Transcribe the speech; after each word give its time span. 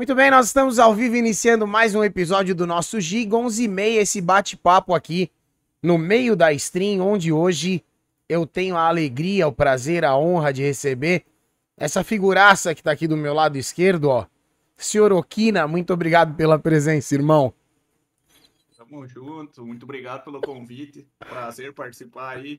Muito 0.00 0.14
bem, 0.14 0.30
nós 0.30 0.46
estamos 0.46 0.78
ao 0.78 0.94
vivo 0.94 1.14
iniciando 1.14 1.66
mais 1.66 1.94
um 1.94 2.02
episódio 2.02 2.54
do 2.54 2.66
nosso 2.66 2.98
Giga 2.98 3.36
11 3.36 3.64
e 3.64 3.68
meia, 3.68 4.00
esse 4.00 4.18
bate-papo 4.18 4.94
aqui 4.94 5.30
no 5.82 5.98
meio 5.98 6.34
da 6.34 6.54
stream, 6.54 7.06
onde 7.06 7.30
hoje 7.30 7.84
eu 8.26 8.46
tenho 8.46 8.78
a 8.78 8.88
alegria, 8.88 9.46
o 9.46 9.52
prazer, 9.52 10.02
a 10.02 10.16
honra 10.16 10.54
de 10.54 10.62
receber 10.62 11.26
essa 11.76 12.02
figuraça 12.02 12.74
que 12.74 12.82
tá 12.82 12.92
aqui 12.92 13.06
do 13.06 13.14
meu 13.14 13.34
lado 13.34 13.58
esquerdo, 13.58 14.06
ó. 14.06 14.26
Senhor 14.74 15.12
Okina, 15.12 15.68
muito 15.68 15.92
obrigado 15.92 16.34
pela 16.34 16.58
presença, 16.58 17.14
irmão. 17.14 17.52
Tamo 18.78 19.06
junto, 19.06 19.66
muito 19.66 19.82
obrigado 19.82 20.24
pelo 20.24 20.40
convite. 20.40 21.06
Prazer 21.18 21.74
participar 21.74 22.38
aí. 22.38 22.58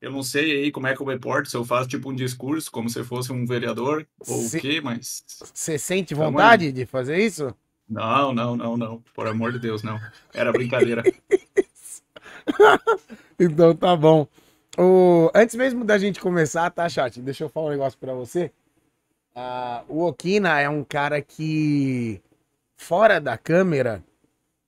Eu 0.00 0.10
não 0.10 0.22
sei 0.22 0.62
aí 0.64 0.72
como 0.72 0.86
é 0.86 0.94
que 0.96 1.02
eu 1.02 1.06
me 1.06 1.18
porto, 1.18 1.50
se 1.50 1.56
eu 1.56 1.64
faço 1.64 1.88
tipo 1.88 2.10
um 2.10 2.14
discurso, 2.14 2.70
como 2.70 2.88
se 2.88 3.04
fosse 3.04 3.32
um 3.32 3.44
vereador 3.44 4.06
ou 4.26 4.38
Se- 4.38 4.56
o 4.56 4.60
quê, 4.60 4.80
mas. 4.80 5.22
Você 5.52 5.78
sente 5.78 6.14
vontade 6.14 6.72
de 6.72 6.86
fazer 6.86 7.18
isso? 7.18 7.54
Não, 7.88 8.32
não, 8.32 8.56
não, 8.56 8.76
não. 8.76 9.02
Por 9.14 9.26
amor 9.26 9.52
de 9.52 9.58
Deus, 9.58 9.82
não. 9.82 10.00
Era 10.32 10.52
brincadeira. 10.52 11.02
Então 13.38 13.74
tá 13.74 13.96
bom. 13.96 14.26
O... 14.78 15.30
Antes 15.34 15.54
mesmo 15.54 15.84
da 15.84 15.98
gente 15.98 16.20
começar, 16.20 16.70
tá, 16.70 16.88
chat? 16.88 17.20
Deixa 17.20 17.44
eu 17.44 17.48
falar 17.48 17.66
um 17.68 17.70
negócio 17.70 17.98
pra 17.98 18.12
você. 18.14 18.50
Ah, 19.34 19.82
o 19.88 20.04
Okina 20.04 20.60
é 20.60 20.68
um 20.68 20.84
cara 20.84 21.20
que, 21.22 22.20
fora 22.76 23.20
da 23.20 23.38
câmera, 23.38 24.02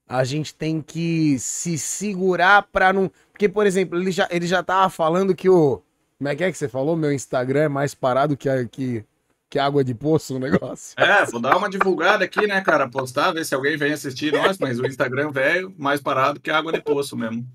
a 0.07 0.23
gente 0.23 0.53
tem 0.53 0.81
que 0.81 1.37
se 1.39 1.77
segurar 1.77 2.63
pra 2.63 2.91
não. 2.93 3.11
Porque, 3.33 3.49
por 3.49 3.65
exemplo, 3.65 3.99
ele 3.99 4.11
já, 4.11 4.27
ele 4.31 4.47
já 4.47 4.63
tava 4.63 4.89
falando 4.89 5.35
que 5.35 5.49
o. 5.49 5.81
Como 6.17 6.29
é 6.29 6.35
que 6.35 6.43
é 6.43 6.51
que 6.51 6.57
você 6.57 6.69
falou? 6.69 6.95
Meu 6.95 7.11
Instagram 7.11 7.63
é 7.63 7.67
mais 7.67 7.93
parado 7.93 8.37
que, 8.37 8.47
a, 8.47 8.65
que, 8.65 9.03
que 9.49 9.59
água 9.59 9.83
de 9.83 9.93
poço, 9.93 10.35
o 10.35 10.39
negócio. 10.39 10.93
É, 10.97 11.25
vou 11.25 11.41
dar 11.41 11.57
uma 11.57 11.69
divulgada 11.69 12.23
aqui, 12.23 12.47
né, 12.47 12.61
cara? 12.61 12.87
Postar, 12.87 13.33
ver 13.33 13.43
se 13.45 13.53
alguém 13.53 13.75
vem 13.75 13.91
assistir 13.91 14.31
nós, 14.31 14.57
mas 14.57 14.79
o 14.79 14.85
Instagram 14.85 15.31
velho, 15.31 15.73
mais 15.77 15.99
parado 15.99 16.39
que 16.39 16.49
água 16.51 16.71
de 16.71 16.81
poço 16.81 17.17
mesmo. 17.17 17.45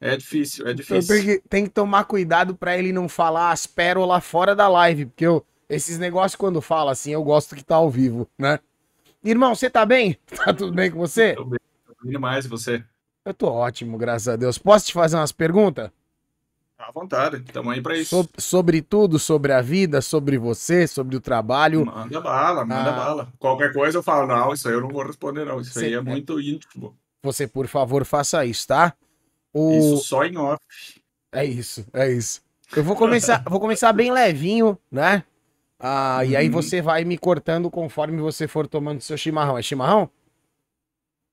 É 0.00 0.16
difícil, 0.16 0.66
é 0.66 0.72
Então 0.72 1.00
difícil. 1.00 1.14
tem 1.14 1.24
que, 1.24 1.48
tem 1.48 1.64
que 1.64 1.70
tomar 1.70 2.04
cuidado 2.04 2.54
pra 2.54 2.76
ele 2.76 2.92
não 2.92 3.08
falar 3.08 3.50
as 3.52 3.66
pérolas 3.66 4.24
fora 4.24 4.54
da 4.56 4.68
live, 4.68 5.06
porque 5.06 5.26
eu, 5.26 5.44
esses 5.68 5.98
negócios 5.98 6.36
quando 6.36 6.60
fala 6.60 6.92
assim, 6.92 7.12
eu 7.12 7.22
gosto 7.22 7.54
que 7.54 7.64
tá 7.64 7.76
ao 7.76 7.90
vivo, 7.90 8.28
né? 8.38 8.58
Irmão, 9.22 9.54
você 9.54 9.68
tá 9.68 9.84
bem? 9.84 10.16
Tá 10.44 10.54
tudo 10.54 10.72
bem 10.72 10.90
com 10.90 10.98
você? 10.98 11.34
Tô 11.34 11.44
bem, 11.44 11.58
tô 11.86 11.94
bem 12.02 12.12
demais, 12.12 12.44
e 12.44 12.48
você? 12.48 12.82
Eu 13.28 13.34
tô 13.34 13.48
ótimo, 13.48 13.98
graças 13.98 14.26
a 14.26 14.36
Deus. 14.36 14.56
Posso 14.56 14.86
te 14.86 14.92
fazer 14.94 15.16
umas 15.16 15.32
perguntas? 15.32 15.90
À 16.78 16.90
vontade, 16.90 17.40
tamo 17.52 17.70
aí 17.70 17.82
pra 17.82 17.94
isso. 17.94 18.22
So- 18.22 18.28
sobre 18.38 18.80
tudo, 18.80 19.18
sobre 19.18 19.52
a 19.52 19.60
vida, 19.60 20.00
sobre 20.00 20.38
você, 20.38 20.86
sobre 20.86 21.14
o 21.14 21.20
trabalho. 21.20 21.84
Manda 21.84 22.20
bala, 22.22 22.64
manda 22.64 22.90
Ah. 22.90 22.96
bala. 22.96 23.32
Qualquer 23.38 23.72
coisa 23.74 23.98
eu 23.98 24.02
falo, 24.02 24.26
não, 24.26 24.54
isso 24.54 24.66
aí 24.66 24.72
eu 24.72 24.80
não 24.80 24.88
vou 24.88 25.02
responder, 25.04 25.44
não. 25.44 25.60
Isso 25.60 25.78
aí 25.78 25.90
Cê- 25.90 25.94
é 25.96 26.00
muito 26.00 26.40
íntimo. 26.40 26.96
Você, 27.22 27.46
por 27.46 27.66
favor, 27.66 28.02
faça 28.06 28.46
isso, 28.46 28.66
tá? 28.66 28.94
O... 29.52 29.72
Isso 29.76 29.96
só 30.06 30.24
em 30.24 30.38
off. 30.38 30.58
É 31.30 31.44
isso, 31.44 31.84
é 31.92 32.10
isso. 32.10 32.40
Eu 32.74 32.82
vou 32.82 32.96
começar, 32.96 33.42
vou 33.50 33.60
começar 33.60 33.92
bem 33.92 34.10
levinho, 34.10 34.78
né? 34.90 35.22
Ah, 35.78 36.24
E 36.24 36.34
aí 36.34 36.46
Uhum. 36.46 36.52
você 36.52 36.80
vai 36.80 37.04
me 37.04 37.18
cortando 37.18 37.70
conforme 37.70 38.22
você 38.22 38.48
for 38.48 38.66
tomando 38.66 39.02
seu 39.02 39.18
chimarrão. 39.18 39.58
É 39.58 39.62
chimarrão? 39.62 40.08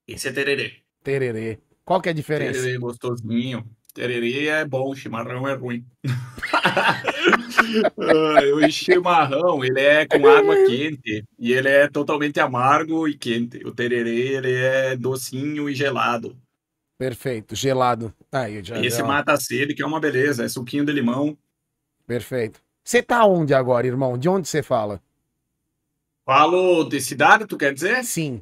Esse 0.05 0.27
é 0.27 0.33
tererê. 0.33 0.73
Tererê. 1.03 1.59
Qual 1.85 2.01
que 2.01 2.09
é 2.09 2.11
a 2.11 2.15
diferença? 2.15 2.59
Tererê 2.59 2.77
gostosinho. 2.79 3.63
Tererê 3.93 4.47
é 4.47 4.65
bom, 4.65 4.93
chimarrão 4.93 5.47
é 5.47 5.53
ruim. 5.53 5.85
O 8.53 8.69
chimarrão, 8.71 9.63
ele 9.63 9.79
é 9.79 10.05
com 10.05 10.25
água 10.27 10.55
quente 10.67 11.23
e 11.39 11.53
ele 11.53 11.67
é 11.69 11.87
totalmente 11.87 12.39
amargo 12.39 13.07
e 13.07 13.17
quente. 13.17 13.57
O 13.65 13.71
tererê, 13.73 14.35
ele 14.35 14.53
é 14.53 14.95
docinho 14.95 15.69
e 15.69 15.75
gelado. 15.75 16.37
Perfeito, 16.97 17.55
gelado. 17.55 18.13
Aí, 18.31 18.63
já, 18.63 18.79
Esse 18.83 18.97
já- 18.97 19.05
mata 19.05 19.33
a 19.33 19.39
sede, 19.39 19.73
que 19.73 19.81
é 19.81 19.85
uma 19.85 19.99
beleza, 19.99 20.43
é 20.45 20.49
suquinho 20.49 20.85
de 20.85 20.91
limão. 20.91 21.37
Perfeito. 22.05 22.61
Você 22.83 23.01
tá 23.01 23.25
onde 23.25 23.53
agora, 23.53 23.87
irmão? 23.87 24.17
De 24.17 24.29
onde 24.29 24.47
você 24.47 24.61
fala? 24.61 25.01
Falo 26.25 26.83
de 26.83 27.01
cidade, 27.01 27.45
tu 27.45 27.57
quer 27.57 27.73
dizer? 27.73 28.03
Sim. 28.03 28.41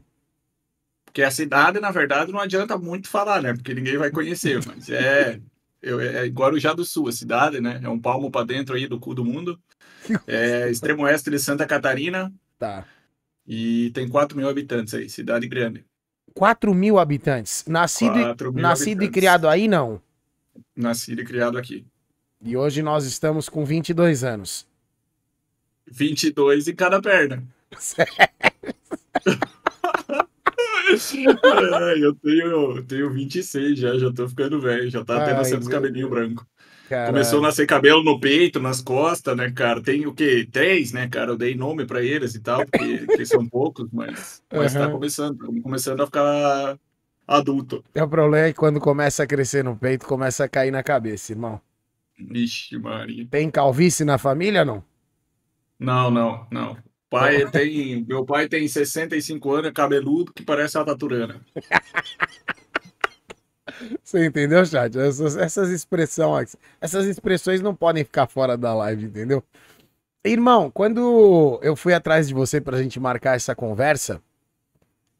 Porque 1.13 1.21
a 1.21 1.29
cidade, 1.29 1.79
na 1.79 1.91
verdade, 1.91 2.31
não 2.31 2.39
adianta 2.39 2.75
muito 2.75 3.07
falar, 3.07 3.39
né? 3.39 3.53
Porque 3.53 3.71
ninguém 3.71 3.97
vai 3.97 4.09
conhecer, 4.09 4.59
mas 4.65 4.89
é, 4.89 5.39
eu, 5.79 5.99
é 6.01 6.25
Guarujá 6.25 6.73
do 6.73 6.83
Sul, 6.83 7.07
a 7.07 7.11
cidade, 7.11 7.61
né? 7.61 7.79
É 7.83 7.87
um 7.87 7.99
palmo 7.99 8.31
para 8.31 8.47
dentro 8.47 8.73
aí 8.75 8.87
do 8.87 8.99
cu 8.99 9.13
do 9.13 9.23
mundo. 9.23 9.59
É 10.25 10.71
extremo 10.71 11.03
oeste 11.03 11.29
de 11.29 11.37
Santa 11.37 11.67
Catarina 11.67 12.33
Tá. 12.57 12.83
e 13.45 13.91
tem 13.93 14.09
4 14.09 14.35
mil 14.35 14.49
habitantes 14.49 14.91
aí, 14.95 15.07
cidade 15.07 15.47
grande. 15.47 15.85
4 16.33 16.73
mil 16.73 16.97
habitantes. 16.97 17.63
Nascido, 17.67 18.17
e- 18.17 18.23
4 18.23 18.51
mil 18.51 18.63
nascido 18.63 18.87
e 18.87 19.05
habitantes. 19.05 19.13
criado 19.13 19.47
aí, 19.47 19.67
não. 19.67 20.01
Nascido 20.75 21.21
e 21.21 21.25
criado 21.25 21.59
aqui. 21.59 21.85
E 22.41 22.57
hoje 22.57 22.81
nós 22.81 23.05
estamos 23.05 23.47
com 23.47 23.63
22 23.63 24.23
anos. 24.23 24.65
22 25.85 26.67
em 26.67 26.73
cada 26.75 26.99
perna. 26.99 27.43
Eu 31.97 32.15
tenho, 32.15 32.77
eu 32.77 32.85
tenho 32.85 33.11
26 33.11 33.79
já, 33.79 33.97
já 33.97 34.11
tô 34.11 34.27
ficando 34.27 34.59
velho, 34.59 34.89
já 34.89 35.03
tá 35.03 35.17
até 35.17 35.33
nascendo 35.33 35.61
os 35.61 35.67
cabelinhos 35.67 36.09
brancos. 36.09 36.45
Começou 37.05 37.39
a 37.39 37.43
nascer 37.43 37.65
cabelo 37.65 38.03
no 38.03 38.19
peito, 38.19 38.59
nas 38.59 38.81
costas, 38.81 39.35
né, 39.35 39.51
cara? 39.51 39.81
Tem 39.81 40.05
o 40.05 40.13
quê? 40.13 40.47
Três, 40.49 40.91
né, 40.91 41.07
cara? 41.07 41.31
Eu 41.31 41.37
dei 41.37 41.55
nome 41.55 41.85
pra 41.85 42.01
eles 42.01 42.35
e 42.35 42.39
tal, 42.39 42.65
porque, 42.65 42.97
porque 43.05 43.25
são 43.25 43.47
poucos, 43.47 43.89
mas, 43.91 44.43
mas 44.51 44.73
tá 44.73 44.79
Aham. 44.85 44.93
começando, 44.93 45.37
tá 45.37 45.61
começando 45.61 46.01
a 46.01 46.05
ficar 46.05 46.79
adulto. 47.27 47.83
É 47.93 48.03
o 48.03 48.07
problema 48.07 48.47
é 48.47 48.53
que 48.53 48.59
quando 48.59 48.79
começa 48.79 49.23
a 49.23 49.27
crescer 49.27 49.63
no 49.63 49.75
peito, 49.75 50.05
começa 50.05 50.43
a 50.43 50.49
cair 50.49 50.71
na 50.71 50.83
cabeça, 50.83 51.33
irmão. 51.33 51.59
Vixe, 52.17 52.77
Maria. 52.77 53.27
Tem 53.29 53.49
calvície 53.49 54.05
na 54.05 54.17
família, 54.17 54.63
não? 54.63 54.83
Não, 55.79 56.09
não, 56.09 56.47
não. 56.51 56.77
Pai 57.19 57.45
tem, 57.51 58.03
meu 58.07 58.25
pai 58.25 58.47
tem 58.47 58.67
65 58.67 59.51
anos, 59.51 59.69
é 59.69 59.71
cabeludo 59.71 60.33
que 60.33 60.43
parece 60.43 60.77
a 60.79 60.83
Taturana. 60.83 61.39
Você 64.03 64.25
entendeu, 64.25 64.65
chat? 64.65 64.97
Essas, 64.97 65.37
essas 65.37 65.69
expressões, 65.69 66.55
essas 66.81 67.05
expressões 67.05 67.61
não 67.61 67.75
podem 67.75 68.03
ficar 68.03 68.25
fora 68.27 68.57
da 68.57 68.73
live, 68.73 69.05
entendeu? 69.05 69.43
Irmão, 70.25 70.71
quando 70.71 71.59
eu 71.61 71.75
fui 71.75 71.93
atrás 71.93 72.27
de 72.27 72.33
você 72.33 72.59
pra 72.59 72.81
gente 72.81 72.99
marcar 72.99 73.35
essa 73.35 73.55
conversa, 73.55 74.21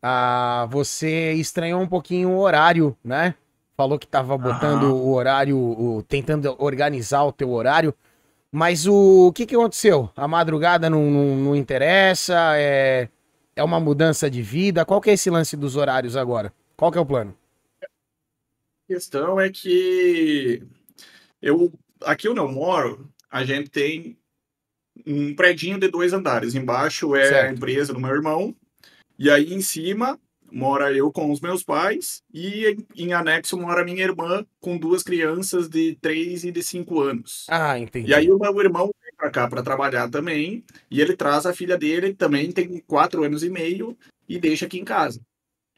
ah, 0.02 0.68
você 0.70 1.34
estranhou 1.34 1.82
um 1.82 1.88
pouquinho 1.88 2.32
o 2.32 2.40
horário, 2.40 2.98
né? 3.04 3.36
Falou 3.76 4.00
que 4.00 4.08
tava 4.08 4.38
botando 4.38 4.84
Aham. 4.84 4.94
o 4.94 5.14
horário, 5.14 5.58
o- 5.58 6.04
tentando 6.04 6.56
organizar 6.58 7.24
o 7.24 7.32
teu 7.32 7.52
horário. 7.52 7.94
Mas 8.56 8.86
o, 8.86 9.34
que 9.34 9.48
que 9.48 9.56
aconteceu? 9.56 10.12
A 10.16 10.28
madrugada 10.28 10.88
não, 10.88 11.10
não, 11.10 11.36
não 11.36 11.56
interessa? 11.56 12.56
É, 12.56 13.10
é 13.56 13.64
uma 13.64 13.80
mudança 13.80 14.30
de 14.30 14.44
vida? 14.44 14.86
Qual 14.86 15.02
que 15.02 15.10
é 15.10 15.14
esse 15.14 15.28
lance 15.32 15.58
dos 15.58 15.76
horários 15.76 16.16
agora? 16.16 16.54
Qual 16.78 16.92
que 16.92 17.00
é 17.00 17.02
o 17.02 17.06
plano? 17.06 17.36
A 17.82 17.88
questão 18.88 19.42
é 19.42 19.50
que 19.50 20.62
eu 21.42 21.74
aqui 22.04 22.30
onde 22.30 22.42
eu 22.42 22.48
moro, 22.48 23.10
a 23.28 23.44
gente 23.44 23.72
tem 23.72 24.20
um 25.04 25.34
predinho 25.34 25.80
de 25.80 25.88
dois 25.88 26.14
andares. 26.14 26.54
Embaixo 26.54 27.16
é 27.16 27.24
a 27.24 27.30
Certo. 27.30 27.56
empresa 27.56 27.92
do 27.92 28.00
meu 28.00 28.12
irmão, 28.12 28.56
e 29.18 29.32
aí 29.32 29.52
em 29.52 29.62
cima 29.62 30.20
mora 30.54 30.94
eu 30.94 31.12
com 31.12 31.32
os 31.32 31.42
meus 31.42 31.64
pais, 31.64 32.22
e 32.32 32.66
em, 32.68 33.08
em 33.08 33.14
anexo 33.14 33.58
mora 33.58 33.84
minha 33.84 34.04
irmã 34.04 34.46
com 34.60 34.78
duas 34.78 35.02
crianças 35.02 35.68
de 35.68 35.98
3 36.00 36.44
e 36.46 36.52
de 36.52 36.62
5 36.62 37.02
anos. 37.02 37.48
Ah, 37.50 37.78
entendi. 37.80 38.12
E 38.12 38.14
aí 38.14 38.32
o 38.32 38.38
meu 38.38 38.62
irmão 38.62 38.92
vem 39.04 39.14
pra 39.18 39.32
cá 39.32 39.48
para 39.48 39.64
trabalhar 39.64 40.10
também, 40.10 40.64
e 40.90 41.02
ele 41.02 41.16
traz 41.16 41.46
a 41.46 41.54
filha 41.54 41.78
dele, 41.78 42.14
também 42.14 42.52
tem 42.52 42.78
quatro 42.86 43.24
anos 43.24 43.44
e 43.44 43.50
meio, 43.50 43.98
e 44.30 44.40
deixa 44.40 44.66
aqui 44.66 44.80
em 44.80 44.86
casa. 44.86 45.20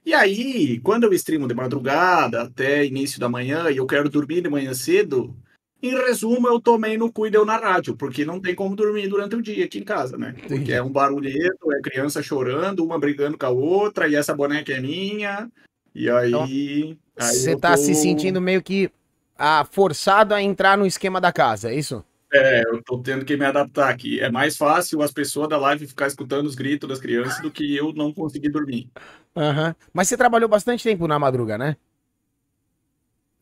E 0.05 0.13
aí, 0.13 0.79
quando 0.81 1.05
eu 1.05 1.13
streamo 1.13 1.47
de 1.47 1.55
madrugada 1.55 2.43
até 2.43 2.85
início 2.85 3.19
da 3.19 3.27
manhã 3.27 3.71
e 3.71 3.77
eu 3.77 3.87
quero 3.87 4.07
dormir 4.07 4.41
de 4.41 4.49
manhã 4.49 4.71
cedo, 4.71 5.35
em 5.81 5.91
resumo, 5.91 6.47
eu 6.47 6.59
tomei 6.59 6.97
no 6.97 7.11
cu 7.11 7.27
e 7.27 7.31
deu 7.31 7.45
na 7.45 7.57
rádio, 7.57 7.95
porque 7.95 8.25
não 8.25 8.39
tem 8.39 8.55
como 8.55 8.75
dormir 8.75 9.07
durante 9.07 9.35
o 9.35 9.41
dia 9.41 9.65
aqui 9.65 9.79
em 9.79 9.83
casa, 9.83 10.17
né? 10.17 10.33
Entendi. 10.37 10.55
Porque 10.55 10.73
é 10.73 10.81
um 10.81 10.91
barulhento, 10.91 11.71
é 11.71 11.81
criança 11.81 12.23
chorando, 12.23 12.83
uma 12.83 12.99
brigando 12.99 13.37
com 13.37 13.45
a 13.45 13.49
outra, 13.49 14.07
e 14.07 14.15
essa 14.15 14.33
boneca 14.33 14.73
é 14.73 14.79
minha. 14.79 15.49
E 15.93 16.09
aí. 16.09 16.97
Você 17.17 17.53
eu 17.53 17.59
tá 17.59 17.77
se 17.77 17.93
tô- 17.93 17.99
sentindo 17.99 18.41
meio 18.41 18.61
que 18.61 18.89
ah, 19.37 19.65
forçado 19.69 20.33
a 20.33 20.41
entrar 20.41 20.77
no 20.77 20.85
esquema 20.85 21.21
da 21.21 21.31
casa, 21.31 21.69
é 21.71 21.75
isso? 21.75 22.03
É, 22.33 22.63
eu 22.67 22.81
tô 22.83 22.97
tendo 22.99 23.23
que 23.23 23.37
me 23.37 23.45
adaptar 23.45 23.89
aqui. 23.89 24.19
É 24.19 24.29
mais 24.29 24.57
fácil 24.57 25.01
as 25.01 25.11
pessoas 25.11 25.47
da 25.47 25.57
live 25.57 25.87
ficar 25.87 26.07
escutando 26.07 26.45
os 26.47 26.55
gritos 26.55 26.89
das 26.89 26.99
crianças 26.99 27.41
do 27.41 27.51
que 27.51 27.75
eu 27.75 27.93
não 27.93 28.13
conseguir 28.13 28.49
dormir. 28.49 28.89
Aham. 29.35 29.75
Mas 29.93 30.07
você 30.09 30.17
trabalhou 30.17 30.49
bastante 30.49 30.83
tempo 30.83 31.07
na 31.07 31.19
madruga, 31.19 31.57
né? 31.57 31.77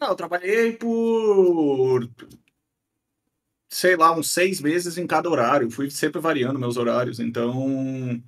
Não, 0.04 0.10
eu 0.10 0.16
trabalhei 0.16 0.74
por, 0.74 2.10
sei 3.70 3.96
lá, 3.96 4.14
uns 4.14 4.32
seis 4.32 4.60
meses 4.60 4.98
em 4.98 5.08
cada 5.08 5.30
horário. 5.30 5.72
Fui 5.72 5.90
sempre 5.90 6.20
variando 6.20 6.60
meus 6.60 6.76
horários. 6.76 7.22
Então, 7.22 8.22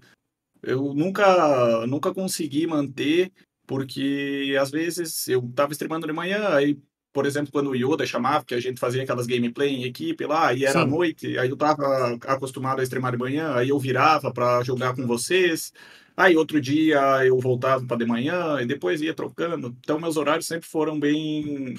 Eu 0.64 0.94
nunca, 0.94 1.86
nunca 1.86 2.14
consegui 2.14 2.66
manter, 2.66 3.30
porque 3.68 4.56
às 4.58 4.72
vezes 4.72 5.28
eu 5.28 5.42
tava 5.54 5.74
streamando 5.74 6.08
de 6.08 6.14
manhã, 6.14 6.48
aí, 6.56 6.80
por 7.12 7.26
exemplo, 7.26 7.52
quando 7.52 7.72
o 7.72 7.76
Yoda 7.76 8.06
chamava, 8.06 8.46
que 8.46 8.56
a 8.56 8.60
gente 8.62 8.80
fazia 8.80 9.04
aquelas 9.04 9.28
gameplay 9.28 9.70
em 9.76 9.84
equipe 9.84 10.26
lá, 10.26 10.54
e 10.54 10.64
era 10.64 10.84
Sim. 10.84 10.90
noite, 10.90 11.38
aí 11.38 11.50
eu 11.50 11.58
tava 11.58 12.18
acostumado 12.26 12.80
a 12.80 12.84
streamar 12.84 13.12
de 13.12 13.18
manhã, 13.18 13.54
aí 13.54 13.68
eu 13.68 13.78
virava 13.78 14.32
para 14.32 14.64
jogar 14.64 14.96
com 14.96 15.06
vocês. 15.06 15.74
Aí 16.18 16.36
outro 16.36 16.62
dia 16.62 17.26
eu 17.26 17.38
voltava 17.40 17.86
para 17.86 17.98
de 17.98 18.06
manhã 18.06 18.60
e 18.62 18.66
depois 18.66 19.02
ia 19.02 19.14
trocando. 19.14 19.76
Então 19.80 20.00
meus 20.00 20.18
horários 20.18 20.48
sempre 20.48 20.68
foram 20.68 21.00
bem 21.00 21.76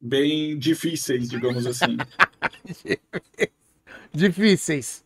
bem 0.00 0.58
difíceis, 0.58 1.28
digamos 1.28 1.66
assim. 1.66 1.96
Difíceis. 4.12 5.04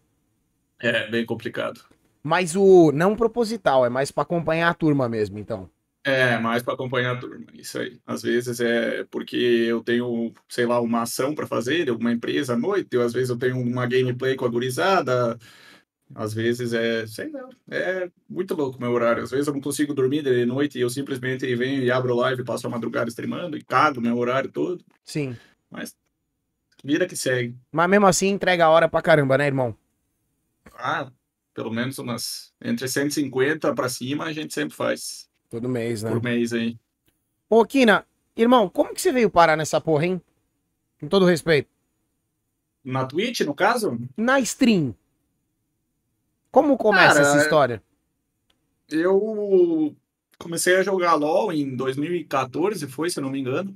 É, 0.80 1.10
bem 1.10 1.26
complicado. 1.26 1.80
Mas 2.22 2.56
o 2.56 2.90
não 2.92 3.16
proposital, 3.16 3.84
é 3.84 3.90
mais 3.90 4.10
pra 4.10 4.22
acompanhar 4.22 4.70
a 4.70 4.74
turma 4.74 5.08
mesmo, 5.08 5.38
então. 5.38 5.68
É, 6.06 6.38
mais 6.38 6.62
para 6.62 6.74
acompanhar 6.74 7.16
a 7.16 7.18
turma, 7.18 7.46
isso 7.54 7.78
aí. 7.78 7.98
Às 8.06 8.22
vezes 8.22 8.60
é 8.60 9.04
porque 9.10 9.36
eu 9.36 9.82
tenho, 9.82 10.32
sei 10.48 10.66
lá, 10.66 10.80
uma 10.80 11.02
ação 11.02 11.34
para 11.34 11.46
fazer, 11.46 11.90
uma 11.90 12.12
empresa 12.12 12.52
à 12.52 12.56
noite, 12.56 12.94
ou 12.96 13.02
às 13.02 13.12
vezes 13.12 13.30
eu 13.30 13.38
tenho 13.38 13.58
uma 13.58 13.86
gameplay 13.86 14.36
com 14.36 14.44
a 14.44 14.48
gurizada, 14.48 15.38
às 16.14 16.34
vezes 16.34 16.72
é, 16.72 17.06
sei 17.06 17.30
lá, 17.30 17.48
é 17.70 18.10
muito 18.28 18.54
louco 18.54 18.76
o 18.78 18.80
meu 18.80 18.90
horário. 18.92 19.22
Às 19.22 19.30
vezes 19.30 19.46
eu 19.46 19.54
não 19.54 19.60
consigo 19.60 19.94
dormir 19.94 20.22
de 20.22 20.44
noite 20.44 20.78
e 20.78 20.80
eu 20.80 20.90
simplesmente 20.90 21.54
venho 21.54 21.82
e 21.82 21.90
abro 21.90 22.14
live, 22.16 22.44
passo 22.44 22.66
a 22.66 22.70
madrugada 22.70 23.08
streamando 23.08 23.56
e 23.56 23.62
cago 23.62 24.00
meu 24.00 24.16
horário 24.18 24.50
todo, 24.50 24.84
Sim. 25.04 25.36
mas 25.70 25.96
vida 26.82 27.06
que 27.06 27.16
segue. 27.16 27.56
Mas 27.72 27.88
mesmo 27.88 28.06
assim 28.06 28.28
entrega 28.28 28.64
a 28.66 28.70
hora 28.70 28.88
pra 28.88 29.00
caramba, 29.02 29.38
né, 29.38 29.46
irmão? 29.46 29.76
Ah, 30.76 31.10
pelo 31.54 31.70
menos 31.72 31.98
umas 31.98 32.52
entre 32.62 32.88
150 32.88 33.74
para 33.74 33.88
cima 33.88 34.24
a 34.24 34.32
gente 34.32 34.52
sempre 34.52 34.74
faz 34.74 35.28
Todo 35.48 35.68
mês, 35.68 36.02
né? 36.02 36.10
por 36.10 36.22
mês 36.22 36.52
aí. 36.52 36.76
Ô, 37.48 37.64
Kina, 37.64 38.04
irmão, 38.36 38.68
como 38.68 38.92
que 38.92 39.00
você 39.00 39.12
veio 39.12 39.30
parar 39.30 39.56
nessa 39.56 39.80
porra, 39.80 40.06
hein? 40.06 40.20
Com 41.00 41.06
todo 41.08 41.24
respeito. 41.26 41.68
Na 42.82 43.06
Twitch, 43.06 43.40
no 43.40 43.54
caso, 43.54 43.98
Na 44.16 44.40
stream. 44.40 44.94
Como 46.54 46.78
começa 46.78 47.14
Cara, 47.14 47.26
essa 47.26 47.38
história? 47.38 47.82
Eu 48.88 49.92
comecei 50.38 50.76
a 50.76 50.84
jogar 50.84 51.14
LoL 51.14 51.52
em 51.52 51.74
2014, 51.74 52.86
foi, 52.86 53.10
se 53.10 53.20
não 53.20 53.28
me 53.28 53.40
engano. 53.40 53.74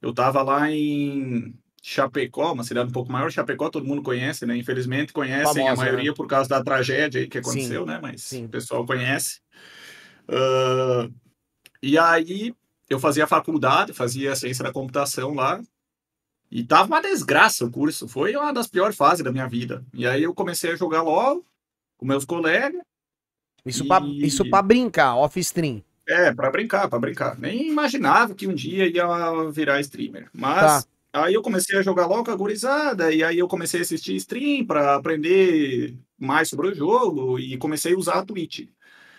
Eu 0.00 0.14
tava 0.14 0.42
lá 0.42 0.70
em 0.70 1.54
Chapecó, 1.82 2.54
uma 2.54 2.64
cidade 2.64 2.88
um 2.88 2.92
pouco 2.92 3.12
maior. 3.12 3.30
Chapecó 3.30 3.68
todo 3.68 3.84
mundo 3.84 4.00
conhece, 4.00 4.46
né? 4.46 4.56
Infelizmente 4.56 5.12
conhecem 5.12 5.66
Famosa, 5.66 5.82
a 5.82 5.84
maioria 5.84 6.14
por 6.14 6.26
causa 6.26 6.48
da 6.48 6.64
tragédia 6.64 7.28
que 7.28 7.36
aconteceu, 7.36 7.84
né? 7.84 7.98
Mas 8.00 8.22
sim. 8.22 8.46
o 8.46 8.48
pessoal 8.48 8.86
conhece. 8.86 9.42
Ah, 10.26 11.10
e 11.82 11.98
aí 11.98 12.54
eu 12.88 12.98
fazia 12.98 13.26
faculdade, 13.26 13.92
fazia 13.92 14.34
ciência 14.34 14.64
da 14.64 14.72
computação 14.72 15.34
lá. 15.34 15.60
E 16.50 16.64
tava 16.64 16.88
uma 16.88 17.02
desgraça 17.02 17.66
o 17.66 17.70
curso. 17.70 18.08
Foi 18.08 18.34
uma 18.34 18.50
das 18.50 18.66
piores 18.66 18.96
fases 18.96 19.22
da 19.22 19.30
minha 19.30 19.46
vida. 19.46 19.84
E 19.92 20.06
aí 20.06 20.22
eu 20.22 20.34
comecei 20.34 20.72
a 20.72 20.76
jogar 20.76 21.02
LoL 21.02 21.44
com 21.98 22.06
meus 22.06 22.24
colegas. 22.24 22.80
Isso, 23.66 23.86
pra, 23.86 24.00
e- 24.00 24.24
isso 24.26 24.48
pra 24.48 24.62
brincar, 24.62 25.16
off-stream. 25.16 25.82
É, 26.08 26.32
pra 26.32 26.50
brincar, 26.50 26.88
pra 26.88 26.98
brincar. 26.98 27.38
Nem 27.38 27.68
imaginava 27.68 28.34
que 28.34 28.46
um 28.46 28.54
dia 28.54 28.86
ia 28.86 29.06
virar 29.52 29.78
streamer. 29.80 30.30
Mas 30.32 30.84
Tá. 31.12 31.24
aí 31.24 31.34
eu 31.34 31.42
comecei 31.42 31.76
a 31.78 31.82
jogar 31.82 32.06
LOL 32.06 32.24
com 32.24 32.30
a 32.30 32.36
gurizada, 32.36 33.12
e 33.12 33.22
aí 33.22 33.38
eu 33.38 33.46
comecei 33.48 33.80
a 33.80 33.82
assistir 33.82 34.14
stream 34.16 34.64
pra 34.64 34.94
aprender 34.94 35.94
mais 36.18 36.48
sobre 36.48 36.68
o 36.68 36.74
jogo, 36.74 37.38
e 37.38 37.58
comecei 37.58 37.92
a 37.92 37.98
usar 37.98 38.20
a 38.20 38.24
Twitch. 38.24 38.68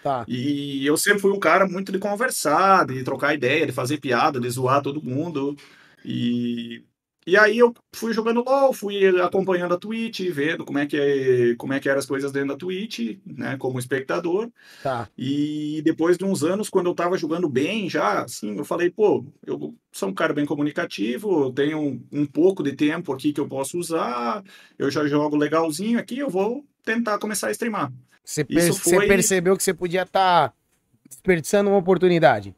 Tá. 0.02 0.26
E 0.28 0.84
eu 0.86 0.98
sempre 0.98 1.20
fui 1.20 1.32
um 1.32 1.40
cara 1.40 1.68
muito 1.68 1.92
de 1.92 2.00
conversar, 2.00 2.88
de 2.88 3.04
trocar 3.04 3.36
ideia, 3.36 3.66
de 3.68 3.72
fazer 3.74 4.00
piada, 4.00 4.40
de 4.40 4.50
zoar 4.50 4.82
todo 4.82 5.04
mundo. 5.04 5.56
E, 6.04 6.84
e 7.30 7.38
aí 7.38 7.58
eu 7.60 7.74
fui 7.94 8.14
jogando 8.14 8.44
LOL, 8.44 8.74
fui 8.74 9.08
acompanhando 9.22 9.74
a 9.74 9.78
Twitch, 9.78 10.22
vendo 10.32 10.66
como 10.66 10.80
é 10.80 10.86
que, 10.86 11.56
como 11.58 11.74
é 11.74 11.80
que 11.80 11.88
eram 11.88 12.00
as 12.00 12.06
coisas 12.06 12.32
dentro 12.32 12.50
da 12.50 12.56
Twitch, 12.56 13.18
né, 13.26 13.56
como 13.58 13.80
espectador. 13.80 14.50
Tá. 14.84 15.08
E 15.18 15.82
depois 15.84 16.18
de 16.18 16.26
uns 16.26 16.44
anos, 16.44 16.70
quando 16.70 16.88
eu 16.88 16.96
tava 16.96 17.18
jogando 17.18 17.48
bem 17.48 17.90
já, 17.90 18.24
assim, 18.24 18.58
eu 18.58 18.66
falei, 18.66 18.90
pô, 18.90 19.26
eu 19.46 19.74
sou 19.92 20.10
um 20.10 20.14
cara 20.14 20.34
bem 20.34 20.46
comunicativo, 20.46 21.52
tenho 21.54 21.80
um, 21.80 22.04
um 22.12 22.26
pouco 22.26 22.64
de 22.64 22.74
tempo 22.74 23.14
aqui 23.14 23.32
que 23.34 23.40
eu 23.40 23.48
posso 23.48 23.78
usar, 23.78 24.44
eu 24.78 24.90
já 24.92 25.06
jogo 25.08 25.36
legalzinho 25.36 26.00
aqui, 26.00 26.20
eu 26.20 26.30
vou 26.30 26.66
tentar 26.84 27.18
começar 27.20 27.48
a 27.48 27.52
streamar. 27.52 27.92
Você, 28.24 28.44
per- 28.44 28.72
você 28.74 28.96
foi- 28.96 29.08
percebeu 29.08 29.56
que 29.58 29.64
você 29.64 29.74
podia 29.74 30.04
estar 30.04 30.54
desperdiçando 31.08 31.70
uma 31.70 31.80
oportunidade. 31.80 32.56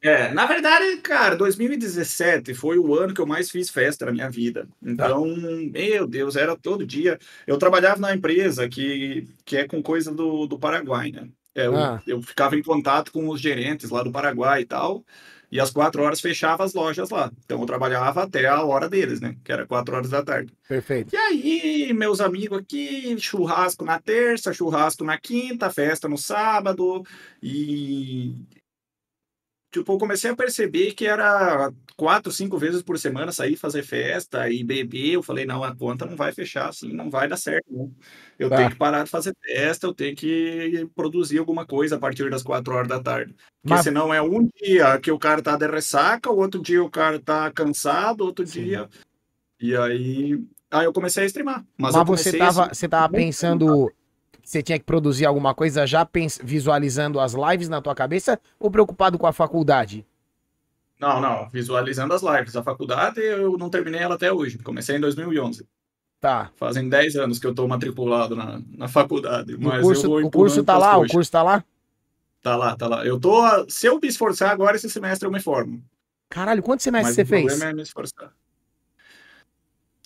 É, 0.00 0.32
na 0.32 0.46
verdade, 0.46 0.96
cara, 0.98 1.34
2017 1.36 2.54
foi 2.54 2.78
o 2.78 2.94
ano 2.94 3.12
que 3.12 3.20
eu 3.20 3.26
mais 3.26 3.50
fiz 3.50 3.68
festa 3.68 4.06
na 4.06 4.12
minha 4.12 4.30
vida. 4.30 4.68
Então, 4.80 5.24
meu 5.72 6.06
Deus, 6.06 6.36
era 6.36 6.56
todo 6.56 6.86
dia. 6.86 7.18
Eu 7.46 7.58
trabalhava 7.58 8.00
na 8.00 8.14
empresa 8.14 8.68
que, 8.68 9.26
que 9.44 9.56
é 9.56 9.66
com 9.66 9.82
coisa 9.82 10.12
do, 10.14 10.46
do 10.46 10.58
Paraguai, 10.58 11.10
né? 11.10 11.28
É, 11.54 11.66
eu, 11.66 11.76
Ah. 11.76 12.00
eu 12.06 12.22
ficava 12.22 12.54
em 12.56 12.62
contato 12.62 13.10
com 13.10 13.28
os 13.28 13.40
gerentes 13.40 13.90
lá 13.90 14.04
do 14.04 14.12
Paraguai 14.12 14.60
e 14.62 14.66
tal, 14.66 15.04
e 15.50 15.58
às 15.58 15.70
quatro 15.70 16.02
horas 16.02 16.20
fechava 16.20 16.62
as 16.62 16.74
lojas 16.74 17.10
lá. 17.10 17.32
Então, 17.44 17.58
eu 17.60 17.66
trabalhava 17.66 18.22
até 18.22 18.46
a 18.46 18.62
hora 18.62 18.88
deles, 18.88 19.20
né? 19.20 19.34
Que 19.42 19.50
era 19.50 19.66
quatro 19.66 19.96
horas 19.96 20.10
da 20.10 20.22
tarde. 20.22 20.52
Perfeito. 20.68 21.12
E 21.12 21.16
aí, 21.16 21.92
meus 21.92 22.20
amigos 22.20 22.58
aqui, 22.58 23.18
churrasco 23.18 23.84
na 23.84 23.98
terça, 23.98 24.52
churrasco 24.52 25.02
na 25.02 25.18
quinta, 25.18 25.70
festa 25.70 26.06
no 26.08 26.16
sábado. 26.18 27.02
E. 27.42 28.36
Tipo, 29.70 29.92
eu 29.92 29.98
comecei 29.98 30.30
a 30.30 30.36
perceber 30.36 30.92
que 30.94 31.06
era 31.06 31.70
quatro, 31.94 32.32
cinco 32.32 32.56
vezes 32.56 32.82
por 32.82 32.98
semana 32.98 33.30
sair 33.32 33.54
fazer 33.54 33.82
festa 33.82 34.48
e 34.48 34.64
beber. 34.64 35.12
Eu 35.12 35.22
falei, 35.22 35.44
não, 35.44 35.62
a 35.62 35.76
conta 35.76 36.06
não 36.06 36.16
vai 36.16 36.32
fechar 36.32 36.70
assim, 36.70 36.90
não 36.92 37.10
vai 37.10 37.28
dar 37.28 37.36
certo. 37.36 37.66
Não. 37.70 37.92
Eu 38.38 38.48
Tá. 38.48 38.56
tenho 38.56 38.70
que 38.70 38.76
parar 38.76 39.04
de 39.04 39.10
fazer 39.10 39.34
festa, 39.44 39.86
eu 39.86 39.92
tenho 39.92 40.16
que 40.16 40.88
produzir 40.94 41.38
alguma 41.38 41.66
coisa 41.66 41.96
a 41.96 41.98
partir 41.98 42.30
das 42.30 42.42
quatro 42.42 42.72
horas 42.74 42.88
da 42.88 42.98
tarde. 42.98 43.34
Porque 43.60 43.74
Mas- 43.74 43.84
senão 43.84 44.12
é 44.14 44.22
um 44.22 44.48
dia 44.62 44.98
que 45.00 45.10
o 45.10 45.18
cara 45.18 45.42
tá 45.42 45.54
de 45.54 45.66
ressaca, 45.66 46.30
o 46.32 46.38
outro 46.38 46.62
dia 46.62 46.82
o 46.82 46.88
cara 46.90 47.20
tá 47.20 47.50
cansado, 47.50 48.24
outro 48.24 48.46
Sim. 48.46 48.64
dia. 48.64 48.88
E 49.60 49.76
aí. 49.76 50.42
Aí 50.70 50.84
eu 50.84 50.92
comecei 50.92 51.24
a 51.24 51.26
streamar. 51.26 51.64
Mas, 51.78 51.94
Mas, 51.94 52.06
você 52.06 52.36
tava, 52.36 52.64
assim, 52.66 52.74
você 52.74 52.88
tava 52.88 53.10
pensando 53.12 53.90
você 54.48 54.62
tinha 54.62 54.78
que 54.78 54.84
produzir 54.86 55.26
alguma 55.26 55.54
coisa 55.54 55.86
já 55.86 56.08
visualizando 56.42 57.20
as 57.20 57.34
lives 57.34 57.68
na 57.68 57.82
tua 57.82 57.94
cabeça 57.94 58.40
ou 58.58 58.70
preocupado 58.70 59.18
com 59.18 59.26
a 59.26 59.32
faculdade? 59.32 60.06
Não, 60.98 61.20
não, 61.20 61.50
visualizando 61.50 62.14
as 62.14 62.22
lives. 62.22 62.56
A 62.56 62.62
faculdade 62.62 63.20
eu 63.20 63.58
não 63.58 63.68
terminei 63.68 64.00
ela 64.00 64.14
até 64.14 64.32
hoje. 64.32 64.56
Comecei 64.56 64.96
em 64.96 65.00
2011. 65.00 65.68
Tá. 66.18 66.50
Fazem 66.56 66.88
10 66.88 67.16
anos 67.16 67.38
que 67.38 67.46
eu 67.46 67.54
tô 67.54 67.68
matriculado 67.68 68.34
na, 68.34 68.62
na 68.70 68.88
faculdade. 68.88 69.52
E 69.52 69.58
Mas 69.58 69.80
o 69.80 69.82
curso, 69.82 70.18
o 70.18 70.30
curso 70.30 70.64
tá 70.64 70.78
lá? 70.78 70.96
O 70.96 71.00
coxas. 71.00 71.12
curso 71.12 71.30
tá 71.30 71.42
lá? 71.42 71.64
Tá 72.42 72.56
lá, 72.56 72.74
tá 72.74 72.88
lá. 72.88 73.04
Eu 73.04 73.20
tô. 73.20 73.68
Se 73.68 73.86
eu 73.86 74.00
me 74.00 74.08
esforçar 74.08 74.50
agora, 74.50 74.76
esse 74.76 74.88
semestre 74.88 75.28
eu 75.28 75.30
me 75.30 75.40
formo. 75.40 75.84
Caralho, 76.30 76.62
quantos 76.62 76.84
semestres 76.84 77.16
você 77.16 77.22
o 77.22 77.26
fez? 77.26 77.46
problema 77.46 77.70
é 77.70 77.74
me 77.74 77.82
esforçar. 77.82 78.32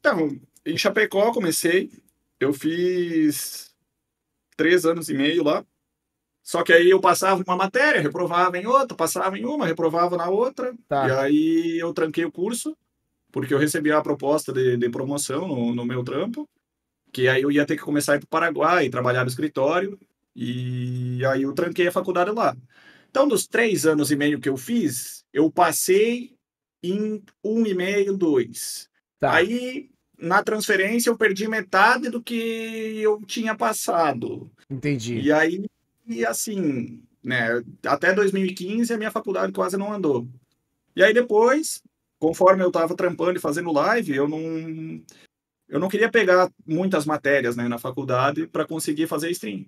Então, 0.00 0.37
em 0.67 0.76
Chapecó 0.76 1.26
eu 1.26 1.33
comecei. 1.33 1.93
Eu 2.40 2.52
fiz 2.52 3.72
três 4.62 4.87
anos 4.87 5.09
e 5.09 5.14
meio 5.14 5.42
lá. 5.42 5.64
Só 6.40 6.62
que 6.62 6.73
aí 6.73 6.88
eu 6.88 7.00
passava 7.00 7.42
uma 7.45 7.57
matéria, 7.57 8.00
reprovava 8.00 8.57
em 8.57 8.66
outra, 8.66 8.97
passava 8.97 9.37
em 9.37 9.45
uma, 9.45 9.66
reprovava 9.66 10.16
na 10.16 10.28
outra. 10.28 10.73
Tá. 10.88 11.09
E 11.09 11.11
aí 11.11 11.78
eu 11.81 11.92
tranquei 11.92 12.25
o 12.25 12.31
curso, 12.31 12.76
porque 13.33 13.52
eu 13.52 13.59
recebi 13.59 13.90
a 13.90 14.00
proposta 14.00 14.52
de, 14.52 14.76
de 14.76 14.88
promoção 14.88 15.49
no, 15.49 15.75
no 15.75 15.85
meu 15.85 16.04
trampo. 16.04 16.49
Que 17.12 17.26
aí 17.28 17.42
eu 17.42 17.50
ia 17.50 17.66
ter 17.66 17.76
que 17.76 17.83
começar 17.83 18.12
a 18.12 18.16
ir 18.16 18.21
para 18.21 18.26
o 18.26 18.28
Paraguai, 18.28 18.88
trabalhar 18.88 19.25
no 19.25 19.31
escritório. 19.31 19.99
E 20.35 21.21
aí 21.26 21.42
eu 21.42 21.52
tranquei 21.52 21.88
a 21.88 21.92
faculdade 21.92 22.31
lá. 22.31 22.57
Então, 23.11 23.26
dos 23.26 23.47
três 23.47 23.85
anos 23.85 24.11
e 24.11 24.16
meio 24.16 24.40
que 24.40 24.49
eu 24.49 24.57
fiz, 24.57 25.25
eu 25.33 25.50
passei 25.50 26.37
em 26.83 27.23
um 27.45 27.66
e 27.66 27.75
meio, 27.75 28.16
dois. 28.16 28.88
Tá. 29.19 29.35
Aí, 29.35 29.90
na 30.23 30.41
transferência, 30.43 31.11
eu 31.11 31.17
perdi 31.17 31.49
metade 31.49 32.09
do 32.09 32.23
que 32.23 33.00
eu 33.00 33.21
tinha 33.26 33.57
passado. 33.57 34.49
Entendi. 34.71 35.19
E 35.19 35.33
aí, 35.33 35.64
e 36.07 36.25
assim, 36.25 37.02
né, 37.23 37.61
até 37.85 38.14
2015 38.14 38.95
a 38.95 38.97
minha 38.97 39.11
faculdade 39.11 39.52
quase 39.52 39.76
não 39.76 39.93
andou. 39.93 40.29
E 40.95 41.02
aí 41.02 41.12
depois, 41.12 41.83
conforme 42.21 42.62
eu 42.62 42.69
estava 42.69 42.95
trampando 42.95 43.37
e 43.37 43.41
fazendo 43.41 43.73
live, 43.73 44.14
eu 44.14 44.29
não 44.29 45.02
eu 45.69 45.81
não 45.81 45.88
queria 45.88 46.11
pegar 46.11 46.50
muitas 46.64 47.05
matérias, 47.05 47.57
né, 47.57 47.67
na 47.67 47.79
faculdade 47.79 48.47
para 48.47 48.67
conseguir 48.67 49.09
fazer 49.09 49.31
stream. 49.31 49.67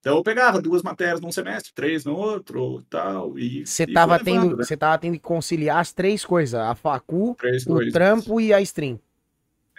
Então 0.00 0.16
eu 0.16 0.22
pegava 0.24 0.60
duas 0.60 0.82
matérias 0.82 1.20
num 1.20 1.30
semestre, 1.30 1.72
três 1.72 2.04
no 2.04 2.16
outro, 2.16 2.82
tal, 2.90 3.38
e 3.38 3.64
Você 3.64 3.86
tava, 3.86 4.16
fui 4.16 4.24
tendo, 4.24 4.42
levando, 4.42 4.56
né, 4.56 4.64
você 4.64 4.76
tava 4.76 4.98
tendo 4.98 5.14
que 5.14 5.20
conciliar 5.20 5.78
as 5.78 5.92
três 5.92 6.24
coisas: 6.24 6.58
a 6.58 6.74
facu, 6.74 7.36
três 7.38 7.64
o 7.64 7.74
coisas. 7.74 7.92
trampo 7.92 8.40
e 8.40 8.52
a 8.52 8.60
stream. 8.60 8.98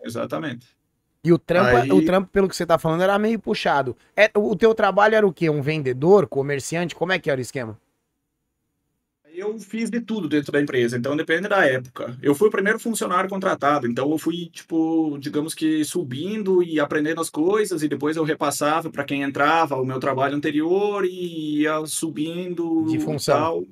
Exatamente. 0.04 0.68
E 1.24 1.32
o 1.32 1.38
trampo, 1.40 1.78
Aí- 1.78 1.92
o 1.92 2.04
trampo, 2.04 2.30
pelo 2.30 2.50
que 2.50 2.56
você 2.56 2.66
tá 2.66 2.78
falando, 2.78 3.02
era 3.02 3.18
meio 3.18 3.40
puxado. 3.40 3.96
É, 4.16 4.30
o 4.36 4.56
teu 4.56 4.76
trabalho 4.76 5.16
era 5.16 5.26
o 5.26 5.32
quê? 5.34 5.50
Um 5.50 5.62
vendedor, 5.62 6.28
comerciante? 6.28 6.94
Como 6.96 7.14
é 7.14 7.20
que 7.20 7.30
era 7.32 7.40
o 7.40 7.42
esquema? 7.42 7.80
Eu 9.36 9.58
fiz 9.58 9.90
de 9.90 10.00
tudo 10.00 10.30
dentro 10.30 10.52
da 10.52 10.62
empresa, 10.62 10.96
então 10.96 11.18
depende 11.18 11.48
da 11.48 11.66
época. 11.66 12.16
Eu 12.22 12.36
fui 12.36 12.50
o 12.50 12.52
primeiro 12.52 12.78
funcionário 12.80 13.28
contratado, 13.28 13.88
então 13.88 14.12
eu 14.12 14.18
fui, 14.20 14.48
tipo, 14.52 15.18
digamos 15.18 15.56
que 15.56 15.84
subindo 15.84 16.62
e 16.62 16.80
aprendendo 16.80 17.20
as 17.20 17.32
coisas, 17.32 17.82
e 17.82 17.88
depois 17.88 18.16
eu 18.16 18.24
repassava 18.24 18.92
para 18.92 19.04
quem 19.04 19.24
entrava 19.24 19.76
o 19.76 19.86
meu 19.86 20.00
trabalho 20.00 20.36
anterior 20.36 21.04
e 21.04 21.62
ia 21.62 21.84
subindo 21.88 22.86
De 22.88 22.98
e 22.98 23.00
função. 23.00 23.36
tal. 23.36 23.64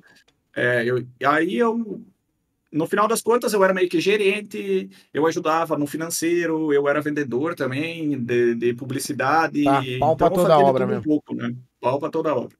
É, 0.56 0.84
eu, 0.84 1.06
aí 1.26 1.56
eu, 1.58 2.02
no 2.72 2.88
final 2.88 3.08
das 3.08 3.22
contas, 3.22 3.52
eu 3.54 3.64
era 3.64 3.74
meio 3.74 3.90
que 3.90 4.00
gerente, 4.00 4.90
eu 5.14 5.26
ajudava 5.28 5.78
no 5.78 5.86
financeiro, 5.86 6.72
eu 6.72 6.88
era 6.88 7.02
vendedor 7.02 7.54
também 7.54 8.18
de, 8.24 8.56
de 8.56 8.74
publicidade. 8.74 9.64
Tá, 9.64 9.84
pau 10.00 10.16
pra 10.16 10.28
então 10.28 10.38
eu 10.38 10.44
toda 10.44 10.56
de 10.56 10.64
obra 10.64 10.74
tudo 10.74 10.84
um 10.84 10.96
mesmo. 10.96 11.04
pouco, 11.04 11.36
né? 11.36 11.56
Pau 11.82 12.00
pra 12.00 12.10
toda 12.10 12.36
obra. 12.36 12.56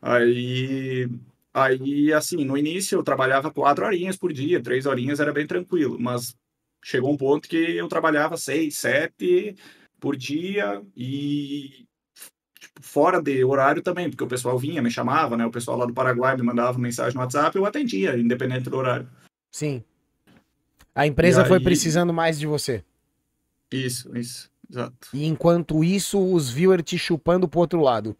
Aí, 0.00 1.06
aí, 1.52 2.12
assim, 2.12 2.44
no 2.44 2.56
início 2.56 2.96
eu 2.96 3.02
trabalhava 3.02 3.50
quatro 3.50 3.84
horinhas 3.84 4.16
por 4.16 4.32
dia, 4.32 4.62
três 4.62 4.86
horinhas 4.86 5.20
era 5.20 5.32
bem 5.32 5.46
tranquilo, 5.46 5.98
mas 6.00 6.34
chegou 6.82 7.12
um 7.12 7.16
ponto 7.16 7.46
que 7.46 7.76
eu 7.76 7.86
trabalhava 7.86 8.38
seis, 8.38 8.78
sete 8.78 9.54
por 10.00 10.16
dia 10.16 10.82
e 10.96 11.86
tipo, 12.58 12.80
fora 12.82 13.20
de 13.20 13.44
horário 13.44 13.82
também, 13.82 14.08
porque 14.08 14.24
o 14.24 14.28
pessoal 14.28 14.58
vinha, 14.58 14.80
me 14.80 14.90
chamava, 14.90 15.36
né? 15.36 15.44
O 15.44 15.50
pessoal 15.50 15.76
lá 15.76 15.84
do 15.84 15.92
Paraguai 15.92 16.34
me 16.34 16.42
mandava 16.42 16.78
mensagem 16.78 17.14
no 17.14 17.20
WhatsApp, 17.20 17.54
eu 17.56 17.66
atendia, 17.66 18.16
independente 18.18 18.70
do 18.70 18.76
horário. 18.78 19.06
Sim. 19.50 19.82
A 20.94 21.06
empresa 21.06 21.42
E 21.42 21.46
foi 21.48 21.58
aí- 21.58 21.64
precisando 21.64 22.12
mais 22.12 22.38
de 22.38 22.46
você. 22.46 22.84
Isso, 23.70 24.16
isso, 24.16 24.50
exato. 24.70 25.08
E 25.14 25.24
enquanto 25.26 25.84
isso, 25.84 26.18
os 26.32 26.50
viewers 26.50 26.82
te 26.82 26.98
chupando 26.98 27.46
pro 27.48 27.60
outro 27.60 27.80
lado. 27.80 28.16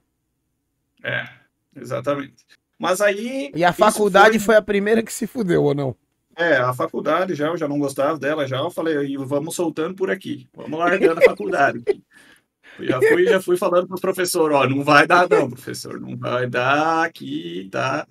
É, 1.03 1.29
exatamente. 1.75 2.45
Mas 2.79 3.01
aí. 3.01 3.51
E 3.55 3.65
a 3.65 3.73
faculdade 3.73 4.39
foi... 4.39 4.55
a 4.57 4.63
primeira 4.63 5.03
que 5.03 5.13
se 5.13 5.27
fudeu, 5.27 5.65
ou 5.65 5.75
não? 5.75 5.97
É, 6.37 6.57
a 6.57 6.73
faculdade 6.73 7.35
já, 7.35 7.49
eu 7.49 7.57
já 7.57 7.69
não 7.69 7.79
gostava 7.79 8.19
dela, 8.19 8.47
já 8.47 8.59
eu 8.59 8.71
falei, 8.71 8.97
"E 9.07 9.17
vamos 9.17 9.55
soltando 9.55 9.95
por 9.95 10.11
aqui, 10.11 10.49
vamos 10.55 10.79
largando 10.79 11.21
a 11.21 11.25
faculdade. 11.25 11.83
Eu 12.79 12.87
Já 12.87 12.99
fui, 13.01 13.25
já 13.27 13.43
fui 13.43 13.57
falando 13.59 13.87
para 13.89 13.97
os 13.97 14.01
professores, 14.01 14.57
ó, 14.57 14.67
não 14.67 14.83
vai 14.83 15.07
dar 15.07 15.29
não, 15.29 15.51
professor, 15.51 16.01
não 16.01 16.17
vai 16.17 16.47
dar 16.49 17.05
aqui, 17.05 17.69
tá? 17.71 18.07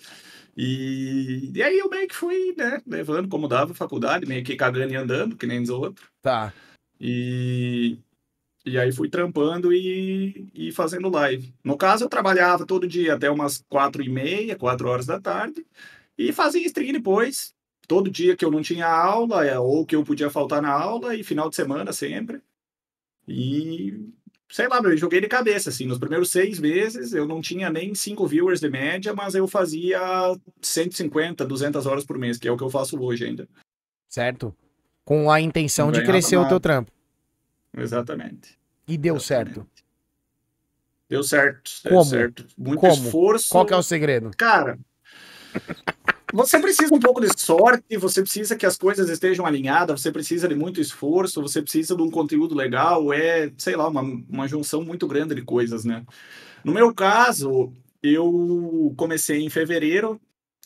E, 0.62 1.54
e 1.56 1.64
aí 1.64 1.80
eu 1.80 1.90
meio 1.90 2.06
que 2.06 2.14
fui, 2.14 2.54
né, 2.58 2.82
levando 2.86 3.30
como 3.30 3.48
dava 3.48 3.72
a 3.72 3.76
faculdade, 3.76 4.26
meio 4.26 4.44
que 4.44 4.58
cagando 4.58 4.92
e 4.92 4.98
andando, 4.98 5.38
que 5.38 5.48
nem 5.48 5.62
os 5.62 5.70
outros. 5.70 6.06
Tá. 6.22 6.54
E, 7.00 7.98
e 8.66 8.78
aí 8.78 8.92
fui 8.92 9.10
trampando 9.10 9.72
e, 9.72 10.52
e 10.54 10.70
fazendo 10.74 11.10
live. 11.10 11.54
No 11.64 11.78
caso, 11.78 12.04
eu 12.04 12.10
trabalhava 12.10 12.66
todo 12.66 12.90
dia 12.90 13.14
até 13.14 13.32
umas 13.32 13.64
quatro 13.70 14.04
e 14.04 14.10
meia, 14.10 14.58
quatro 14.58 14.90
horas 14.90 15.06
da 15.06 15.18
tarde, 15.18 15.66
e 16.18 16.34
fazia 16.34 16.68
stream 16.68 16.92
depois, 16.92 17.54
todo 17.88 18.12
dia 18.12 18.36
que 18.36 18.44
eu 18.44 18.52
não 18.52 18.62
tinha 18.62 18.86
aula, 18.86 19.46
é, 19.46 19.58
ou 19.58 19.86
que 19.86 19.96
eu 19.96 20.04
podia 20.04 20.30
faltar 20.30 20.62
na 20.62 20.74
aula, 20.74 21.16
e 21.16 21.24
final 21.24 21.50
de 21.50 21.56
semana 21.56 21.94
sempre. 21.94 22.42
E 23.26 24.12
sei 24.52 24.68
lá, 24.68 24.80
eu 24.84 24.98
joguei 24.98 25.22
de 25.22 25.28
cabeça, 25.28 25.70
assim, 25.70 25.86
nos 25.86 25.98
primeiros 26.00 26.32
seis 26.32 26.60
meses 26.60 27.14
eu 27.14 27.28
não 27.28 27.42
tinha 27.42 27.70
nem 27.70 27.94
cinco 27.94 28.26
viewers 28.28 28.60
de 28.60 28.70
média, 28.70 29.14
mas 29.14 29.36
eu 29.36 29.48
fazia 29.48 30.00
150, 30.62 31.46
200 31.46 31.86
horas 31.86 32.04
por 32.06 32.18
mês, 32.18 32.38
que 32.38 32.48
é 32.48 32.52
o 32.52 32.58
que 32.58 32.64
eu 32.64 32.70
faço 32.70 33.00
hoje 33.02 33.26
ainda. 33.26 33.48
Certo? 34.08 34.56
Com 35.06 35.32
a 35.32 35.40
intenção 35.40 35.88
Não 35.88 35.94
de 35.94 36.04
crescer 36.04 36.38
o 36.38 36.48
teu 36.48 36.60
trampo. 36.60 36.92
Exatamente. 37.78 38.58
E 38.88 38.98
deu 38.98 39.16
Exatamente. 39.16 39.54
certo. 39.54 39.68
Deu 41.08 41.24
certo. 41.24 41.72
Deu 41.84 41.94
Como? 41.94 42.06
certo. 42.06 42.48
Muito 42.58 42.80
Como? 42.80 42.94
esforço. 42.94 43.50
Qual 43.50 43.66
que 43.66 43.74
é 43.74 43.78
o 43.78 43.84
segredo? 43.84 44.32
Cara, 44.38 44.78
você 46.34 46.60
precisa 46.60 46.94
um 46.94 47.00
pouco 47.00 47.22
de 47.22 47.30
sorte, 47.38 47.98
você 47.98 48.22
precisa 48.22 48.56
que 48.56 48.66
as 48.66 48.78
coisas 48.78 49.10
estejam 49.10 49.46
alinhadas, 49.46 50.02
você 50.02 50.12
precisa 50.12 50.48
de 50.48 50.56
muito 50.56 50.80
esforço, 50.80 51.42
você 51.42 51.62
precisa 51.62 51.96
de 51.96 52.02
um 52.02 52.12
conteúdo 52.12 52.56
legal, 52.56 53.12
é, 53.12 53.52
sei 53.58 53.76
lá, 53.76 53.88
uma, 53.88 54.02
uma 54.02 54.48
junção 54.48 54.84
muito 54.84 55.08
grande 55.08 55.34
de 55.34 55.42
coisas, 55.42 55.84
né? 55.84 56.06
No 56.64 56.74
meu 56.74 56.94
caso, 56.94 57.74
eu 58.04 58.94
comecei 58.98 59.42
em 59.42 59.50
fevereiro, 59.50 60.20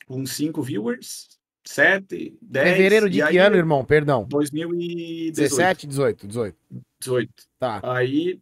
com 0.06 0.26
cinco 0.26 0.62
viewers, 0.62 1.28
sete, 1.66 2.38
dez. 2.42 2.76
Fevereiro 2.76 3.10
de 3.10 3.26
que 3.26 3.38
ano, 3.38 3.56
irmão? 3.56 3.86
Perdão. 3.86 4.26
2018. 4.30 5.36
17, 5.36 5.88
18, 5.88 6.28
18. 6.28 6.58
18. 7.00 7.32
Tá. 7.60 7.80
Aí 7.84 8.40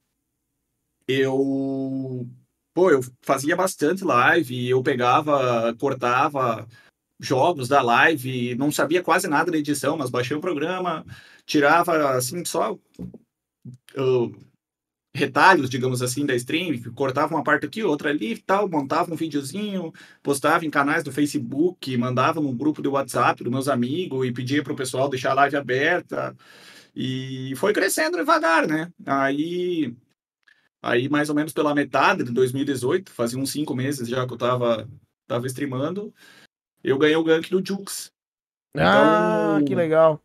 eu, 1.08 2.28
pô, 2.74 2.90
eu 2.90 3.01
fazia 3.22 3.56
bastante 3.56 4.04
live, 4.04 4.70
eu 4.70 4.82
pegava, 4.82 5.75
cortava 5.80 6.68
jogos 7.22 7.68
da 7.68 7.82
live, 7.82 8.56
não 8.56 8.72
sabia 8.72 9.04
quase 9.04 9.28
nada 9.28 9.51
da 9.51 9.58
edição, 9.58 9.96
mas 9.98 10.10
baixei 10.10 10.36
o 10.36 10.42
programa, 10.42 11.06
tirava 11.46 12.12
assim 12.12 12.44
só 12.44 12.74
uh, 12.74 14.51
retalhos, 15.13 15.70
digamos 15.70 16.01
assim, 16.01 16.25
da 16.25 16.36
stream, 16.36 16.82
cortava 16.94 17.36
uma 17.36 17.44
parte 17.44 17.66
aqui, 17.66 17.84
outra 17.84 18.10
ali, 18.10 18.34
e 18.34 18.38
tal, 18.38 18.70
montava 18.70 19.13
um 19.13 19.18
videozinho, 19.18 19.94
postava 20.24 20.66
em 20.66 20.70
canais 20.70 21.04
do 21.04 21.12
Facebook, 21.12 21.96
mandava 21.98 22.40
no 22.40 22.54
grupo 22.54 22.82
do 22.82 22.92
WhatsApp 22.92 23.44
dos 23.44 23.51
meus 23.51 23.68
amigos 23.68 24.25
e 24.25 24.32
pedia 24.32 24.63
para 24.63 24.74
o 24.74 24.75
pessoal 24.75 25.10
deixar 25.10 25.32
a 25.32 25.36
live 25.36 25.58
aberta. 25.58 26.36
E 26.96 27.54
foi 27.58 27.74
crescendo 27.74 28.18
devagar, 28.18 28.68
né? 28.68 28.92
Aí, 29.06 29.96
aí 30.82 31.10
mais 31.10 31.30
ou 31.30 31.36
menos 31.36 31.54
pela 31.54 31.75
metade 31.75 32.24
de 32.24 32.32
2018, 32.32 33.12
fazia 33.12 33.40
uns 33.40 33.51
cinco 33.51 33.75
meses 33.75 34.08
já 34.08 34.25
que 34.25 34.34
eu 34.34 34.38
tava, 34.38 34.90
tava 35.28 35.48
streamando, 35.48 36.13
eu 36.83 36.97
ganhei 36.97 37.15
o 37.15 37.23
gank 37.23 37.50
do 37.50 37.65
Jux. 37.65 38.11
Ah, 38.77 39.55
Então- 39.57 39.65
que 39.67 39.75
legal. 39.75 40.21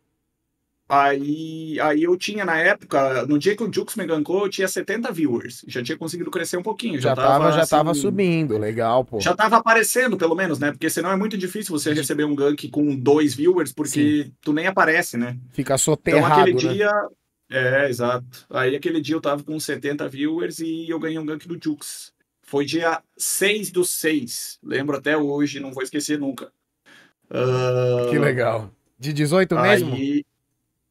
Aí, 0.89 1.77
aí 1.81 2.03
eu 2.03 2.15
tinha 2.15 2.45
na 2.45 2.57
época, 2.57 3.25
no 3.25 3.37
dia 3.37 3.57
que 3.57 3.63
o 3.63 3.71
Jux 3.71 3.93
me 3.97 4.05
gankou, 4.05 4.45
eu 4.45 4.49
tinha 4.49 4.69
70 4.69 5.11
viewers. 5.11 5.65
Já 5.67 5.83
tinha 5.83 5.97
conseguido 5.97 6.31
crescer 6.31 6.55
um 6.55 6.63
pouquinho. 6.63 6.97
Já 7.01 7.13
tava, 7.13 7.51
já 7.51 7.63
assim, 7.63 7.71
tava 7.71 7.93
subindo. 7.93 8.57
Legal, 8.57 9.03
pô. 9.03 9.19
Já 9.19 9.35
tava 9.35 9.57
aparecendo, 9.57 10.15
pelo 10.15 10.33
menos, 10.33 10.59
né? 10.59 10.71
Porque 10.71 10.89
senão 10.89 11.11
é 11.11 11.17
muito 11.17 11.37
difícil 11.37 11.77
você 11.77 11.91
receber 11.93 12.23
um 12.23 12.33
gank 12.33 12.69
com 12.69 12.95
dois 12.95 13.33
viewers, 13.33 13.73
porque 13.73 14.31
tu 14.41 14.53
nem 14.53 14.65
aparece, 14.65 15.17
né? 15.17 15.37
Fica 15.49 15.73
Então 15.73 15.77
soterrado, 15.77 16.41
aquele 16.41 16.53
né? 16.53 16.73
dia. 16.73 16.91
É, 17.49 17.89
exato. 17.89 18.45
Aí 18.49 18.73
aquele 18.73 19.01
dia 19.01 19.15
eu 19.15 19.21
tava 19.21 19.43
com 19.43 19.59
70 19.59 20.07
viewers 20.07 20.59
e 20.59 20.89
eu 20.89 20.99
ganhei 20.99 21.19
um 21.19 21.25
gank 21.25 21.45
do 21.49 21.59
Jux. 21.61 22.13
Foi 22.47 22.63
dia 22.65 23.03
6 23.17 23.71
do 23.71 23.83
6. 23.83 24.57
Lembro 24.63 24.95
até 24.97 25.17
hoje, 25.17 25.59
não 25.59 25.71
vou 25.73 25.83
esquecer 25.83 26.17
nunca. 26.17 26.49
Ah, 27.29 28.07
Que 28.09 28.17
legal. 28.17 28.71
De 28.97 29.11
18 29.11 29.53
mesmo? 29.59 29.93
Aí, 29.93 30.25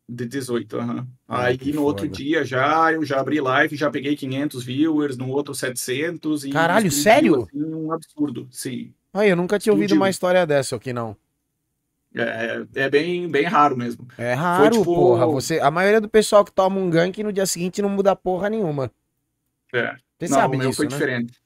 de 0.07 0.27
18, 0.27 0.77
aham. 0.79 1.09
Ah, 1.27 1.45
Aí 1.47 1.57
que 1.57 1.73
no 1.73 1.83
outro 1.83 2.05
foda. 2.05 2.15
dia 2.17 2.45
já, 2.45 2.93
eu 2.93 3.03
já 3.05 3.19
abri 3.19 3.41
live, 3.41 3.75
já 3.75 3.91
peguei 3.91 4.15
500 4.15 4.63
viewers, 4.63 5.17
no 5.17 5.31
outro 5.31 5.55
700 5.55 6.45
e... 6.45 6.51
Caralho, 6.51 6.93
sério? 6.93 7.43
assim, 7.51 7.65
um 7.65 7.91
absurdo, 7.91 8.47
sim. 8.51 8.93
Ai, 9.15 9.33
eu 9.33 9.37
nunca 9.37 9.59
tinha 9.59 9.73
ouvido 9.73 9.95
uma 9.95 10.11
história 10.11 10.47
dessa 10.47 10.77
aqui, 10.77 10.93
não. 10.93 11.17
É, 12.15 12.67
é 12.75 12.91
bem, 12.91 13.29
bem 13.29 13.45
raro 13.45 13.77
mesmo. 13.77 14.07
É 14.19 14.35
raro, 14.35 14.73
tipo- 14.79 14.85
porra. 14.85 15.27
Você, 15.27 15.59
a 15.59 15.71
maioria 15.71 16.03
do 16.03 16.09
pessoal 16.09 16.45
que 16.45 16.53
toma 16.53 16.79
um 16.79 16.89
gank 16.91 17.23
no 17.23 17.33
dia 17.33 17.47
seguinte 17.47 17.81
não 17.81 17.89
muda 17.89 18.15
porra 18.15 18.51
nenhuma. 18.51 18.91
É. 19.73 19.97
Você 20.19 20.29
Não, 20.31 20.37
sabe 20.39 20.57
o 20.57 20.59
meu 20.59 20.69
disso, 20.69 20.77
foi 20.77 20.87
né? 20.87 20.91
diferente. 20.93 21.46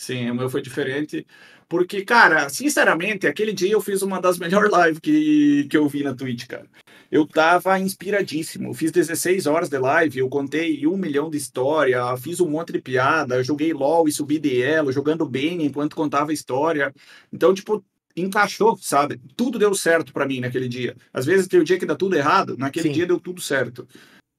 Sim, 0.00 0.30
o 0.30 0.34
meu 0.34 0.48
foi 0.48 0.62
diferente. 0.62 1.26
Porque, 1.68 2.02
cara, 2.02 2.48
sinceramente, 2.48 3.26
aquele 3.26 3.52
dia 3.52 3.72
eu 3.72 3.82
fiz 3.82 4.00
uma 4.00 4.18
das 4.18 4.38
melhores 4.38 4.72
lives 4.72 4.98
que, 4.98 5.66
que 5.68 5.76
eu 5.76 5.86
vi 5.86 6.02
na 6.02 6.14
Twitch, 6.14 6.46
cara. 6.46 6.66
Eu 7.10 7.26
tava 7.26 7.78
inspiradíssimo. 7.78 8.70
Eu 8.70 8.74
fiz 8.74 8.90
16 8.90 9.46
horas 9.46 9.68
de 9.68 9.78
live, 9.78 10.20
eu 10.20 10.28
contei 10.30 10.86
um 10.86 10.96
milhão 10.96 11.28
de 11.28 11.36
história, 11.36 12.16
fiz 12.16 12.40
um 12.40 12.48
monte 12.48 12.72
de 12.72 12.80
piada, 12.80 13.44
joguei 13.44 13.74
LOL 13.74 14.08
e 14.08 14.12
subi 14.12 14.38
de 14.38 14.62
elo, 14.62 14.90
jogando 14.90 15.28
bem 15.28 15.66
enquanto 15.66 15.94
contava 15.94 16.30
a 16.30 16.34
história. 16.34 16.94
Então, 17.30 17.52
tipo, 17.52 17.84
encaixou, 18.16 18.78
sabe? 18.80 19.20
Tudo 19.36 19.58
deu 19.58 19.74
certo 19.74 20.14
pra 20.14 20.26
mim 20.26 20.40
naquele 20.40 20.66
dia. 20.66 20.96
Às 21.12 21.26
vezes 21.26 21.46
tem 21.46 21.60
o 21.60 21.64
dia 21.64 21.78
que 21.78 21.84
dá 21.84 21.94
tudo 21.94 22.16
errado, 22.16 22.56
naquele 22.56 22.88
Sim. 22.88 22.94
dia 22.94 23.06
deu 23.06 23.20
tudo 23.20 23.42
certo. 23.42 23.86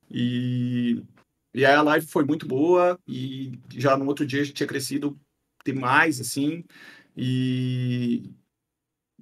E, 0.10 1.04
e 1.54 1.64
aí 1.64 1.76
a 1.76 1.84
live 1.84 2.08
foi 2.08 2.26
muito 2.26 2.48
boa 2.48 2.98
e 3.08 3.60
já 3.76 3.96
no 3.96 4.08
outro 4.08 4.26
dia 4.26 4.44
já 4.44 4.52
tinha 4.52 4.68
crescido 4.68 5.16
demais, 5.66 6.20
assim. 6.20 6.64
E 7.16 8.32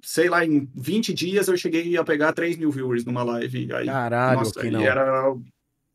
sei 0.02 0.28
lá, 0.28 0.44
em 0.44 0.68
20 0.74 1.12
dias 1.12 1.48
eu 1.48 1.56
cheguei 1.56 1.96
a 1.96 2.04
pegar 2.04 2.32
3 2.32 2.56
mil 2.56 2.70
viewers 2.70 3.04
numa 3.04 3.22
live. 3.22 3.72
Aí, 3.74 3.86
Caralho, 3.86 4.38
nossa, 4.38 4.60
que 4.60 4.70
não. 4.70 4.80
era 4.80 5.32
um 5.32 5.44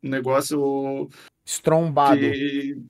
negócio 0.02 1.10
Estrombado. 1.46 2.20
que 2.20 2.82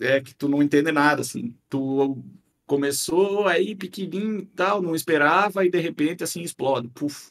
é 0.00 0.20
que 0.20 0.34
tu 0.34 0.48
não 0.48 0.62
entende 0.62 0.92
nada, 0.92 1.22
assim. 1.22 1.54
Tu 1.68 2.22
começou 2.66 3.46
aí 3.46 3.74
pequenininho 3.74 4.40
e 4.40 4.46
tal, 4.46 4.82
não 4.82 4.94
esperava 4.94 5.64
e 5.64 5.70
de 5.70 5.78
repente 5.78 6.24
assim 6.24 6.42
explode. 6.42 6.88
Puf. 6.88 7.28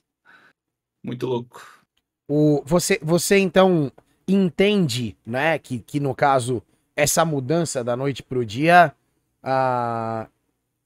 Muito 1.03 1.27
louco. 1.27 1.61
O, 2.27 2.63
você, 2.65 2.99
você 3.01 3.37
então 3.37 3.91
entende, 4.27 5.15
né, 5.25 5.59
que, 5.59 5.79
que 5.79 5.99
no 5.99 6.15
caso, 6.15 6.63
essa 6.95 7.23
mudança 7.23 7.83
da 7.83 7.95
noite 7.95 8.23
pro 8.23 8.43
dia, 8.43 8.95
ah, 9.45 10.27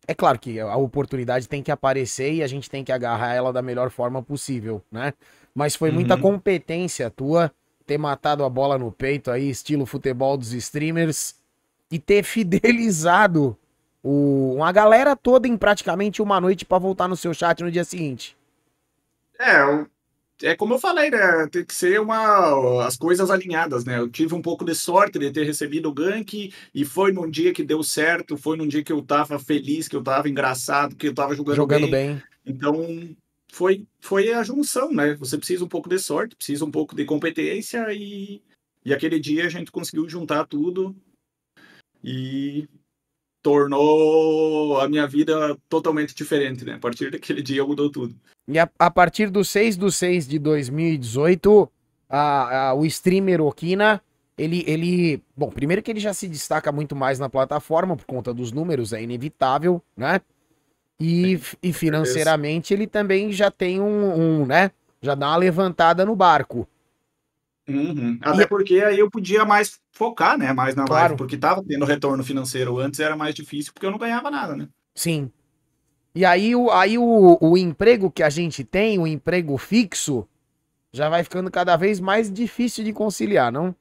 é 0.08 0.16
claro 0.16 0.40
que 0.40 0.60
a 0.60 0.76
oportunidade 0.78 1.48
tem 1.48 1.64
que 1.64 1.72
aparecer 1.72 2.34
e 2.34 2.44
a 2.44 2.48
gente 2.48 2.70
tem 2.70 2.84
que 2.84 2.92
agarrar 2.92 3.34
ela 3.36 3.54
da 3.54 3.62
melhor 3.62 3.90
forma 3.92 4.24
possível, 4.24 4.82
né? 4.92 5.14
Mas 5.56 5.76
foi 5.76 5.92
muita 5.92 6.16
Uhum. 6.16 6.22
competência 6.22 7.10
tua 7.12 7.52
ter 7.88 7.98
matado 7.98 8.44
a 8.46 8.50
bola 8.50 8.78
no 8.78 8.92
peito 8.92 9.32
aí, 9.32 9.50
estilo 9.50 9.86
futebol 9.86 10.38
dos 10.38 10.54
streamers, 10.54 11.36
e 11.92 12.00
ter 12.00 12.24
fidelizado 12.26 13.58
o, 14.04 14.54
uma 14.56 14.72
galera 14.72 15.16
toda 15.16 15.48
em 15.48 15.58
praticamente 15.58 16.22
uma 16.22 16.40
noite 16.42 16.66
pra 16.66 16.78
voltar 16.80 17.08
no 17.08 17.18
seu 17.18 17.34
chat 17.34 17.62
no 17.64 17.72
dia 17.72 17.84
seguinte. 17.84 18.38
É, 19.40 19.64
o- 19.66 19.90
é 20.42 20.56
como 20.56 20.74
eu 20.74 20.80
falei, 20.80 21.10
né? 21.10 21.48
Tem 21.52 21.66
que 21.66 21.74
ser 21.74 22.00
uma, 22.00 22.86
as 22.86 22.98
coisas 22.98 23.30
alinhadas, 23.30 23.84
né? 23.86 24.00
Eu 24.00 24.10
tive 24.10 24.34
um 24.34 24.42
pouco 24.42 24.64
de 24.64 24.74
sorte 24.74 25.20
de 25.20 25.32
ter 25.32 25.44
recebido 25.44 25.90
o 25.90 25.94
gank 25.94 26.54
e 26.74 26.86
foi 26.86 27.12
num 27.12 27.30
dia 27.30 27.54
que 27.54 27.64
deu 27.64 27.84
certo, 27.84 28.38
foi 28.38 28.58
num 28.58 28.68
dia 28.68 28.84
que 28.84 28.92
eu 28.92 29.02
tava 29.02 29.38
feliz, 29.38 29.88
que 29.88 29.96
eu 29.96 30.04
tava 30.04 30.30
engraçado, 30.30 30.96
que 30.96 31.08
eu 31.08 31.14
tava 31.14 31.36
jogando, 31.36 31.56
Jogando 31.56 31.90
bem. 31.90 32.16
bem. 32.16 32.24
Então, 32.46 33.16
foi, 33.52 33.86
foi 34.00 34.32
a 34.32 34.44
junção, 34.44 34.92
né? 34.92 35.14
Você 35.16 35.38
precisa 35.38 35.66
um 35.66 35.70
pouco 35.70 35.90
de 35.90 36.00
sorte, 36.00 36.36
precisa 36.36 36.64
um 36.64 36.72
pouco 36.72 36.96
de 36.96 37.06
competência 37.06 37.86
e, 37.92 38.42
e 38.86 38.94
aquele 38.94 39.20
dia 39.20 39.46
a 39.46 39.50
gente 39.50 39.72
conseguiu 39.72 40.08
juntar 40.08 40.46
tudo 40.46 40.96
e 42.04 42.68
tornou 43.42 44.80
a 44.80 44.88
minha 44.88 45.08
vida 45.08 45.58
totalmente 45.68 46.14
diferente, 46.16 46.64
né? 46.66 46.74
A 46.74 46.80
partir 46.80 47.12
daquele 47.12 47.42
dia 47.42 47.66
mudou 47.66 47.90
tudo. 47.92 48.16
E 48.48 48.58
a, 48.58 48.70
a 48.80 48.90
partir 48.92 49.30
do 49.30 49.44
6 49.44 49.78
do 49.78 49.92
6 49.92 50.28
de 50.28 50.40
2018, 50.40 51.70
a, 52.10 52.70
a- 52.70 52.74
o 52.74 52.86
streamer 52.86 53.42
Okina, 53.42 54.02
ele, 54.38 54.64
ele. 54.68 55.22
Bom, 55.36 55.50
primeiro 55.50 55.82
que 55.84 55.92
ele 55.92 56.00
já 56.00 56.14
se 56.14 56.28
destaca 56.28 56.72
muito 56.72 56.96
mais 56.96 57.20
na 57.20 57.30
plataforma 57.30 57.96
por 57.96 58.06
conta 58.06 58.34
dos 58.34 58.52
números, 58.52 58.94
é 58.94 59.02
inevitável, 59.02 59.82
né? 59.96 60.22
E, 61.00 61.40
e 61.64 61.72
financeiramente 61.72 62.74
ele 62.74 62.86
também 62.86 63.32
já 63.32 63.50
tem 63.50 63.80
um, 63.80 64.42
um, 64.42 64.46
né? 64.46 64.72
Já 65.02 65.16
dá 65.16 65.28
uma 65.30 65.38
levantada 65.38 66.06
no 66.06 66.16
barco. 66.16 66.68
Uhum. 67.70 68.18
Até 68.22 68.46
porque 68.48 68.82
aí 68.82 68.98
eu 69.00 69.10
podia 69.10 69.46
mais 69.46 69.80
focar, 69.92 70.38
né? 70.38 70.52
Mais 70.54 70.76
na 70.76 70.86
Claro. 70.86 71.02
live, 71.04 71.18
porque 71.18 71.38
tava 71.38 71.64
tendo 71.64 71.86
retorno 71.86 72.24
financeiro. 72.24 72.80
Antes 72.80 73.00
era 73.00 73.16
mais 73.16 73.36
difícil 73.36 73.72
porque 73.74 73.86
eu 73.86 73.92
não 73.92 73.98
ganhava 73.98 74.32
nada, 74.32 74.56
né? 74.56 74.68
Sim. 74.96 75.32
E 76.16 76.26
aí, 76.26 76.56
o, 76.56 76.72
aí 76.72 76.98
o, 76.98 77.38
o 77.40 77.58
emprego 77.58 78.10
que 78.10 78.24
a 78.24 78.30
gente 78.30 78.64
tem, 78.64 78.98
o 78.98 79.06
emprego 79.06 79.58
fixo, 79.58 80.28
já 80.92 81.08
vai 81.08 81.24
ficando 81.24 81.52
cada 81.52 81.78
vez 81.78 82.00
mais 82.00 82.32
difícil 82.34 82.84
de 82.84 82.92
conciliar, 82.92 83.52
não? 83.52 83.76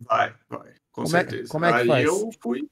Vai, 0.00 0.32
vai, 0.48 0.68
com 0.92 1.02
Como 1.02 1.06
é- 1.08 1.10
certeza. 1.20 1.48
como 1.48 1.64
é 1.64 1.72
que 1.72 1.78
aí 1.80 1.86
faz? 1.86 2.04
eu 2.04 2.30
fui, 2.40 2.68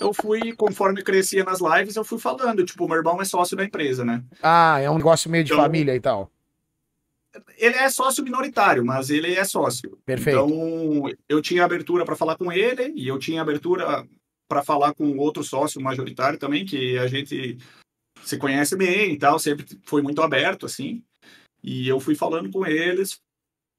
eu 0.00 0.12
fui, 0.12 0.52
conforme 0.54 1.02
crescia 1.02 1.42
nas 1.44 1.58
lives, 1.60 1.96
eu 1.96 2.04
fui 2.04 2.18
falando, 2.18 2.64
tipo, 2.64 2.86
meu 2.86 2.96
irmão 2.98 3.20
é 3.20 3.24
sócio 3.24 3.56
da 3.56 3.64
empresa, 3.64 4.04
né? 4.04 4.22
Ah, 4.42 4.78
é 4.80 4.90
um 4.90 4.96
negócio 4.98 5.30
meio 5.30 5.42
de 5.44 5.52
Então- 5.52 5.62
família 5.62 5.94
e 5.94 6.00
tal. 6.00 6.30
Ele 7.56 7.76
é 7.76 7.88
sócio 7.88 8.22
minoritário, 8.22 8.84
mas 8.84 9.10
ele 9.10 9.34
é 9.34 9.44
sócio. 9.44 9.98
Perfeito. 10.04 10.38
Então, 10.38 11.10
eu 11.28 11.40
tinha 11.42 11.64
abertura 11.64 12.04
para 12.04 12.16
falar 12.16 12.36
com 12.36 12.52
ele 12.52 12.92
e 12.94 13.08
eu 13.08 13.18
tinha 13.18 13.42
abertura 13.42 14.06
para 14.48 14.62
falar 14.62 14.94
com 14.94 15.16
outro 15.18 15.42
sócio 15.42 15.80
majoritário 15.80 16.38
também, 16.38 16.64
que 16.64 16.96
a 16.98 17.06
gente 17.06 17.58
se 18.22 18.36
conhece 18.38 18.76
bem 18.76 19.12
e 19.12 19.18
tal, 19.18 19.38
sempre 19.38 19.66
foi 19.84 20.02
muito 20.02 20.22
aberto, 20.22 20.66
assim. 20.66 21.02
E 21.62 21.88
eu 21.88 21.98
fui 21.98 22.14
falando 22.14 22.50
com 22.50 22.66
eles 22.66 23.20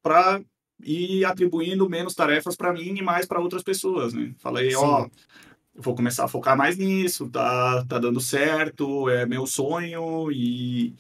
para 0.02 0.42
ir 0.84 1.26
atribuindo 1.26 1.90
menos 1.90 2.14
tarefas 2.14 2.56
para 2.56 2.74
mim 2.74 2.96
e 2.98 3.02
mais 3.02 3.26
para 3.26 3.40
outras 3.40 3.64
pessoas, 3.64 4.14
né? 4.14 4.34
Falei, 4.38 4.76
ó, 4.76 5.08
eu 5.76 5.82
vou 5.82 5.96
começar 5.96 6.26
a 6.26 6.28
focar 6.28 6.58
mais 6.58 6.78
nisso, 6.78 7.30
tá, 7.30 7.86
tá 7.86 8.00
dando 8.00 8.20
certo, 8.20 9.10
é 9.10 9.26
meu 9.26 9.46
sonho 9.46 10.32
e, 10.32 10.96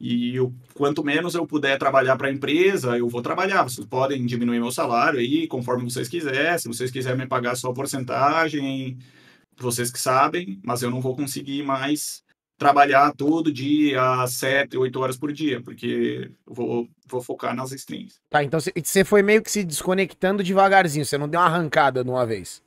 e 0.00 0.34
eu, 0.34 0.54
quanto 0.74 1.04
menos 1.04 1.34
eu 1.34 1.46
puder 1.46 1.78
trabalhar 1.78 2.16
para 2.16 2.28
a 2.28 2.32
empresa, 2.32 2.96
eu 2.96 3.08
vou 3.08 3.20
trabalhar. 3.20 3.64
Vocês 3.64 3.86
podem 3.86 4.24
diminuir 4.24 4.58
meu 4.58 4.72
salário 4.72 5.20
aí, 5.20 5.46
conforme 5.46 5.84
vocês 5.84 6.08
quiserem. 6.08 6.58
Se 6.58 6.68
vocês 6.68 6.90
quiserem 6.90 7.18
me 7.18 7.26
pagar 7.26 7.54
só 7.56 7.72
porcentagem, 7.72 8.96
vocês 9.58 9.90
que 9.90 10.00
sabem, 10.00 10.58
mas 10.64 10.82
eu 10.82 10.90
não 10.90 11.00
vou 11.00 11.14
conseguir 11.14 11.62
mais 11.62 12.24
trabalhar 12.56 13.12
todo 13.14 13.52
dia, 13.52 14.02
sete, 14.26 14.76
oito 14.76 15.00
horas 15.00 15.16
por 15.16 15.32
dia, 15.32 15.62
porque 15.62 16.30
eu 16.46 16.54
vou, 16.54 16.88
vou 17.06 17.22
focar 17.22 17.54
nas 17.54 17.72
streams. 17.72 18.16
Tá, 18.28 18.42
então 18.44 18.60
você 18.60 19.04
foi 19.04 19.22
meio 19.22 19.42
que 19.42 19.50
se 19.50 19.64
desconectando 19.64 20.42
devagarzinho, 20.42 21.04
você 21.04 21.16
não 21.16 21.28
deu 21.28 21.40
uma 21.40 21.46
arrancada 21.46 22.04
de 22.04 22.10
uma 22.10 22.26
vez. 22.26 22.62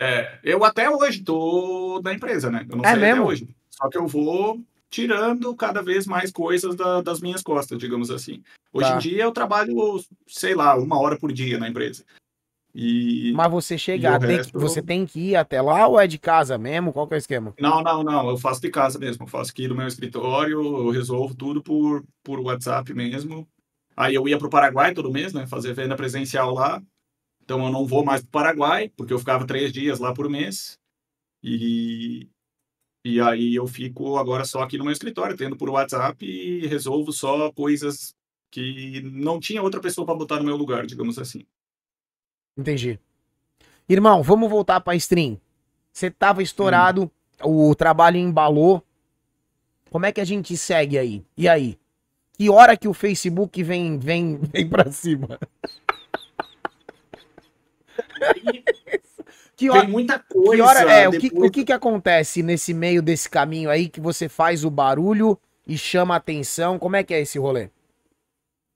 É, 0.00 0.38
eu 0.44 0.64
até 0.64 0.88
hoje 0.90 1.22
tô 1.24 2.00
na 2.04 2.12
empresa, 2.12 2.50
né? 2.50 2.66
Eu 2.68 2.76
não 2.76 2.84
É 2.84 2.90
sei 2.92 3.00
mesmo? 3.00 3.22
até 3.22 3.30
hoje. 3.32 3.48
Só 3.70 3.88
que 3.88 3.98
eu 3.98 4.06
vou 4.06 4.60
tirando 4.90 5.54
cada 5.56 5.82
vez 5.82 6.06
mais 6.06 6.30
coisas 6.30 6.74
da- 6.74 7.00
das 7.02 7.20
minhas 7.20 7.42
costas, 7.42 7.78
digamos 7.78 8.10
assim. 8.10 8.42
Hoje 8.72 8.88
Tá. 8.88 8.96
em 8.96 8.98
dia 8.98 9.22
eu 9.24 9.32
trabalho, 9.32 9.74
sei 10.26 10.54
lá, 10.54 10.76
uma 10.76 10.98
hora 11.00 11.18
por 11.18 11.32
dia 11.32 11.58
na 11.58 11.68
empresa. 11.68 12.04
E. 12.74 13.32
Mas 13.34 13.50
você 13.50 13.78
chega, 13.78 14.16
o 14.16 14.18
tem 14.20 14.28
que- 14.28 14.34
resto- 14.36 14.58
você 14.58 14.82
tem 14.82 15.06
que 15.06 15.18
ir 15.30 15.36
até 15.36 15.62
lá 15.62 15.86
ou 15.86 15.98
é 15.98 16.06
de 16.06 16.18
casa 16.18 16.58
mesmo? 16.58 16.92
Qual 16.92 17.08
que 17.08 17.14
é 17.14 17.16
o 17.16 17.18
esquema? 17.18 17.54
Não, 17.58 17.82
não, 17.82 18.02
não. 18.04 18.28
Eu 18.28 18.36
faço 18.36 18.60
de 18.60 18.68
casa 18.70 18.98
mesmo. 18.98 19.24
Eu 19.24 19.28
faço 19.28 19.50
aqui 19.50 19.66
do 19.66 19.74
meu 19.74 19.86
escritório, 19.86 20.60
eu 20.60 20.90
resolvo 20.90 21.34
tudo 21.34 21.62
por, 21.62 22.04
por 22.22 22.38
WhatsApp 22.38 22.92
mesmo. 22.92 23.48
Aí 23.96 24.14
eu 24.14 24.28
ia 24.28 24.36
pro 24.38 24.50
Paraguai 24.50 24.92
todo 24.92 25.10
mês, 25.10 25.32
né? 25.32 25.46
Fazer 25.46 25.72
venda 25.72 25.96
presencial 25.96 26.52
lá. 26.52 26.82
Então 27.42 27.64
eu 27.64 27.72
não 27.72 27.86
vou 27.86 28.04
mais 28.04 28.20
pro 28.20 28.30
Paraguai, 28.30 28.90
porque 28.94 29.12
eu 29.14 29.18
ficava 29.18 29.46
três 29.46 29.72
dias 29.72 29.98
lá 29.98 30.12
por 30.12 30.28
mês. 30.28 30.78
E, 31.42 32.28
e 33.06 33.20
aí 33.20 33.54
eu 33.54 33.68
fico 33.68 34.16
agora 34.16 34.44
só 34.44 34.62
aqui 34.62 34.76
no 34.76 34.82
meu 34.82 34.92
escritório, 34.92 35.36
tendo 35.36 35.56
por 35.56 35.70
WhatsApp 35.70 36.26
e 36.26 36.66
resolvo 36.66 37.12
só 37.12 37.52
coisas 37.52 38.12
que 38.50 39.00
não 39.00 39.38
tinha 39.38 39.62
outra 39.62 39.80
pessoa 39.80 40.04
para 40.04 40.16
botar 40.16 40.38
no 40.38 40.44
meu 40.44 40.56
lugar, 40.56 40.84
digamos 40.84 41.16
assim. 41.16 41.46
Entendi. 42.58 42.98
Irmão, 43.88 44.24
vamos 44.24 44.50
voltar 44.50 44.80
pra 44.80 44.96
stream. 44.96 45.40
Você 45.92 46.10
tava 46.10 46.42
estourado, 46.42 47.08
o 47.44 47.72
trabalho 47.76 48.16
embalou. 48.16 48.82
Como 49.88 50.04
é 50.04 50.10
que 50.10 50.20
a 50.20 50.24
gente 50.24 50.56
segue 50.56 50.98
aí? 50.98 51.24
E 51.36 51.48
aí? 51.48 51.78
Que 52.32 52.50
hora 52.50 52.76
que 52.76 52.88
o 52.88 52.92
Facebook 52.92 53.62
vem, 53.62 54.00
vem, 54.00 54.36
vem 54.36 54.68
pra 54.68 54.90
cima? 54.90 55.38
Que 59.56 59.70
hora, 59.70 59.80
Tem 59.80 59.90
muita 59.90 60.18
coisa. 60.18 60.54
que 60.54 60.60
hora 60.68 60.80
é, 60.92 61.08
o 61.08 61.12
que, 61.12 61.18
depois- 61.30 61.48
o 61.48 61.50
que 61.50 61.64
que 61.64 61.72
acontece 61.72 62.42
nesse 62.42 62.74
meio 62.74 63.00
desse 63.00 63.28
caminho 63.28 63.70
aí 63.70 63.88
que 63.88 64.00
você 64.00 64.28
faz 64.28 64.64
o 64.64 64.70
barulho 64.70 65.38
e 65.66 65.78
chama 65.78 66.14
a 66.14 66.18
atenção? 66.18 66.78
Como 66.78 66.94
é 66.96 67.02
que 67.02 67.14
é 67.14 67.20
esse 67.22 67.38
rolê? 67.38 67.70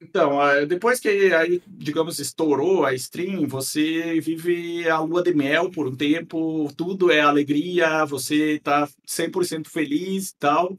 Então, 0.02 0.40
ah, 0.40 0.64
depois 0.64 0.98
que 0.98 1.08
aí, 1.08 1.62
digamos, 1.68 2.18
estourou 2.18 2.86
a 2.86 2.94
stream, 2.94 3.46
você 3.46 4.18
vive 4.18 4.88
a 4.88 4.98
lua 4.98 5.22
de 5.22 5.34
mel 5.34 5.70
por 5.70 5.86
um 5.86 5.94
tempo, 5.94 6.72
tudo 6.74 7.10
é 7.12 7.20
alegria, 7.20 8.06
você 8.06 8.58
tá 8.64 8.88
100% 9.06 9.68
feliz 9.68 10.30
e 10.30 10.34
tal. 10.36 10.78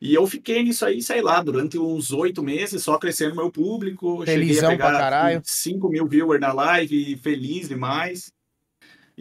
E 0.00 0.14
eu 0.14 0.26
fiquei 0.26 0.62
nisso 0.62 0.86
aí, 0.86 1.02
sei 1.02 1.20
lá, 1.20 1.42
durante 1.42 1.78
uns 1.78 2.10
oito 2.12 2.42
meses, 2.42 2.82
só 2.82 2.98
crescendo 2.98 3.36
meu 3.36 3.50
público. 3.50 4.24
Felizão 4.24 4.70
cheguei 4.70 4.74
a 4.74 4.76
pra 4.78 4.86
pegar 4.88 4.98
caralho. 4.98 5.42
5 5.44 5.88
mil 5.90 6.06
viewers 6.08 6.40
na 6.40 6.52
live, 6.52 7.16
feliz 7.18 7.68
demais. 7.68 8.32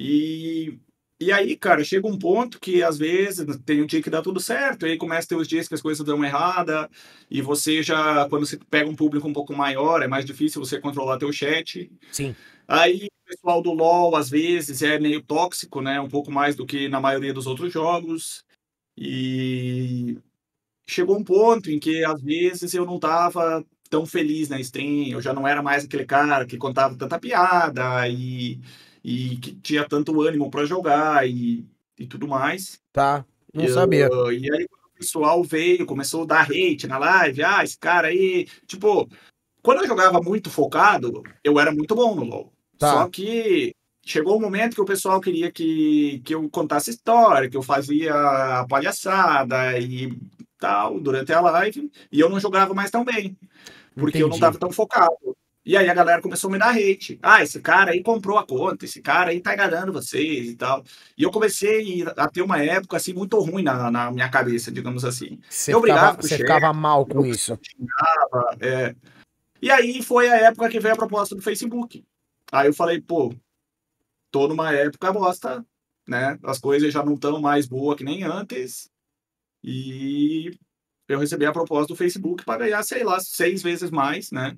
E, 0.03 0.79
e 1.21 1.31
aí, 1.31 1.55
cara, 1.55 1.83
chega 1.83 2.07
um 2.07 2.17
ponto 2.17 2.59
que 2.59 2.81
às 2.81 2.97
vezes 2.97 3.45
tem 3.63 3.83
um 3.83 3.85
dia 3.85 4.01
que 4.01 4.09
dá 4.09 4.19
tudo 4.19 4.39
certo, 4.39 4.87
e 4.87 4.91
aí 4.91 4.97
começa 4.97 5.25
a 5.25 5.29
ter 5.29 5.35
os 5.35 5.47
dias 5.47 5.67
que 5.67 5.75
as 5.75 5.81
coisas 5.81 6.03
dão 6.03 6.25
errada, 6.25 6.89
e 7.29 7.39
você 7.39 7.83
já, 7.83 8.27
quando 8.27 8.47
você 8.47 8.57
pega 8.57 8.89
um 8.89 8.95
público 8.95 9.27
um 9.27 9.33
pouco 9.33 9.53
maior, 9.55 10.01
é 10.01 10.07
mais 10.07 10.25
difícil 10.25 10.59
você 10.59 10.79
controlar 10.79 11.19
teu 11.19 11.31
chat. 11.31 11.91
Sim. 12.11 12.35
Aí 12.67 13.05
o 13.05 13.29
pessoal 13.29 13.61
do 13.61 13.71
LoL, 13.71 14.15
às 14.15 14.27
vezes, 14.27 14.81
é 14.81 14.97
meio 14.99 15.21
tóxico, 15.21 15.81
né? 15.81 16.01
Um 16.01 16.09
pouco 16.09 16.31
mais 16.31 16.55
do 16.55 16.65
que 16.65 16.89
na 16.89 16.99
maioria 16.99 17.33
dos 17.33 17.45
outros 17.45 17.71
jogos. 17.71 18.43
E 18.97 20.17
chegou 20.89 21.15
um 21.17 21.23
ponto 21.23 21.69
em 21.69 21.79
que, 21.79 22.03
às 22.03 22.19
vezes, 22.21 22.73
eu 22.73 22.85
não 22.85 22.99
tava 22.99 23.63
tão 23.89 24.05
feliz 24.05 24.49
na 24.49 24.59
stream, 24.59 25.09
eu 25.09 25.21
já 25.21 25.33
não 25.33 25.47
era 25.47 25.61
mais 25.61 25.85
aquele 25.85 26.05
cara 26.05 26.45
que 26.45 26.57
contava 26.57 26.95
tanta 26.97 27.19
piada 27.19 28.07
e, 28.07 28.59
e 29.03 29.37
que 29.37 29.53
tinha 29.55 29.87
tanto 29.87 30.21
ânimo 30.21 30.49
para 30.49 30.65
jogar 30.65 31.27
e, 31.27 31.65
e 31.97 32.05
tudo 32.07 32.27
mais. 32.27 32.79
Tá. 32.91 33.25
Não 33.53 33.67
sabia. 33.67 34.09
uh, 34.09 34.31
E 34.31 34.51
aí 34.51 34.65
o 34.65 34.97
pessoal 34.99 35.43
veio, 35.43 35.85
começou 35.85 36.23
a 36.23 36.25
dar 36.27 36.43
hate 36.43 36.87
na 36.87 36.97
live, 36.97 37.43
ah, 37.43 37.63
esse 37.63 37.77
cara 37.77 38.09
aí, 38.09 38.47
tipo, 38.67 39.09
quando 39.61 39.81
eu 39.81 39.87
jogava 39.87 40.19
muito 40.21 40.49
focado, 40.49 41.23
eu 41.43 41.59
era 41.59 41.71
muito 41.71 41.95
bom 41.95 42.15
no 42.15 42.23
LoL. 42.23 42.53
Tá. 42.77 42.91
Só 42.93 43.09
que 43.09 43.73
chegou 44.05 44.37
um 44.37 44.41
momento 44.41 44.75
que 44.75 44.81
o 44.81 44.85
pessoal 44.85 45.19
queria 45.21 45.51
que, 45.51 46.21
que 46.25 46.33
eu 46.33 46.49
contasse 46.49 46.89
história, 46.91 47.49
que 47.49 47.57
eu 47.57 47.61
fazia 47.61 48.13
a 48.13 48.65
palhaçada 48.67 49.77
e 49.79 50.17
tal 50.57 50.99
durante 50.99 51.33
a 51.33 51.41
live, 51.41 51.91
e 52.11 52.19
eu 52.19 52.29
não 52.29 52.39
jogava 52.39 52.73
mais 52.73 52.91
tão 52.91 53.03
bem, 53.03 53.37
porque 53.95 54.17
eu 54.17 54.21
não 54.21 54.27
Entendi. 54.27 54.35
estava 54.35 54.57
tão 54.59 54.71
focado. 54.71 55.35
E 55.63 55.77
aí 55.77 55.87
a 55.87 55.93
galera 55.93 56.21
começou 56.21 56.49
a 56.49 56.53
me 56.53 56.57
dar 56.59 56.75
hate. 56.75 57.19
Ah, 57.21 57.43
esse 57.43 57.61
cara 57.61 57.91
aí 57.91 58.01
comprou 58.01 58.37
a 58.37 58.45
conta, 58.45 58.85
esse 58.85 58.99
cara 58.99 59.29
aí 59.29 59.39
tá 59.39 59.53
enganando 59.53 59.93
vocês 59.93 60.49
e 60.49 60.55
tal. 60.55 60.83
E 61.15 61.21
eu 61.21 61.29
comecei 61.29 62.03
a 62.17 62.27
ter 62.27 62.41
uma 62.41 62.61
época 62.63 62.97
assim 62.97 63.13
muito 63.13 63.39
ruim 63.39 63.61
na, 63.61 63.91
na 63.91 64.11
minha 64.11 64.29
cabeça, 64.29 64.71
digamos 64.71 65.05
assim. 65.05 65.39
Você, 65.47 65.73
eu 65.73 65.81
ficava, 65.81 66.19
você 66.19 66.29
chefe, 66.29 66.41
ficava 66.41 66.73
mal 66.73 67.05
com 67.05 67.23
isso. 67.23 67.57
Xingava, 67.61 68.57
é. 68.59 68.95
E 69.61 69.69
aí 69.69 70.01
foi 70.01 70.29
a 70.29 70.37
época 70.47 70.67
que 70.67 70.79
veio 70.79 70.95
a 70.95 70.97
proposta 70.97 71.35
do 71.35 71.41
Facebook. 71.43 72.03
Aí 72.51 72.67
eu 72.67 72.73
falei, 72.73 72.99
pô, 72.99 73.31
tô 74.31 74.47
numa 74.47 74.73
época 74.73 75.13
bosta, 75.13 75.63
né? 76.07 76.39
As 76.43 76.57
coisas 76.57 76.91
já 76.91 77.05
não 77.05 77.13
estão 77.13 77.39
mais 77.39 77.67
boas 77.67 77.95
que 77.97 78.03
nem 78.03 78.23
antes. 78.23 78.89
E 79.63 80.57
eu 81.07 81.19
recebi 81.19 81.45
a 81.45 81.51
proposta 81.51 81.93
do 81.93 81.95
Facebook 81.95 82.43
para 82.43 82.63
ganhar, 82.65 82.81
sei 82.81 83.03
lá, 83.03 83.19
seis 83.19 83.61
vezes 83.61 83.91
mais, 83.91 84.31
né? 84.31 84.57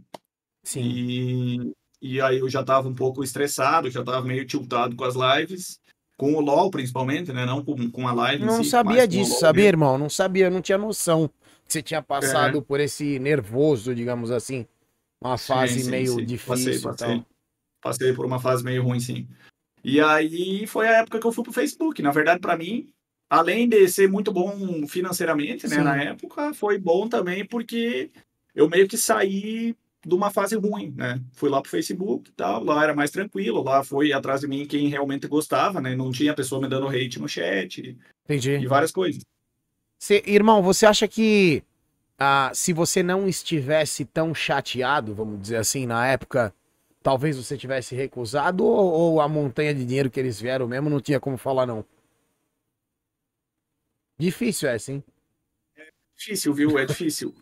Sim. 0.63 0.82
E, 0.82 1.73
e 2.02 2.21
aí 2.21 2.39
eu 2.39 2.49
já 2.49 2.62
estava 2.62 2.88
um 2.88 2.95
pouco 2.95 3.23
estressado, 3.23 3.89
já 3.89 3.99
estava 3.99 4.26
meio 4.26 4.45
tiltado 4.45 4.95
com 4.95 5.04
as 5.04 5.15
lives, 5.15 5.80
com 6.17 6.34
o 6.34 6.39
LoL 6.39 6.71
principalmente, 6.71 7.34
né? 7.34 7.45
Não 7.45 7.63
com, 7.63 7.89
com 7.91 8.08
a 8.08 8.13
live. 8.13 8.45
Não 8.45 8.63
si, 8.63 8.69
sabia 8.69 9.08
disso, 9.08 9.39
sabia, 9.39 9.63
mesmo. 9.63 9.76
irmão? 9.76 9.97
Não 9.97 10.10
sabia, 10.10 10.49
não 10.49 10.62
tinha 10.62 10.78
noção 10.78 11.30
que 11.65 11.73
você 11.73 11.82
tinha 11.82 12.02
passado 12.02 12.60
é. 12.60 12.62
por 12.62 12.80
esse 12.80 13.19
nervoso, 13.19 13.93
digamos 13.93 14.32
assim. 14.32 14.65
Uma 15.21 15.38
fase 15.38 15.82
sim, 15.82 15.89
meio 15.89 16.15
sim. 16.15 16.26
difícil. 16.26 16.82
Passei, 16.82 16.82
passei, 16.82 17.26
passei 17.82 18.13
por 18.13 18.26
uma 18.26 18.39
fase 18.39 18.63
meio 18.63 18.84
ruim, 18.84 18.99
sim. 18.99 19.28
E 19.84 19.99
aí 19.99 20.65
foi 20.65 20.88
a 20.88 20.99
época 20.99 21.19
que 21.19 21.28
eu 21.28 21.32
fui 21.32 21.43
pro 21.43 21.54
Facebook. 21.54 22.02
Na 22.02 22.12
verdade, 22.12 22.39
para 22.39 22.58
mim, 22.58 22.88
além 23.30 23.67
de 23.67 23.88
ser 23.88 24.10
muito 24.10 24.32
bom 24.32 24.88
financeiramente, 24.88 25.67
né, 25.67 25.78
na 25.78 26.02
época, 26.02 26.54
foi 26.54 26.78
bom 26.78 27.08
também 27.08 27.45
porque 27.45 28.12
eu 28.56 28.69
meio 28.69 28.88
que 28.88 28.97
saí 28.97 29.76
de 30.05 30.13
uma 30.13 30.29
fase 30.29 30.55
ruim, 30.55 30.93
né? 30.95 31.21
Fui 31.31 31.49
lá 31.49 31.61
pro 31.61 31.71
Facebook 31.71 32.29
e 32.29 32.33
tal, 32.33 32.63
lá 32.63 32.83
era 32.83 32.93
mais 32.93 33.11
tranquilo, 33.11 33.63
lá 33.63 33.83
foi 33.83 34.11
atrás 34.11 34.41
de 34.41 34.47
mim 34.47 34.65
quem 34.65 34.87
realmente 34.87 35.27
gostava, 35.27 35.79
né? 35.79 35.95
Não 35.95 36.11
tinha 36.11 36.33
pessoa 36.33 36.61
me 36.61 36.67
dando 36.67 36.87
hate 36.87 37.19
no 37.19 37.27
chat. 37.27 37.97
Entendi. 38.25 38.51
E 38.51 38.67
várias 38.67 38.91
coisas. 38.91 39.23
Cê, 39.97 40.21
irmão, 40.25 40.61
você 40.61 40.85
acha 40.85 41.07
que 41.07 41.63
ah, 42.19 42.51
se 42.53 42.73
você 42.73 43.01
não 43.01 43.27
estivesse 43.27 44.05
tão 44.05 44.35
chateado, 44.35 45.13
vamos 45.13 45.41
dizer 45.41 45.57
assim, 45.57 45.85
na 45.85 46.05
época, 46.05 46.53
talvez 47.01 47.37
você 47.37 47.57
tivesse 47.57 47.95
recusado 47.95 48.63
ou, 48.63 48.91
ou 48.91 49.21
a 49.21 49.27
montanha 49.27 49.73
de 49.73 49.85
dinheiro 49.85 50.09
que 50.09 50.19
eles 50.19 50.39
vieram 50.39 50.67
mesmo 50.67 50.89
não 50.89 50.99
tinha 50.99 51.19
como 51.19 51.37
falar 51.37 51.65
não? 51.65 51.85
Difícil 54.17 54.69
é, 54.69 54.77
sim. 54.77 55.03
É 55.75 55.87
difícil, 56.17 56.53
viu? 56.53 56.77
É 56.77 56.85
difícil. 56.85 57.33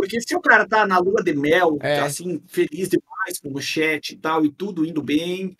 Porque 0.00 0.18
se 0.18 0.34
o 0.34 0.40
cara 0.40 0.66
tá 0.66 0.86
na 0.86 0.98
lua 0.98 1.22
de 1.22 1.34
mel, 1.34 1.76
é. 1.82 1.96
tá 1.96 2.06
assim, 2.06 2.42
feliz 2.48 2.88
demais 2.88 3.38
com 3.42 3.52
o 3.52 3.60
chat 3.60 4.12
e 4.12 4.16
tal, 4.16 4.46
e 4.46 4.50
tudo 4.50 4.86
indo 4.86 5.02
bem, 5.02 5.54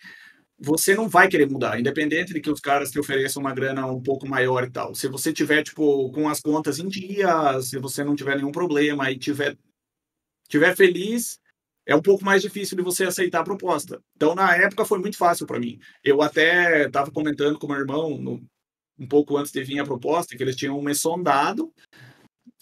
você 0.59 0.95
não 0.95 1.07
vai 1.07 1.27
querer 1.27 1.47
mudar, 1.47 1.79
independente 1.79 2.33
de 2.33 2.41
que 2.41 2.49
os 2.49 2.59
caras 2.59 2.89
te 2.89 2.99
ofereçam 2.99 3.39
uma 3.39 3.53
grana 3.53 3.85
um 3.85 4.01
pouco 4.01 4.27
maior 4.27 4.63
e 4.63 4.71
tal. 4.71 4.95
Se 4.95 5.07
você 5.07 5.31
tiver, 5.31 5.61
tipo, 5.61 6.11
com 6.11 6.27
as 6.27 6.39
contas 6.39 6.79
em 6.79 6.87
dia, 6.87 7.61
se 7.61 7.77
você 7.77 8.03
não 8.03 8.15
tiver 8.15 8.35
nenhum 8.35 8.51
problema 8.51 9.11
e 9.11 9.17
tiver, 9.19 9.55
tiver 10.49 10.75
feliz, 10.75 11.39
é 11.85 11.95
um 11.95 12.01
pouco 12.01 12.25
mais 12.25 12.41
difícil 12.41 12.75
de 12.75 12.83
você 12.83 13.03
aceitar 13.03 13.41
a 13.41 13.43
proposta. 13.43 14.01
Então, 14.15 14.33
na 14.33 14.55
época, 14.55 14.85
foi 14.85 14.97
muito 14.97 15.17
fácil 15.17 15.45
para 15.45 15.59
mim. 15.59 15.79
Eu 16.03 16.19
até 16.23 16.87
estava 16.87 17.11
comentando 17.11 17.59
com 17.59 17.67
meu 17.67 17.77
irmão, 17.77 18.17
no, 18.17 18.43
um 18.97 19.07
pouco 19.07 19.37
antes 19.37 19.51
de 19.51 19.63
vir 19.63 19.79
a 19.79 19.85
proposta, 19.85 20.35
que 20.35 20.41
eles 20.41 20.55
tinham 20.55 20.81
me 20.81 20.95
sondado, 20.95 21.71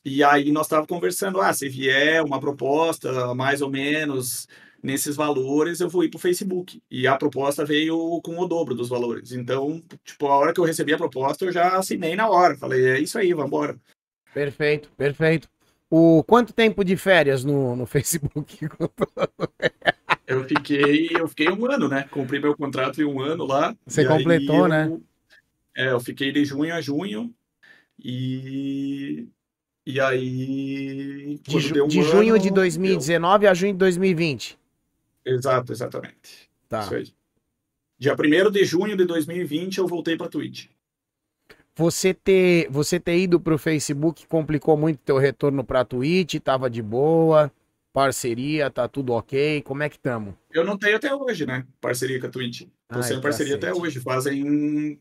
e 0.03 0.23
aí 0.23 0.51
nós 0.51 0.65
estávamos 0.65 0.87
conversando, 0.87 1.41
ah, 1.41 1.53
se 1.53 1.67
vier 1.67 2.23
uma 2.23 2.39
proposta 2.39 3.33
mais 3.33 3.61
ou 3.61 3.69
menos 3.69 4.47
nesses 4.81 5.15
valores, 5.15 5.79
eu 5.79 5.89
vou 5.89 6.03
ir 6.03 6.09
para 6.09 6.17
o 6.17 6.21
Facebook. 6.21 6.81
E 6.89 7.05
a 7.05 7.17
proposta 7.17 7.65
veio 7.65 8.21
com 8.23 8.37
o 8.37 8.47
dobro 8.47 8.73
dos 8.73 8.89
valores. 8.89 9.31
Então, 9.31 9.83
tipo, 10.03 10.27
a 10.27 10.37
hora 10.37 10.53
que 10.53 10.59
eu 10.59 10.65
recebi 10.65 10.93
a 10.93 10.97
proposta, 10.97 11.45
eu 11.45 11.51
já 11.51 11.77
assinei 11.77 12.15
na 12.15 12.29
hora. 12.29 12.55
Falei, 12.55 12.85
é 12.85 12.99
isso 12.99 13.17
aí, 13.17 13.33
vamos 13.33 13.47
embora. 13.47 13.77
Perfeito, 14.33 14.89
perfeito. 14.95 15.49
O 15.89 16.23
quanto 16.23 16.53
tempo 16.53 16.83
de 16.83 16.95
férias 16.95 17.43
no, 17.43 17.75
no 17.75 17.85
Facebook? 17.87 18.67
eu 20.27 20.43
fiquei, 20.45 21.09
eu 21.11 21.27
fiquei 21.27 21.49
um 21.49 21.69
ano, 21.69 21.89
né? 21.89 22.07
Cumpri 22.09 22.39
meu 22.39 22.55
contrato 22.55 23.01
em 23.01 23.05
um 23.05 23.19
ano 23.19 23.45
lá. 23.45 23.75
Você 23.85 24.05
completou, 24.05 24.63
eu, 24.63 24.67
né? 24.67 24.99
É, 25.75 25.91
eu 25.91 25.99
fiquei 25.99 26.31
de 26.31 26.45
junho 26.45 26.73
a 26.73 26.81
junho 26.81 27.33
e 27.97 29.27
e 29.89 29.99
aí 29.99 31.39
de, 31.41 31.59
ju 31.59 31.83
um 31.83 31.87
de 31.87 32.03
junho 32.03 32.35
ano, 32.35 32.43
de 32.43 32.51
2019 32.51 33.39
deu... 33.39 33.49
a 33.49 33.53
junho 33.55 33.73
de 33.73 33.79
2020. 33.79 34.55
Exato, 35.25 35.71
exatamente. 35.71 36.47
Tá. 36.67 36.81
Isso 36.81 36.95
aí. 36.95 37.07
Dia 37.97 38.13
1 38.13 38.51
de 38.51 38.63
junho 38.65 38.95
de 38.95 39.03
2020 39.03 39.79
eu 39.79 39.87
voltei 39.87 40.15
para 40.15 40.29
Twitch. 40.29 40.67
Você 41.75 42.13
ter, 42.13 42.69
você 42.69 42.99
ter 42.99 43.17
ido 43.17 43.39
pro 43.39 43.57
Facebook 43.57 44.27
complicou 44.27 44.77
muito 44.77 44.99
teu 44.99 45.17
retorno 45.17 45.63
para 45.63 45.83
Twitch, 45.83 46.35
tava 46.35 46.69
de 46.69 46.83
boa, 46.83 47.51
parceria, 47.91 48.69
tá 48.69 48.87
tudo 48.87 49.13
ok, 49.13 49.63
como 49.63 49.81
é 49.81 49.89
que 49.89 49.97
tamo? 49.97 50.37
Eu 50.51 50.63
não 50.63 50.77
tenho 50.77 50.97
até 50.97 51.15
hoje, 51.15 51.47
né, 51.47 51.65
parceria 51.81 52.19
com 52.19 52.27
a 52.27 52.29
Twitch. 52.29 52.67
Tô 52.87 52.97
Ai, 52.97 53.03
sem 53.03 53.19
parceria 53.19 53.55
até 53.55 53.73
hoje, 53.73 53.99
fazem 53.99 54.99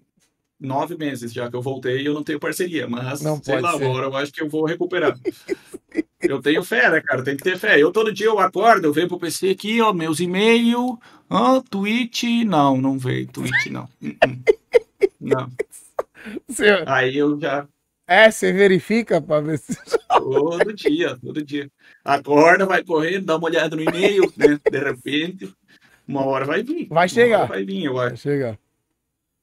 nove 0.60 0.96
meses 0.96 1.32
já 1.32 1.48
que 1.48 1.56
eu 1.56 1.62
voltei 1.62 2.02
e 2.02 2.06
eu 2.06 2.14
não 2.14 2.24
tenho 2.24 2.40
parceria, 2.40 2.88
mas 2.88 3.22
não 3.22 3.42
sei 3.42 3.60
lá, 3.60 3.76
ser. 3.76 3.84
agora 3.84 4.06
eu 4.06 4.16
acho 4.16 4.32
que 4.32 4.42
eu 4.42 4.48
vou 4.48 4.64
recuperar. 4.64 5.16
eu 6.20 6.42
tenho 6.42 6.62
fé, 6.64 6.90
né, 6.90 7.00
cara? 7.00 7.22
Tem 7.22 7.36
que 7.36 7.44
ter 7.44 7.58
fé. 7.58 7.80
Eu 7.80 7.92
todo 7.92 8.12
dia 8.12 8.26
eu 8.26 8.38
acordo, 8.38 8.86
eu 8.86 8.92
venho 8.92 9.08
pro 9.08 9.18
PC 9.18 9.50
aqui, 9.50 9.80
ó, 9.80 9.92
meus 9.92 10.20
e-mails, 10.20 10.98
ó, 11.30 11.60
Twitch, 11.60 12.24
não, 12.44 12.76
não 12.76 12.98
veio, 12.98 13.26
Twitch 13.28 13.66
não. 13.70 13.88
Uh 14.02 14.08
-uh. 14.08 14.56
não. 15.20 15.48
Seu... 16.48 16.84
Aí 16.86 17.16
eu 17.16 17.38
já. 17.38 17.66
É, 18.06 18.30
você 18.30 18.52
verifica 18.52 19.20
para 19.20 19.42
ver 19.42 19.58
se. 19.58 19.76
todo 20.08 20.72
dia, 20.72 21.16
todo 21.22 21.44
dia. 21.44 21.70
Acorda, 22.02 22.64
vai 22.64 22.82
correndo, 22.82 23.26
dá 23.26 23.36
uma 23.36 23.46
olhada 23.46 23.76
no 23.76 23.82
e-mail, 23.82 24.32
né? 24.34 24.58
De 24.70 24.78
repente, 24.78 25.54
uma 26.06 26.24
hora 26.24 26.46
vai 26.46 26.62
vir. 26.62 26.88
Vai 26.88 27.08
chegar. 27.08 27.46
vai 27.46 27.64
vir, 27.64 27.84
eu 27.84 27.98
acho. 28.00 28.10
Vai 28.10 28.16
chegar. 28.16 28.58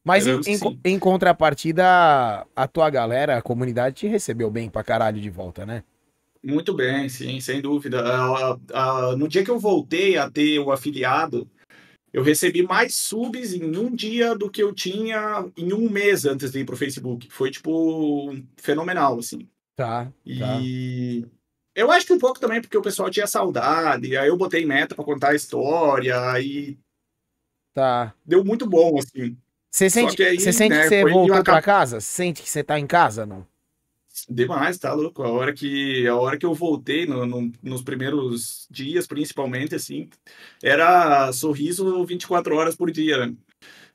Mas 0.05 0.27
em, 0.27 0.39
em, 0.45 0.79
em, 0.85 0.99
contrapartida, 0.99 2.45
a 2.55 2.67
tua 2.67 2.91
galera, 2.91 3.37
a 3.37 3.41
comunidade 3.41 3.95
te 3.95 4.07
recebeu 4.07 4.51
bem 4.51 4.69
pra 4.69 4.83
caralho 4.83 5.19
de 5.19 5.31
volta, 5.31 5.65
né? 5.65 5.83
Muito 6.43 6.75
bem, 6.75 7.09
sim, 7.09 7.39
sem 7.41 7.59
dúvida. 7.59 8.03
no 9.17 9.27
dia 9.27 9.43
que 9.43 9.49
eu 9.49 9.57
voltei 9.57 10.15
a 10.15 10.29
ter 10.29 10.59
o 10.59 10.71
afiliado, 10.71 11.49
eu 12.13 12.21
recebi 12.21 12.61
mais 12.61 12.95
subs 12.95 13.51
em 13.51 13.75
um 13.75 13.93
dia 13.93 14.35
do 14.35 14.49
que 14.49 14.61
eu 14.61 14.71
tinha 14.71 15.51
em 15.57 15.73
um 15.73 15.89
mês 15.89 16.23
antes 16.23 16.51
de 16.51 16.59
ir 16.59 16.65
pro 16.65 16.77
Facebook. 16.77 17.27
Foi, 17.31 17.49
tipo, 17.49 18.31
fenomenal, 18.57 19.17
assim. 19.17 19.49
Tá. 19.75 20.13
E 20.23 20.39
tá. 20.39 21.29
eu 21.75 21.91
acho 21.91 22.05
que 22.05 22.13
um 22.13 22.19
pouco 22.19 22.39
também 22.39 22.61
porque 22.61 22.77
o 22.77 22.81
pessoal 22.81 23.09
tinha 23.09 23.25
saudade, 23.25 24.15
aí 24.15 24.27
eu 24.27 24.37
botei 24.37 24.67
meta 24.67 24.93
para 24.93 25.03
contar 25.03 25.31
a 25.31 25.35
história, 25.35 26.29
aí. 26.29 26.77
Tá. 27.73 28.13
Deu 28.23 28.45
muito 28.45 28.69
bom, 28.69 28.99
assim. 28.99 29.35
Você 29.75 29.89
sente, 29.89 30.23
aí, 30.23 30.39
você 30.39 30.53
sente 30.53 30.73
né, 30.73 30.83
que 30.83 30.87
você 30.87 31.03
voltou 31.03 31.43
para 31.43 31.61
casa? 31.61 31.99
Sente 31.99 32.41
que 32.41 32.49
você 32.49 32.63
tá 32.63 32.79
em 32.79 32.87
casa, 32.87 33.25
não? 33.25 33.45
Demais, 34.29 34.77
tá 34.77 34.93
louco. 34.93 35.21
A 35.21 35.27
hora 35.27 35.51
que, 35.51 36.07
a 36.07 36.15
hora 36.15 36.37
que 36.37 36.45
eu 36.45 36.53
voltei, 36.53 37.05
no, 37.05 37.25
no, 37.25 37.51
nos 37.61 37.81
primeiros 37.81 38.69
dias, 38.71 39.05
principalmente, 39.05 39.75
assim, 39.75 40.09
era 40.63 41.29
sorriso 41.33 42.05
24 42.05 42.55
horas 42.55 42.73
por 42.73 42.89
dia. 42.89 43.25
Né? 43.25 43.35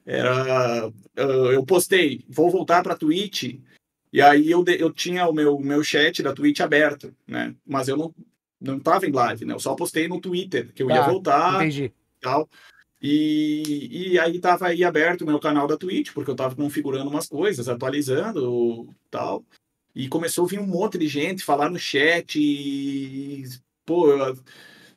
Era. 0.05 0.89
Uh, 0.89 1.53
eu 1.53 1.65
postei, 1.65 2.27
vou 2.29 2.51
voltar 2.51 2.83
pra 2.83 2.95
Twitch, 2.95 3.59
e 4.13 4.21
aí 4.21 4.51
eu, 4.51 4.63
eu 4.79 4.93
tinha 4.93 5.27
o 5.27 5.33
meu, 5.33 5.59
meu 5.59 5.83
chat 5.83 6.23
da 6.23 6.35
Twitch 6.35 6.61
aberto, 6.61 7.11
né? 7.27 7.55
Mas 7.67 7.89
eu 7.89 7.97
não, 7.97 8.15
não 8.61 8.79
tava 8.79 9.07
em 9.07 9.13
live, 9.13 9.47
né? 9.47 9.55
Eu 9.55 9.61
só 9.61 9.75
postei 9.75 10.07
no 10.07 10.21
Twitter 10.21 10.75
que 10.75 10.83
eu 10.83 10.89
tá, 10.89 10.95
ia 10.95 11.03
voltar. 11.05 11.55
Entendi. 11.55 11.91
Tal. 12.21 12.47
E, 13.03 14.13
e 14.13 14.19
aí 14.19 14.37
estava 14.37 14.67
aí 14.69 14.85
aberto 14.85 15.23
o 15.23 15.27
meu 15.27 15.41
canal 15.41 15.67
da 15.67 15.77
Twitch, 15.77 16.13
porque 16.13 16.31
eu 16.31 16.35
estava 16.35 16.55
configurando 16.55 17.09
umas 17.09 17.29
coisas, 17.29 17.69
atualizando 17.69 18.89
tal. 19.11 19.45
E 19.95 20.09
começou 20.09 20.45
a 20.45 20.49
vir 20.49 20.61
um 20.61 20.67
monte 20.67 20.99
de 20.99 21.09
gente 21.09 21.45
falar 21.45 21.71
no 21.71 21.79
chat. 21.79 22.39
E, 22.39 23.45
pô, 23.87 24.07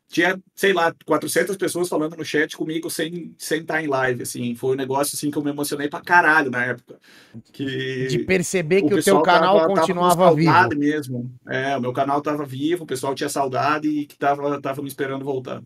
tinha, 0.10 0.39
sei 0.54 0.74
lá, 0.74 0.94
400 1.06 1.58
pessoas 1.58 1.89
falando 1.89 2.16
no 2.16 2.24
chat 2.24 2.56
comigo 2.56 2.89
sem, 2.89 3.34
sem 3.38 3.62
estar 3.62 3.82
em 3.82 3.88
live, 3.88 4.22
assim. 4.22 4.54
Foi 4.54 4.74
um 4.74 4.78
negócio, 4.78 5.16
assim, 5.16 5.32
que 5.32 5.38
eu 5.38 5.44
me 5.44 5.50
emocionei 5.50 5.88
pra 5.88 6.02
caralho 6.02 6.52
na 6.52 6.66
época. 6.66 7.00
Que 7.52 8.08
de 8.08 8.20
perceber 8.20 8.84
que 8.84 8.94
o, 8.94 9.02
teu 9.02 9.22
canal 9.22 9.62
tava, 9.62 9.74
continuava 9.74 10.26
tava 10.26 10.36
vivo. 10.36 10.80
mesmo. 10.80 11.36
É, 11.48 11.76
o 11.76 11.82
meu 11.82 11.94
canal 11.94 12.22
tava 12.22 12.46
vivo, 12.46 12.84
o 12.84 12.88
pessoal 12.88 13.16
tinha 13.16 13.30
saudade 13.30 13.88
e 13.88 14.06
que 14.06 14.18
tava, 14.18 14.62
tava 14.62 14.82
me 14.82 14.88
esperando 14.88 15.26
voltar. 15.26 15.63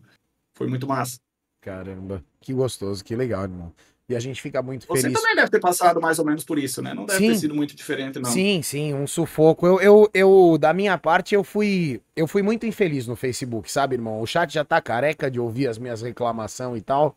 Foi 0.54 0.66
muito 0.66 0.86
massa. 0.86 1.18
Caramba, 1.60 2.22
que 2.40 2.52
gostoso, 2.52 3.04
que 3.04 3.14
legal, 3.16 3.42
irmão. 3.44 3.72
E 4.08 4.16
a 4.16 4.20
gente 4.20 4.40
fica 4.40 4.62
muito 4.62 4.86
Você 4.86 5.02
feliz. 5.02 5.20
também 5.20 5.36
deve 5.36 5.50
ter 5.50 5.60
passado 5.60 6.00
mais 6.00 6.18
ou 6.18 6.24
menos 6.24 6.42
por 6.42 6.58
isso, 6.58 6.80
né? 6.80 6.94
Não 6.94 7.04
deve 7.04 7.18
Sim. 7.18 7.32
ter 7.32 7.38
sido 7.40 7.54
muito 7.54 7.76
diferente, 7.76 8.18
não. 8.18 8.30
Sim, 8.30 8.62
sim, 8.62 8.94
um 8.94 9.06
sufoco. 9.06 9.66
Eu, 9.66 9.78
eu, 9.82 10.10
eu, 10.14 10.56
da 10.58 10.72
minha 10.72 10.96
parte, 10.96 11.34
eu 11.34 11.44
fui, 11.44 12.00
eu 12.16 12.26
fui 12.26 12.40
muito 12.40 12.64
infeliz 12.64 13.06
no 13.06 13.14
Facebook, 13.14 13.70
sabe, 13.70 13.96
irmão? 13.96 14.18
O 14.22 14.26
chat 14.26 14.50
já 14.50 14.64
tá 14.64 14.80
careca 14.80 15.30
de 15.30 15.38
ouvir 15.38 15.68
as 15.68 15.76
minhas 15.76 16.00
reclamações 16.00 16.78
e 16.78 16.82
tal. 16.82 17.14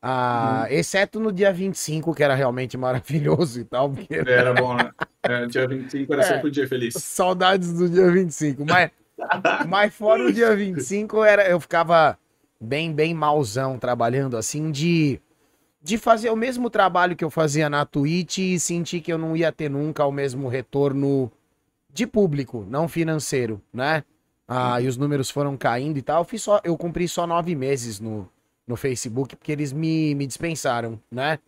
Ah, 0.00 0.66
Exceto 0.70 1.18
no 1.18 1.32
dia 1.32 1.52
25, 1.52 2.14
que 2.14 2.22
era 2.22 2.34
realmente 2.36 2.76
maravilhoso 2.78 3.60
e 3.60 3.64
tal, 3.64 3.90
porque 3.90 4.14
Era 4.14 4.52
bom, 4.54 4.76
né? 4.76 4.90
É, 5.24 5.46
dia 5.46 5.66
25 5.66 6.12
era 6.12 6.22
É. 6.22 6.24
sempre 6.24 6.48
um 6.48 6.52
dia 6.52 6.68
feliz. 6.68 6.94
saudades 6.94 7.72
do 7.72 7.88
dia 7.88 8.10
25. 8.10 8.64
Mas, 8.64 8.90
mas 9.66 9.94
fora 9.94 10.24
o 10.28 10.32
dia 10.32 10.54
25, 10.54 11.24
era, 11.24 11.48
eu 11.48 11.58
ficava 11.60 12.16
bem, 12.62 12.92
bem 12.92 13.12
malzão 13.12 13.78
trabalhando 13.78 14.36
assim, 14.36 14.70
de, 14.70 15.20
de 15.82 15.98
fazer 15.98 16.30
o 16.30 16.36
mesmo 16.36 16.70
trabalho 16.70 17.16
que 17.16 17.24
eu 17.24 17.30
fazia 17.30 17.68
na 17.68 17.84
Twitch 17.84 18.38
e 18.38 18.60
sentir 18.60 19.00
que 19.00 19.12
eu 19.12 19.18
não 19.18 19.36
ia 19.36 19.50
ter 19.50 19.68
nunca 19.68 20.06
o 20.06 20.12
mesmo 20.12 20.48
retorno 20.48 21.30
de 21.92 22.06
público, 22.06 22.64
não 22.68 22.88
financeiro, 22.88 23.60
né? 23.72 24.04
Ah, 24.46 24.80
e 24.80 24.86
os 24.86 24.96
números 24.96 25.30
foram 25.30 25.56
caindo 25.56 25.98
e 25.98 26.02
tal. 26.02 26.20
Eu, 26.20 26.24
fiz 26.24 26.42
só, 26.42 26.60
eu 26.62 26.76
cumpri 26.76 27.08
só 27.08 27.26
nove 27.26 27.54
meses 27.54 27.98
no, 27.98 28.28
no 28.66 28.76
Facebook, 28.76 29.34
porque 29.36 29.52
eles 29.52 29.72
me, 29.72 30.14
me 30.14 30.26
dispensaram, 30.26 31.00
né? 31.10 31.38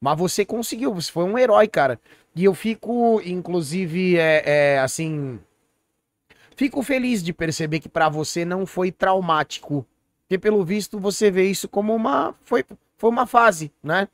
Mas 0.00 0.18
você 0.18 0.44
conseguiu, 0.44 0.92
você 0.92 1.10
foi 1.10 1.24
um 1.24 1.38
herói, 1.38 1.68
cara. 1.68 1.98
E 2.34 2.44
eu 2.44 2.54
fico, 2.54 3.20
inclusive, 3.24 4.16
é, 4.18 4.42
é, 4.44 4.78
assim. 4.80 5.38
Fico 6.56 6.82
feliz 6.82 7.22
de 7.22 7.32
perceber 7.32 7.80
que 7.80 7.88
pra 7.88 8.08
você 8.08 8.44
não 8.44 8.66
foi 8.66 8.90
traumático. 8.90 9.86
Porque, 10.32 10.38
pelo 10.38 10.64
visto, 10.64 10.98
você 10.98 11.30
vê 11.30 11.44
isso 11.44 11.68
como 11.68 11.94
uma. 11.94 12.34
Foi, 12.42 12.64
foi 12.96 13.10
uma 13.10 13.26
fase, 13.26 13.70
né? 13.82 14.08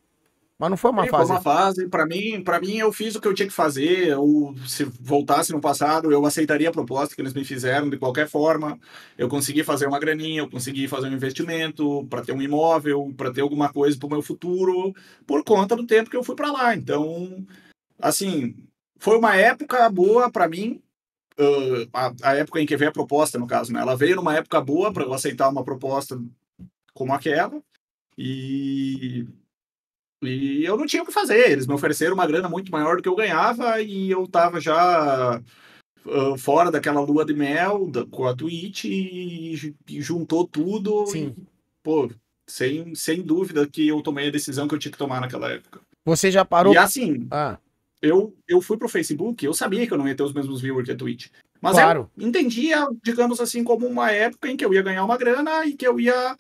Mas 0.58 0.68
não 0.68 0.76
foi 0.76 0.90
uma 0.90 1.04
Sim, 1.04 1.10
fase. 1.10 1.28
Foi 1.28 1.36
uma 1.36 1.40
fase. 1.40 1.86
Para 1.86 2.04
mim, 2.04 2.42
para 2.42 2.60
mim, 2.60 2.76
eu 2.78 2.92
fiz 2.92 3.14
o 3.14 3.20
que 3.20 3.28
eu 3.28 3.34
tinha 3.34 3.46
que 3.46 3.54
fazer. 3.54 4.08
Eu, 4.08 4.52
se 4.66 4.82
voltasse 4.82 5.52
no 5.52 5.60
passado, 5.60 6.10
eu 6.10 6.26
aceitaria 6.26 6.70
a 6.70 6.72
proposta 6.72 7.14
que 7.14 7.22
eles 7.22 7.32
me 7.32 7.44
fizeram 7.44 7.88
de 7.88 7.96
qualquer 7.96 8.28
forma. 8.28 8.80
Eu 9.16 9.28
consegui 9.28 9.62
fazer 9.62 9.86
uma 9.86 10.00
graninha, 10.00 10.40
eu 10.40 10.50
consegui 10.50 10.88
fazer 10.88 11.06
um 11.06 11.12
investimento 11.12 12.04
para 12.10 12.22
ter 12.22 12.32
um 12.32 12.42
imóvel, 12.42 13.14
para 13.16 13.32
ter 13.32 13.42
alguma 13.42 13.72
coisa 13.72 13.96
para 13.96 14.08
o 14.08 14.10
meu 14.10 14.22
futuro, 14.22 14.92
por 15.24 15.44
conta 15.44 15.76
do 15.76 15.86
tempo 15.86 16.10
que 16.10 16.16
eu 16.16 16.24
fui 16.24 16.34
para 16.34 16.50
lá. 16.50 16.74
Então, 16.74 17.46
assim, 17.96 18.56
foi 18.98 19.16
uma 19.16 19.36
época 19.36 19.88
boa 19.88 20.28
para 20.32 20.48
mim. 20.48 20.82
Uh, 21.38 21.88
a, 21.92 22.12
a 22.22 22.34
época 22.34 22.60
em 22.60 22.66
que 22.66 22.76
veio 22.76 22.90
a 22.90 22.92
proposta, 22.94 23.38
no 23.38 23.46
caso, 23.46 23.72
né? 23.72 23.80
Ela 23.80 23.96
veio 23.96 24.16
numa 24.16 24.34
época 24.36 24.60
boa 24.60 24.92
para 24.92 25.12
aceitar 25.14 25.48
uma 25.48 25.64
proposta 25.64 26.20
como 26.94 27.12
aquela. 27.12 27.62
E 28.16 29.26
e 30.22 30.64
eu 30.64 30.76
não 30.76 30.84
tinha 30.86 31.02
o 31.02 31.06
que 31.06 31.12
fazer. 31.12 31.50
Eles 31.50 31.66
me 31.66 31.74
ofereceram 31.74 32.14
uma 32.14 32.26
grana 32.26 32.48
muito 32.48 32.72
maior 32.72 32.96
do 32.96 33.02
que 33.02 33.08
eu 33.08 33.14
ganhava 33.14 33.80
e 33.80 34.10
eu 34.10 34.26
tava 34.26 34.60
já 34.60 35.36
ah, 35.36 35.40
fora 36.38 36.70
daquela 36.72 37.00
lua 37.00 37.24
de 37.24 37.34
mel 37.34 37.88
da- 37.88 38.04
com 38.06 38.26
a 38.26 38.34
Twitch 38.34 38.84
e, 38.84 39.74
e 39.88 40.02
juntou 40.02 40.46
tudo. 40.46 41.06
Sim. 41.06 41.34
E, 41.38 41.42
pô, 41.84 42.10
sem, 42.48 42.94
sem 42.96 43.22
dúvida 43.22 43.66
que 43.68 43.86
eu 43.86 44.02
tomei 44.02 44.28
a 44.28 44.32
decisão 44.32 44.66
que 44.66 44.74
eu 44.74 44.78
tinha 44.78 44.90
que 44.90 44.98
tomar 44.98 45.20
naquela 45.20 45.50
época. 45.50 45.80
Você 46.04 46.30
já 46.30 46.44
parou. 46.44 46.72
E 46.74 46.76
assim, 46.78 47.28
Ah, 47.30 47.58
eu, 48.00 48.34
eu 48.46 48.60
fui 48.60 48.76
pro 48.76 48.88
Facebook, 48.88 49.44
eu 49.44 49.52
sabia 49.54 49.86
que 49.86 49.92
eu 49.92 49.98
não 49.98 50.06
ia 50.08 50.14
ter 50.14 50.22
os 50.22 50.32
mesmos 50.32 50.60
viewers 50.60 50.86
que 50.86 50.92
a 50.92 50.96
Twitch. 50.96 51.28
Mas 51.60 51.72
Claro. 51.74 52.10
eu 52.16 52.26
entendia, 52.28 52.86
digamos 53.02 53.40
assim, 53.40 53.64
como 53.64 53.86
uma 53.86 54.10
época 54.12 54.48
em 54.48 54.56
que 54.56 54.64
eu 54.64 54.72
ia 54.72 54.82
ganhar 54.82 55.04
uma 55.04 55.16
grana 55.16 55.66
e 55.66 55.74
que 55.74 55.86
eu 55.86 55.98
ia 55.98 56.36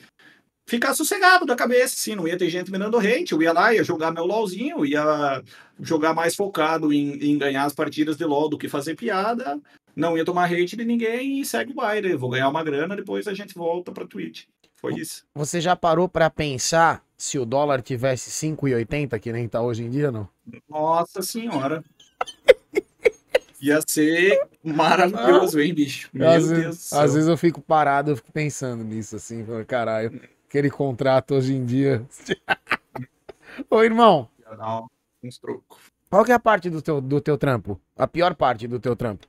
ficar 0.66 0.94
sossegado 0.94 1.46
da 1.46 1.56
cabeça, 1.56 1.94
assim, 1.94 2.14
não 2.14 2.28
ia 2.28 2.36
ter 2.36 2.48
gente 2.50 2.70
me 2.70 2.78
dando 2.78 2.98
hate, 2.98 3.32
eu 3.32 3.42
ia 3.42 3.52
lá, 3.52 3.74
ia 3.74 3.82
jogar 3.82 4.12
meu 4.12 4.24
LOLzinho, 4.26 4.84
ia 4.84 5.42
jogar 5.80 6.12
mais 6.14 6.36
focado 6.36 6.92
em, 6.92 7.14
em 7.14 7.38
ganhar 7.38 7.64
as 7.64 7.74
partidas 7.74 8.16
de 8.16 8.24
LOL 8.24 8.48
do 8.48 8.58
que 8.58 8.68
fazer 8.68 8.94
piada, 8.94 9.58
não 9.96 10.16
ia 10.16 10.24
tomar 10.24 10.44
hate 10.44 10.76
de 10.76 10.84
ninguém 10.84 11.40
e 11.40 11.44
segue 11.44 11.72
o 11.72 11.74
baile, 11.74 12.14
vou 12.16 12.30
ganhar 12.30 12.48
uma 12.48 12.62
grana, 12.62 12.94
depois 12.94 13.26
a 13.26 13.34
gente 13.34 13.54
volta 13.54 13.90
pra 13.90 14.06
Twitch. 14.06 14.44
Foi 14.76 14.94
isso. 14.94 15.24
você 15.34 15.60
já 15.60 15.74
parou 15.74 16.08
pra 16.08 16.30
pensar 16.30 17.02
se 17.18 17.36
o 17.38 17.44
dólar 17.44 17.82
tivesse 17.82 18.30
5,80, 18.30 19.18
que 19.18 19.32
nem 19.32 19.48
tá 19.48 19.60
hoje 19.60 19.82
em 19.84 19.90
dia, 19.90 20.12
não? 20.12 20.28
Nossa 20.68 21.20
senhora. 21.20 21.84
Ia 23.60 23.80
ser 23.84 24.40
maravilhoso, 24.62 25.58
hein, 25.60 25.74
bicho? 25.74 26.08
Meu 26.12 26.28
às, 26.30 26.46
Deus 26.46 26.48
do 26.48 26.54
vezes, 26.64 26.80
céu. 26.80 27.00
às 27.00 27.14
vezes 27.14 27.28
eu 27.28 27.36
fico 27.36 27.60
parado, 27.60 28.12
eu 28.12 28.16
fico 28.16 28.30
pensando 28.30 28.84
nisso, 28.84 29.16
assim, 29.16 29.44
falando, 29.44 29.66
caralho, 29.66 30.22
aquele 30.48 30.70
contrato 30.70 31.34
hoje 31.34 31.54
em 31.54 31.66
dia. 31.66 32.06
Ô, 33.68 33.82
irmão, 33.82 34.28
Ia 34.38 34.56
dar 34.56 34.84
uns 35.24 35.38
trocos. 35.38 35.76
qual 36.08 36.24
que 36.24 36.30
é 36.30 36.34
a 36.36 36.38
parte 36.38 36.70
do 36.70 36.80
teu, 36.80 37.00
do 37.00 37.20
teu 37.20 37.36
trampo? 37.36 37.80
A 37.96 38.06
pior 38.06 38.32
parte 38.36 38.68
do 38.68 38.78
teu 38.78 38.94
trampo? 38.94 39.26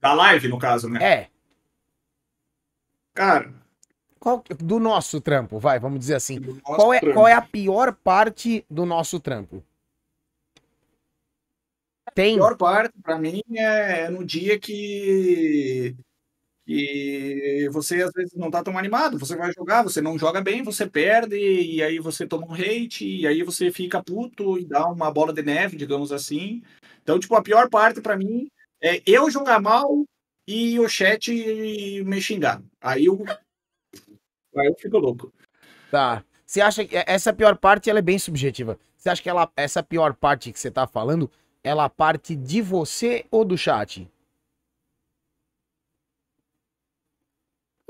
Da 0.00 0.14
live, 0.14 0.48
no 0.48 0.58
caso, 0.58 0.88
né? 0.88 1.04
É. 1.04 1.30
Cara, 3.12 3.52
Qual, 4.18 4.42
do 4.58 4.78
nosso 4.78 5.20
trampo, 5.20 5.58
vai, 5.58 5.78
vamos 5.78 6.00
dizer 6.00 6.14
assim. 6.14 6.40
Qual 6.62 6.92
é, 6.92 7.00
trampo. 7.00 7.14
qual 7.14 7.28
é 7.28 7.32
a 7.32 7.42
pior 7.42 7.94
parte 7.94 8.64
do 8.68 8.84
nosso 8.84 9.20
trampo? 9.20 9.62
A 12.06 12.10
Tem. 12.10 12.34
pior 12.34 12.56
parte, 12.56 12.94
pra 13.02 13.18
mim, 13.18 13.42
é 13.54 14.08
no 14.08 14.24
dia 14.24 14.58
que, 14.58 15.94
que 16.66 17.68
você 17.70 18.02
às 18.02 18.12
vezes 18.12 18.34
não 18.34 18.50
tá 18.50 18.62
tão 18.62 18.76
animado. 18.76 19.18
Você 19.18 19.36
vai 19.36 19.52
jogar, 19.52 19.82
você 19.82 20.00
não 20.00 20.18
joga 20.18 20.40
bem, 20.40 20.62
você 20.62 20.88
perde, 20.88 21.36
e 21.36 21.82
aí 21.82 21.98
você 21.98 22.26
toma 22.26 22.46
um 22.46 22.54
hate, 22.54 23.06
e 23.06 23.26
aí 23.26 23.42
você 23.42 23.70
fica 23.70 24.02
puto 24.02 24.58
e 24.58 24.64
dá 24.64 24.88
uma 24.88 25.10
bola 25.10 25.32
de 25.32 25.42
neve, 25.42 25.76
digamos 25.76 26.10
assim. 26.10 26.62
Então, 27.02 27.18
tipo, 27.18 27.34
a 27.34 27.42
pior 27.42 27.70
parte 27.70 28.00
pra 28.00 28.16
mim 28.16 28.48
é 28.82 29.02
eu 29.06 29.30
jogar 29.30 29.60
mal 29.60 30.04
e 30.46 30.80
o 30.80 30.88
chat 30.88 31.30
me 32.04 32.20
xingar. 32.20 32.62
Aí 32.80 33.04
eu, 33.04 33.22
aí 34.56 34.66
eu 34.66 34.74
fico 34.74 34.98
louco. 34.98 35.32
Tá. 35.90 36.24
Você 36.46 36.60
acha 36.60 36.84
que 36.84 36.96
essa 37.06 37.32
pior 37.32 37.56
parte 37.56 37.90
ela 37.90 37.98
é 37.98 38.02
bem 38.02 38.18
subjetiva? 38.18 38.78
Você 38.96 39.10
acha 39.10 39.22
que 39.22 39.28
ela, 39.28 39.50
essa 39.56 39.82
pior 39.82 40.14
parte 40.14 40.52
que 40.52 40.58
você 40.58 40.70
tá 40.70 40.86
falando, 40.86 41.30
ela 41.62 41.88
parte 41.88 42.34
de 42.34 42.62
você 42.62 43.26
ou 43.30 43.44
do 43.44 43.56
chat? 43.56 44.08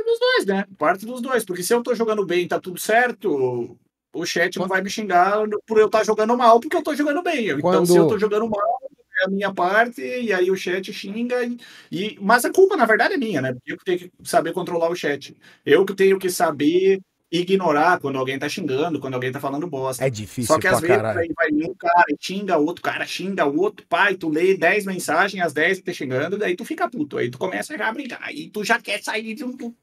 dos 0.08 0.18
dois, 0.18 0.46
né? 0.46 0.64
Parte 0.78 1.04
dos 1.06 1.20
dois. 1.20 1.44
Porque 1.44 1.62
se 1.62 1.72
eu 1.74 1.82
tô 1.82 1.94
jogando 1.94 2.24
bem 2.24 2.44
e 2.44 2.48
tá 2.48 2.58
tudo 2.60 2.78
certo, 2.80 3.76
o 4.12 4.26
chat 4.26 4.58
não 4.58 4.66
vai 4.66 4.80
me 4.80 4.90
xingar 4.90 5.42
por 5.66 5.78
eu 5.78 5.86
estar 5.86 6.04
jogando 6.04 6.36
mal, 6.36 6.58
porque 6.60 6.76
eu 6.76 6.82
tô 6.82 6.94
jogando 6.94 7.22
bem. 7.22 7.48
Então, 7.48 7.60
Quando- 7.60 7.86
se 7.86 7.96
eu 7.96 8.08
tô 8.08 8.18
jogando 8.18 8.48
mal, 8.48 8.87
é 9.22 9.24
a 9.26 9.28
minha 9.30 9.52
parte, 9.52 10.00
e 10.02 10.32
aí 10.32 10.50
o 10.50 10.56
chat 10.56 10.92
xinga. 10.92 11.44
E, 11.44 11.56
e- 11.90 12.18
Mas 12.20 12.44
a 12.44 12.52
culpa, 12.52 12.76
na 12.76 12.86
verdade, 12.86 13.14
é 13.14 13.16
minha, 13.16 13.40
né? 13.40 13.52
Porque 13.54 13.72
eu 13.72 13.76
que 13.78 13.84
tenho 13.84 13.98
que 13.98 14.10
saber 14.24 14.52
controlar 14.52 14.88
o 14.90 14.96
chat. 14.96 15.36
Eu 15.64 15.84
que 15.84 15.94
tenho 15.94 16.18
que 16.18 16.30
saber 16.30 17.00
ignorar 17.30 18.00
quando 18.00 18.18
alguém 18.18 18.38
tá 18.38 18.48
xingando, 18.48 18.98
quando 19.00 19.14
alguém 19.14 19.30
tá 19.30 19.38
falando 19.40 19.66
bosta. 19.68 20.02
É 20.04 20.08
difícil 20.10 20.54
Só 20.54 20.58
que 20.58 20.66
às 20.66 20.80
vezes 20.80 20.96
caralho. 20.96 21.20
aí 21.20 21.32
vai 21.36 21.48
um 21.52 21.74
cara 21.74 22.04
e 22.08 22.16
xinga 22.18 22.56
outro, 22.56 22.82
cara 22.82 23.04
xinga 23.06 23.44
o 23.46 23.58
outro, 23.60 23.86
pai, 23.86 24.14
tu 24.16 24.30
lê 24.30 24.56
10 24.56 24.86
mensagens, 24.86 25.42
as 25.44 25.52
10 25.52 25.80
tá 25.82 25.92
xingando, 25.92 26.38
daí 26.38 26.56
tu 26.56 26.64
fica 26.64 26.88
puto, 26.88 27.18
aí 27.18 27.30
tu 27.30 27.36
começa 27.38 27.76
já 27.76 27.88
a 27.88 27.92
brigar, 27.92 28.20
aí 28.22 28.48
tu 28.48 28.64
já 28.64 28.80
quer 28.80 29.02
sair 29.02 29.34
de 29.34 29.44
um, 29.44 29.50
do- 29.54 29.76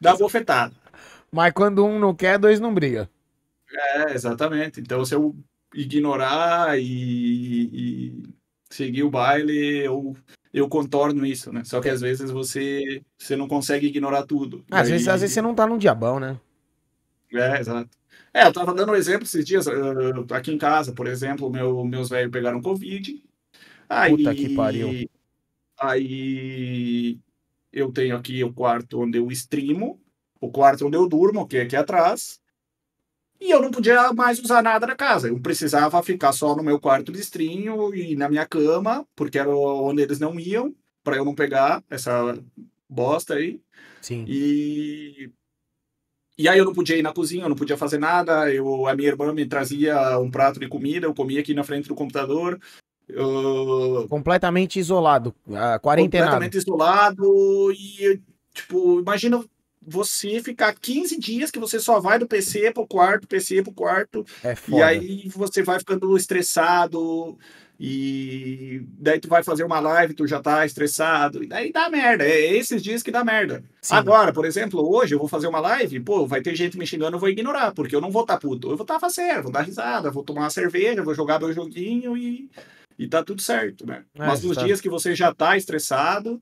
da 0.00 0.14
bofetada. 0.16 0.74
Mas 1.32 1.52
quando 1.52 1.84
um 1.84 1.98
não 1.98 2.14
quer, 2.14 2.38
dois 2.38 2.60
não 2.60 2.74
briga. 2.74 3.08
É, 3.72 4.12
exatamente. 4.14 4.80
Então, 4.80 5.04
se 5.04 5.14
eu 5.14 5.36
ignorar 5.74 6.78
e, 6.78 6.82
e 7.72 8.22
seguir 8.70 9.02
o 9.02 9.10
baile, 9.10 9.84
eu, 9.84 10.16
eu 10.54 10.68
contorno 10.68 11.26
isso, 11.26 11.52
né? 11.52 11.64
Só 11.64 11.80
que 11.80 11.88
às 11.88 12.00
vezes 12.00 12.30
você, 12.30 13.02
você 13.18 13.36
não 13.36 13.48
consegue 13.48 13.88
ignorar 13.88 14.24
tudo. 14.24 14.64
Às 14.70 14.88
vezes, 14.88 15.08
às 15.08 15.20
vezes 15.20 15.34
você 15.34 15.42
não 15.42 15.54
tá 15.54 15.66
num 15.66 15.76
diabão, 15.78 16.18
né? 16.20 16.40
É, 17.32 17.60
exato. 17.60 17.90
É, 18.32 18.46
eu 18.46 18.52
tava 18.52 18.72
dando 18.72 18.92
um 18.92 18.96
exemplo 18.96 19.24
esses 19.24 19.44
dias, 19.44 19.66
eh, 19.66 19.72
aqui 20.34 20.52
em 20.52 20.58
casa, 20.58 20.92
por 20.92 21.06
exemplo, 21.08 21.50
meu, 21.50 21.84
meus 21.84 22.08
velhos 22.08 22.30
pegaram 22.30 22.62
Covid. 22.62 23.22
Aí, 23.88 24.16
Puta 24.16 24.34
que 24.34 24.54
pariu. 24.54 25.10
Aí 25.78 27.18
eu 27.72 27.90
tenho 27.90 28.16
aqui 28.16 28.42
o 28.44 28.52
quarto 28.52 29.00
onde 29.00 29.18
eu 29.18 29.30
streamo, 29.32 30.00
o 30.40 30.50
quarto 30.50 30.86
onde 30.86 30.96
eu 30.96 31.08
durmo, 31.08 31.46
que 31.46 31.56
é 31.56 31.62
aqui 31.62 31.74
atrás. 31.74 32.40
E 33.40 33.50
eu 33.50 33.62
não 33.62 33.70
podia 33.70 34.12
mais 34.12 34.38
usar 34.38 34.62
nada 34.62 34.86
da 34.86 34.94
casa. 34.94 35.28
Eu 35.28 35.40
precisava 35.40 36.02
ficar 36.02 36.32
só 36.32 36.54
no 36.54 36.62
meu 36.62 36.78
quarto 36.78 37.10
stream 37.12 37.94
e 37.94 38.14
na 38.14 38.28
minha 38.28 38.46
cama, 38.46 39.06
porque 39.16 39.38
era 39.38 39.48
onde 39.48 40.02
eles 40.02 40.20
não 40.20 40.38
iam, 40.38 40.74
para 41.02 41.16
eu 41.16 41.24
não 41.24 41.34
pegar 41.34 41.82
essa 41.88 42.38
bosta 42.88 43.34
aí. 43.34 43.60
Sim. 44.02 44.24
E 44.28 45.30
e 46.36 46.48
aí 46.48 46.58
eu 46.58 46.64
não 46.64 46.72
podia 46.72 46.96
ir 46.96 47.02
na 47.02 47.12
cozinha, 47.12 47.44
eu 47.44 47.48
não 47.50 47.56
podia 47.56 47.76
fazer 47.76 47.98
nada. 47.98 48.50
Eu, 48.50 48.86
a 48.86 48.94
minha 48.94 49.08
irmã 49.08 49.30
me 49.32 49.44
trazia 49.44 50.18
um 50.18 50.30
prato 50.30 50.58
de 50.58 50.68
comida, 50.68 51.06
eu 51.06 51.14
comia 51.14 51.40
aqui 51.40 51.52
na 51.52 51.62
frente 51.64 51.86
do 51.88 51.94
computador. 51.94 52.58
Eu, 53.06 54.06
Completamente 54.08 54.78
isolado. 54.78 55.34
ah, 55.52 55.78
quarentenado. 55.78 56.30
completamente 56.32 56.56
isolado 56.56 57.72
e 57.72 58.20
tipo, 58.54 59.00
imagina 59.00 59.44
você 59.90 60.42
ficar 60.42 60.74
15 60.74 61.18
dias 61.18 61.50
que 61.50 61.58
você 61.58 61.80
só 61.80 61.98
vai 62.00 62.18
do 62.18 62.26
PC 62.26 62.70
pro 62.72 62.86
quarto, 62.86 63.26
PC 63.26 63.62
pro 63.62 63.72
quarto, 63.72 64.24
É 64.42 64.52
e 64.52 64.56
foda. 64.56 64.86
aí 64.86 65.28
você 65.34 65.62
vai 65.62 65.78
ficando 65.78 66.16
estressado, 66.16 67.36
e 67.82 68.82
daí 68.98 69.18
tu 69.18 69.26
vai 69.26 69.42
fazer 69.42 69.64
uma 69.64 69.80
live, 69.80 70.12
tu 70.12 70.26
já 70.26 70.38
tá 70.38 70.66
estressado, 70.66 71.42
e 71.42 71.46
daí 71.46 71.72
dá 71.72 71.88
merda. 71.88 72.24
É 72.24 72.54
esses 72.54 72.82
dias 72.82 73.02
que 73.02 73.10
dá 73.10 73.24
merda. 73.24 73.64
Sim. 73.80 73.94
Agora, 73.94 74.34
por 74.34 74.44
exemplo, 74.44 74.86
hoje 74.86 75.14
eu 75.14 75.18
vou 75.18 75.26
fazer 75.26 75.46
uma 75.46 75.60
live, 75.60 75.98
pô, 76.00 76.26
vai 76.26 76.42
ter 76.42 76.54
gente 76.54 76.76
me 76.76 76.86
xingando, 76.86 77.16
eu 77.16 77.20
vou 77.20 77.30
ignorar, 77.30 77.72
porque 77.72 77.96
eu 77.96 78.00
não 78.02 78.10
vou 78.10 78.20
estar 78.20 78.34
tá 78.34 78.40
puto. 78.40 78.68
Eu 78.68 78.76
vou 78.76 78.84
estar 78.84 78.94
tá 78.94 79.00
faceiro, 79.00 79.44
vou 79.44 79.52
dar 79.52 79.62
risada, 79.62 80.10
vou 80.10 80.22
tomar 80.22 80.42
uma 80.42 80.50
cerveja, 80.50 81.02
vou 81.02 81.14
jogar 81.14 81.40
meu 81.40 81.54
joguinho 81.54 82.18
e, 82.18 82.50
e 82.98 83.08
tá 83.08 83.24
tudo 83.24 83.40
certo, 83.40 83.86
né? 83.86 84.04
É, 84.14 84.26
Mas 84.26 84.42
nos 84.42 84.58
tá. 84.58 84.64
dias 84.64 84.78
que 84.78 84.90
você 84.90 85.14
já 85.14 85.34
tá 85.34 85.56
estressado, 85.56 86.38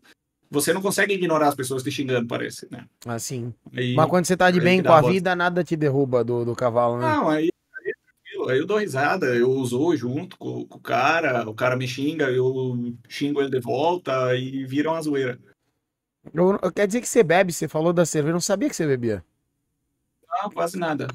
você 0.50 0.72
não 0.72 0.80
consegue 0.82 1.14
ignorar 1.14 1.48
as 1.48 1.54
pessoas 1.54 1.82
te 1.82 1.90
xingando, 1.90 2.26
parece, 2.26 2.66
né? 2.70 2.86
Assim. 3.06 3.52
Aí, 3.72 3.94
Mas 3.94 4.08
quando 4.08 4.24
você 4.24 4.36
tá 4.36 4.50
de 4.50 4.60
bem 4.60 4.82
com 4.82 4.92
a 4.92 5.02
vida, 5.02 5.34
nada 5.36 5.62
te 5.62 5.76
derruba 5.76 6.24
do, 6.24 6.44
do 6.44 6.54
cavalo, 6.56 6.98
né? 6.98 7.06
Não, 7.06 7.28
aí, 7.28 7.48
aí 7.76 7.90
é 7.90 7.92
tranquilo, 8.04 8.48
aí 8.50 8.58
eu 8.58 8.66
dou 8.66 8.78
risada, 8.78 9.26
eu 9.34 9.50
uso 9.50 9.94
junto 9.96 10.38
com, 10.38 10.64
com 10.66 10.78
o 10.78 10.80
cara, 10.80 11.48
o 11.48 11.54
cara 11.54 11.76
me 11.76 11.86
xinga, 11.86 12.30
eu 12.30 12.94
xingo 13.08 13.40
ele 13.40 13.50
de 13.50 13.60
volta 13.60 14.34
e 14.34 14.64
vira 14.64 14.90
uma 14.90 15.02
zoeira. 15.02 15.38
Eu- 16.32 16.58
eu- 16.62 16.72
quer 16.72 16.86
dizer 16.86 17.00
que 17.00 17.08
você 17.08 17.22
bebe, 17.22 17.52
você 17.52 17.68
falou 17.68 17.92
da 17.92 18.04
cerveja, 18.04 18.30
eu 18.30 18.34
não 18.34 18.40
sabia 18.40 18.68
que 18.68 18.76
você 18.76 18.86
bebia. 18.86 19.24
Não, 20.42 20.50
quase 20.50 20.78
nada. 20.78 21.08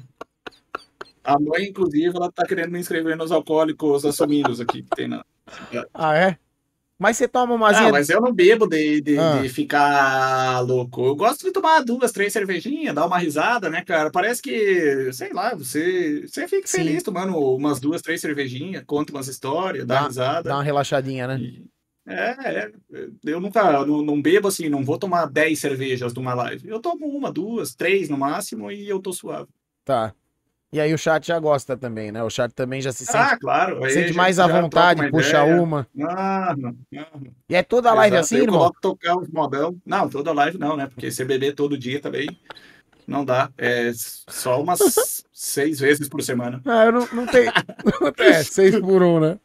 A 1.22 1.38
mãe, 1.40 1.68
inclusive, 1.68 2.14
ela 2.14 2.30
tá 2.30 2.44
querendo 2.46 2.70
me 2.70 2.78
inscrever 2.78 3.16
nos 3.16 3.32
alcoólicos 3.32 4.04
assumidos 4.04 4.60
aqui 4.60 4.82
que 4.82 4.90
tem 4.90 5.08
na. 5.08 5.24
Ah, 5.94 6.14
é? 6.16 6.38
Mas 6.98 7.16
você 7.16 7.26
toma 7.26 7.52
uma 7.54 7.70
Ah, 7.70 7.90
mas 7.90 8.08
eu 8.08 8.20
não 8.20 8.32
bebo 8.32 8.66
de, 8.68 9.00
de, 9.00 9.18
Ah. 9.18 9.40
de 9.42 9.48
ficar 9.48 10.60
louco. 10.60 11.04
Eu 11.06 11.16
gosto 11.16 11.44
de 11.44 11.50
tomar 11.52 11.80
duas, 11.82 12.12
três 12.12 12.32
cervejinhas, 12.32 12.94
dar 12.94 13.06
uma 13.06 13.18
risada, 13.18 13.68
né, 13.68 13.82
cara? 13.84 14.10
Parece 14.10 14.40
que, 14.40 15.12
sei 15.12 15.32
lá, 15.32 15.54
você, 15.54 16.24
você 16.26 16.46
fica 16.46 16.66
Sim. 16.68 16.78
feliz 16.78 17.02
tomando 17.02 17.36
umas 17.36 17.80
duas, 17.80 18.00
três 18.00 18.20
cervejinhas, 18.20 18.84
conta 18.86 19.12
umas 19.12 19.26
histórias, 19.26 19.84
dá 19.84 20.02
Dá- 20.02 20.06
risada. 20.06 20.48
Dá 20.48 20.56
uma 20.56 20.62
relaxadinha, 20.62 21.26
né? 21.26 21.38
E- 21.40 21.64
É, 22.06 22.66
é, 22.66 22.70
eu 23.24 23.40
nunca, 23.40 23.84
não, 23.86 24.02
não 24.02 24.20
bebo 24.20 24.46
assim, 24.48 24.68
não 24.68 24.84
vou 24.84 24.98
tomar 24.98 25.24
10 25.26 25.58
cervejas 25.58 26.12
numa 26.12 26.34
live. 26.34 26.68
Eu 26.68 26.78
tomo 26.78 27.06
uma, 27.08 27.32
duas, 27.32 27.74
três 27.74 28.10
no 28.10 28.18
máximo 28.18 28.70
e 28.70 28.86
eu 28.86 29.00
tô 29.00 29.10
suave. 29.10 29.48
Tá. 29.86 30.14
E 30.74 30.80
aí 30.80 30.92
o 30.92 30.98
chat 30.98 31.24
já 31.24 31.38
gosta 31.38 31.76
também, 31.76 32.10
né? 32.10 32.20
O 32.24 32.28
chat 32.28 32.52
também 32.52 32.80
já 32.82 32.90
se 32.90 33.06
sente, 33.06 33.16
Ah, 33.16 33.38
claro. 33.38 33.84
a 33.84 33.88
sente 33.90 34.12
mais 34.12 34.40
à 34.40 34.48
vontade, 34.48 35.02
uma 35.02 35.08
puxa 35.10 35.40
ideia. 35.40 35.62
uma. 35.62 35.86
Ah, 36.02 36.52
não, 36.58 36.76
não. 36.90 37.06
E 37.48 37.54
é 37.54 37.62
toda 37.62 37.90
a 37.90 37.94
live 37.94 38.16
Exato, 38.16 38.24
assim, 38.26 38.36
eu 38.38 38.42
irmão? 38.42 38.58
coloco 38.58 38.78
tocar 38.80 39.16
uns 39.16 39.28
modão. 39.28 39.76
Não, 39.86 40.08
toda 40.08 40.32
live 40.32 40.58
não, 40.58 40.76
né? 40.76 40.88
Porque 40.88 41.12
você 41.12 41.24
beber 41.24 41.54
todo 41.54 41.78
dia 41.78 42.00
também 42.00 42.26
não 43.06 43.24
dá. 43.24 43.50
É 43.56 43.92
só 44.28 44.60
umas 44.60 44.80
seis 45.32 45.78
vezes 45.78 46.08
por 46.08 46.20
semana. 46.24 46.60
Ah, 46.66 46.86
eu 46.86 46.90
não, 46.92 47.08
não 47.12 47.26
tem. 47.26 47.46
é, 48.18 48.42
seis 48.42 48.76
por 48.80 49.00
um, 49.00 49.20
né? 49.20 49.38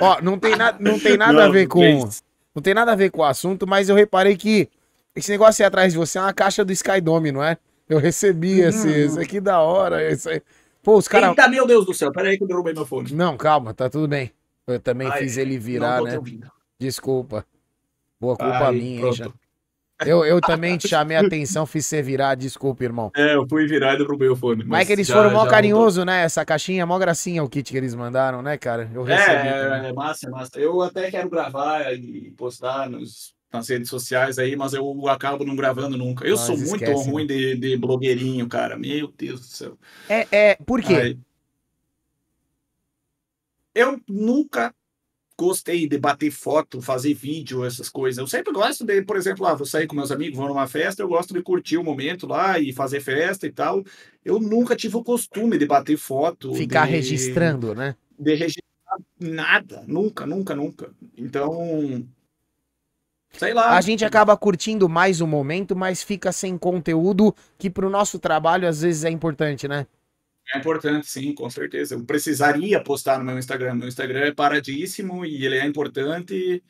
Ó, 0.00 0.20
não 0.22 0.38
tem, 0.38 0.54
na, 0.54 0.72
não 0.78 1.00
tem 1.00 1.16
nada 1.16 1.42
a 1.42 1.46
Não, 1.46 1.52
ver 1.52 1.66
com. 1.66 1.80
três. 1.80 2.22
Não 2.54 2.62
tem 2.62 2.74
nada 2.74 2.92
a 2.92 2.94
ver 2.94 3.10
com 3.10 3.22
o 3.22 3.24
assunto, 3.24 3.66
mas 3.66 3.88
eu 3.88 3.96
reparei 3.96 4.36
que 4.36 4.68
esse 5.16 5.32
negócio 5.32 5.64
aí 5.64 5.66
atrás 5.66 5.92
de 5.92 5.98
você 5.98 6.16
é 6.16 6.20
uma 6.20 6.32
caixa 6.32 6.64
do 6.64 6.72
Skydome, 6.72 7.32
não 7.32 7.42
é? 7.42 7.58
Eu 7.88 7.98
recebi 7.98 8.60
esse, 8.60 8.86
Hum. 8.86 8.90
esse 8.92 9.18
aqui 9.20 9.40
da 9.40 9.58
hora. 9.60 10.00
Esse 10.08 10.28
aí. 10.28 10.42
Pô, 10.86 10.98
os 10.98 11.08
caras. 11.08 11.30
Eita, 11.30 11.48
meu 11.48 11.66
Deus 11.66 11.84
do 11.84 11.92
céu. 11.92 12.12
Peraí 12.12 12.38
que 12.38 12.44
eu 12.44 12.46
derrubei 12.46 12.72
meu 12.72 12.86
fone. 12.86 13.12
Não, 13.12 13.36
calma, 13.36 13.74
tá 13.74 13.90
tudo 13.90 14.06
bem. 14.06 14.30
Eu 14.64 14.78
também 14.78 15.08
Ai, 15.08 15.18
fiz 15.18 15.36
ele 15.36 15.56
não 15.56 15.60
virar, 15.60 16.00
né? 16.00 16.20
Desculpa. 16.78 17.44
Boa 18.20 18.36
culpa 18.36 18.68
Aí, 18.68 18.78
minha, 18.78 18.94
hein, 18.94 19.00
pronto. 19.00 19.16
já. 19.16 19.28
Eu, 20.06 20.24
eu 20.24 20.40
também 20.40 20.78
te 20.78 20.86
chamei 20.86 21.16
a 21.16 21.22
atenção, 21.22 21.66
fiz 21.66 21.86
você 21.86 22.00
virar, 22.02 22.36
desculpa, 22.36 22.84
irmão. 22.84 23.10
É, 23.16 23.34
eu 23.34 23.44
fui 23.48 23.66
virar 23.66 23.94
e 23.94 23.98
derrubei 23.98 24.28
o 24.28 24.36
fone. 24.36 24.62
Mas 24.64 24.82
é 24.82 24.86
que 24.86 24.92
eles 24.92 25.08
já- 25.08 25.14
foram 25.14 25.32
mó 25.32 25.44
carinhoso, 25.46 26.04
né? 26.04 26.22
Essa 26.22 26.44
caixinha, 26.44 26.86
mó 26.86 26.96
gracinha 27.00 27.42
o 27.42 27.48
kit 27.48 27.68
que 27.72 27.76
eles 27.76 27.94
mandaram, 27.94 28.40
né, 28.40 28.56
cara? 28.56 28.88
Eu 28.94 29.02
recebi. 29.02 29.48
também. 29.48 29.86
É, 29.86 29.88
é 29.88 29.92
massa, 29.92 30.28
é 30.28 30.30
massa. 30.30 30.60
Eu 30.60 30.80
até 30.82 31.10
quero 31.10 31.28
gravar 31.28 31.92
e 31.92 32.30
postar 32.36 32.88
nos, 32.88 33.34
nas 33.56 33.68
redes 33.68 33.88
sociais 33.88 34.38
aí, 34.38 34.54
mas 34.56 34.72
eu 34.72 35.08
acabo 35.08 35.44
não 35.44 35.56
gravando 35.56 35.96
nunca. 35.96 36.26
Eu 36.26 36.36
sou 36.36 36.56
muito 36.56 36.84
esquece, 36.84 37.10
ruim 37.10 37.26
de, 37.26 37.56
de 37.56 37.76
blogueirinho, 37.76 38.48
cara. 38.48 38.76
Meu 38.76 39.12
Deus 39.16 39.40
do 39.40 39.46
céu. 39.46 39.78
É, 40.08 40.26
é, 40.30 40.54
por 40.54 40.82
quê? 40.82 40.94
Aí. 40.94 41.18
Eu 43.74 44.00
nunca 44.08 44.74
gostei 45.38 45.86
de 45.86 45.98
bater 45.98 46.30
foto, 46.30 46.80
fazer 46.80 47.12
vídeo, 47.12 47.64
essas 47.64 47.90
coisas. 47.90 48.18
Eu 48.18 48.26
sempre 48.26 48.52
gosto 48.52 48.84
de, 48.84 49.02
por 49.02 49.16
exemplo, 49.16 49.44
lá, 49.44 49.54
vou 49.54 49.66
sair 49.66 49.86
com 49.86 49.94
meus 49.94 50.10
amigos, 50.10 50.38
vou 50.38 50.48
numa 50.48 50.66
festa, 50.66 51.02
eu 51.02 51.08
gosto 51.08 51.34
de 51.34 51.42
curtir 51.42 51.76
o 51.76 51.84
momento 51.84 52.26
lá 52.26 52.58
e 52.58 52.72
fazer 52.72 53.00
festa 53.00 53.46
e 53.46 53.52
tal. 53.52 53.84
Eu 54.24 54.40
nunca 54.40 54.74
tive 54.74 54.96
o 54.96 55.04
costume 55.04 55.58
de 55.58 55.66
bater 55.66 55.98
foto, 55.98 56.54
Ficar 56.54 56.86
de, 56.86 56.92
registrando, 56.92 57.74
né? 57.74 57.94
de 58.18 58.34
registrar 58.34 58.64
nada, 59.20 59.84
nunca, 59.86 60.26
nunca, 60.26 60.54
nunca. 60.54 60.90
Então, 61.16 62.06
sei 63.32 63.52
lá. 63.54 63.76
A 63.76 63.80
gente 63.80 64.04
acaba 64.04 64.36
curtindo 64.36 64.88
mais 64.88 65.20
o 65.20 65.26
momento, 65.26 65.74
mas 65.76 66.02
fica 66.02 66.32
sem 66.32 66.56
conteúdo 66.56 67.34
que 67.58 67.70
pro 67.70 67.90
nosso 67.90 68.18
trabalho 68.18 68.68
às 68.68 68.82
vezes 68.82 69.04
é 69.04 69.10
importante, 69.10 69.66
né? 69.68 69.86
É 70.54 70.58
importante, 70.58 71.08
sim, 71.08 71.34
com 71.34 71.50
certeza. 71.50 71.94
Eu 71.94 72.04
precisaria 72.04 72.82
postar 72.82 73.18
no 73.18 73.24
meu 73.24 73.38
Instagram. 73.38 73.74
Meu 73.74 73.88
Instagram 73.88 74.26
é 74.26 74.34
paradíssimo 74.34 75.24
e 75.24 75.44
ele 75.44 75.56
é 75.56 75.66
importante. 75.66 76.62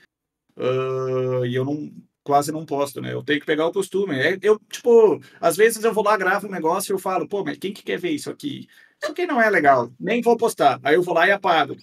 ah, 0.57 1.47
e 1.47 1.55
eu 1.55 1.65
não 1.65 1.93
quase 2.27 2.51
não 2.51 2.67
posto, 2.67 3.01
né? 3.01 3.13
Eu 3.13 3.23
tenho 3.23 3.39
que 3.39 3.47
pegar 3.47 3.67
o 3.67 3.73
costume. 3.73 4.19
É, 4.19 4.37
eu, 4.43 4.59
tipo, 4.69 5.21
às 5.41 5.57
vezes 5.57 5.85
eu 5.85 5.95
vou 5.95 6.03
lá, 6.03 6.17
gravo 6.17 6.49
um 6.49 6.51
negócio 6.51 6.93
e 6.93 6.95
eu 6.95 6.99
falo, 6.99 7.29
pô, 7.29 7.45
mas 7.45 7.57
quem 7.57 7.73
que 7.73 7.85
quer 7.85 7.99
ver 7.99 8.11
isso 8.11 8.29
aqui? 8.29 8.67
Isso 9.01 9.13
aqui 9.13 9.27
não 9.27 9.41
é 9.41 9.49
legal, 9.49 9.93
nem 9.99 10.21
vou 10.21 10.37
postar. 10.37 10.81
Aí 10.83 10.97
eu 10.97 11.03
vou 11.03 11.15
lá 11.15 11.29
e 11.29 11.31
apago. 11.31 11.77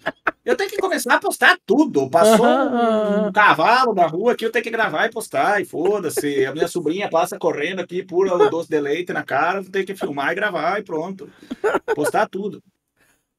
Eu 0.46 0.58
tenho 0.58 0.70
que 0.70 0.78
começar 0.78 1.16
a 1.16 1.20
postar 1.20 1.58
tudo. 1.66 2.10
Passou 2.10 2.46
um, 2.46 3.28
um 3.28 3.32
cavalo 3.32 3.94
na 3.94 4.06
rua 4.06 4.34
aqui, 4.34 4.46
eu 4.46 4.52
tenho 4.52 4.64
que 4.64 4.70
gravar 4.70 5.06
e 5.06 5.12
postar, 5.12 5.62
e 5.62 5.66
foda-se. 5.66 6.46
A 6.46 6.52
minha 6.52 6.68
sobrinha 6.68 7.10
passa 7.10 7.40
correndo 7.40 7.80
aqui, 7.80 8.04
pura 8.04 8.36
o 8.36 8.50
doce 8.50 8.70
de 8.70 8.80
leite 8.80 9.14
na 9.14 9.24
cara, 9.24 9.60
eu 9.60 9.72
tenho 9.72 9.86
que 9.86 9.96
filmar 9.96 10.34
e 10.34 10.36
gravar 10.36 10.80
e 10.80 10.84
pronto. 10.84 11.30
Postar 11.96 12.28
tudo. 12.28 12.62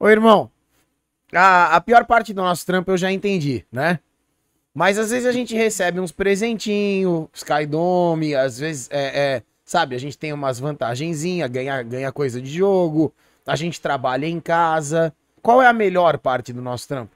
Ô, 0.01 0.09
irmão, 0.09 0.51
a, 1.33 1.77
a 1.77 1.81
pior 1.81 2.07
parte 2.07 2.33
do 2.33 2.41
nosso 2.43 2.65
trampo 2.65 2.91
eu 2.91 2.97
já 2.97 3.13
entendi, 3.13 3.67
né? 3.71 4.01
Mas 4.75 4.99
às 4.99 5.11
vezes 5.11 5.27
a 5.27 5.33
gente 5.33 5.55
recebe 5.55 6.01
uns 6.01 6.11
presentinhos, 6.11 7.29
Skydome, 7.33 8.35
às 8.35 8.59
vezes, 8.59 8.89
é, 8.91 9.37
é, 9.37 9.43
sabe, 9.65 9.95
a 9.95 9.99
gente 9.99 10.19
tem 10.19 10.33
umas 10.33 10.59
vantagenzinhas, 10.59 11.49
ganha, 11.49 11.83
ganha 11.83 12.11
coisa 12.11 12.43
de 12.43 12.51
jogo, 12.51 13.15
a 13.47 13.55
gente 13.55 13.81
trabalha 13.81 14.27
em 14.27 14.41
casa. 14.41 15.15
Qual 15.45 15.61
é 15.61 15.67
a 15.67 15.75
melhor 15.75 16.17
parte 16.19 16.55
do 16.55 16.63
nosso 16.63 16.89
trampo? 16.89 17.15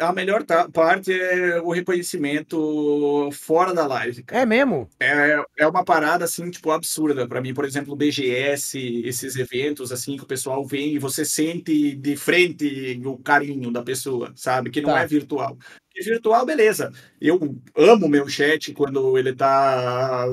A 0.00 0.12
melhor 0.12 0.44
parte 0.72 1.12
é 1.12 1.60
o 1.60 1.70
reconhecimento 1.70 3.28
fora 3.32 3.72
da 3.72 3.86
live, 3.86 4.24
cara. 4.24 4.42
É 4.42 4.46
mesmo? 4.46 4.88
É, 4.98 5.40
é 5.58 5.66
uma 5.68 5.84
parada, 5.84 6.24
assim, 6.24 6.50
tipo, 6.50 6.70
absurda 6.72 7.28
pra 7.28 7.40
mim. 7.40 7.54
Por 7.54 7.64
exemplo, 7.64 7.92
o 7.92 7.96
BGS, 7.96 8.76
esses 9.04 9.36
eventos, 9.36 9.92
assim, 9.92 10.16
que 10.16 10.24
o 10.24 10.26
pessoal 10.26 10.64
vem 10.66 10.94
e 10.94 10.98
você 10.98 11.24
sente 11.24 11.94
de 11.94 12.16
frente 12.16 13.00
o 13.04 13.18
carinho 13.18 13.70
da 13.70 13.82
pessoa, 13.82 14.32
sabe? 14.34 14.70
Que 14.70 14.80
não 14.80 14.90
Tá. 14.94 15.02
é 15.02 15.06
virtual. 15.06 15.56
E 15.94 16.02
virtual, 16.02 16.44
beleza. 16.44 16.92
Eu 17.20 17.38
amo 17.76 18.08
meu 18.08 18.28
chat 18.28 18.72
quando 18.72 19.16
ele 19.16 19.32
tá 19.34 20.26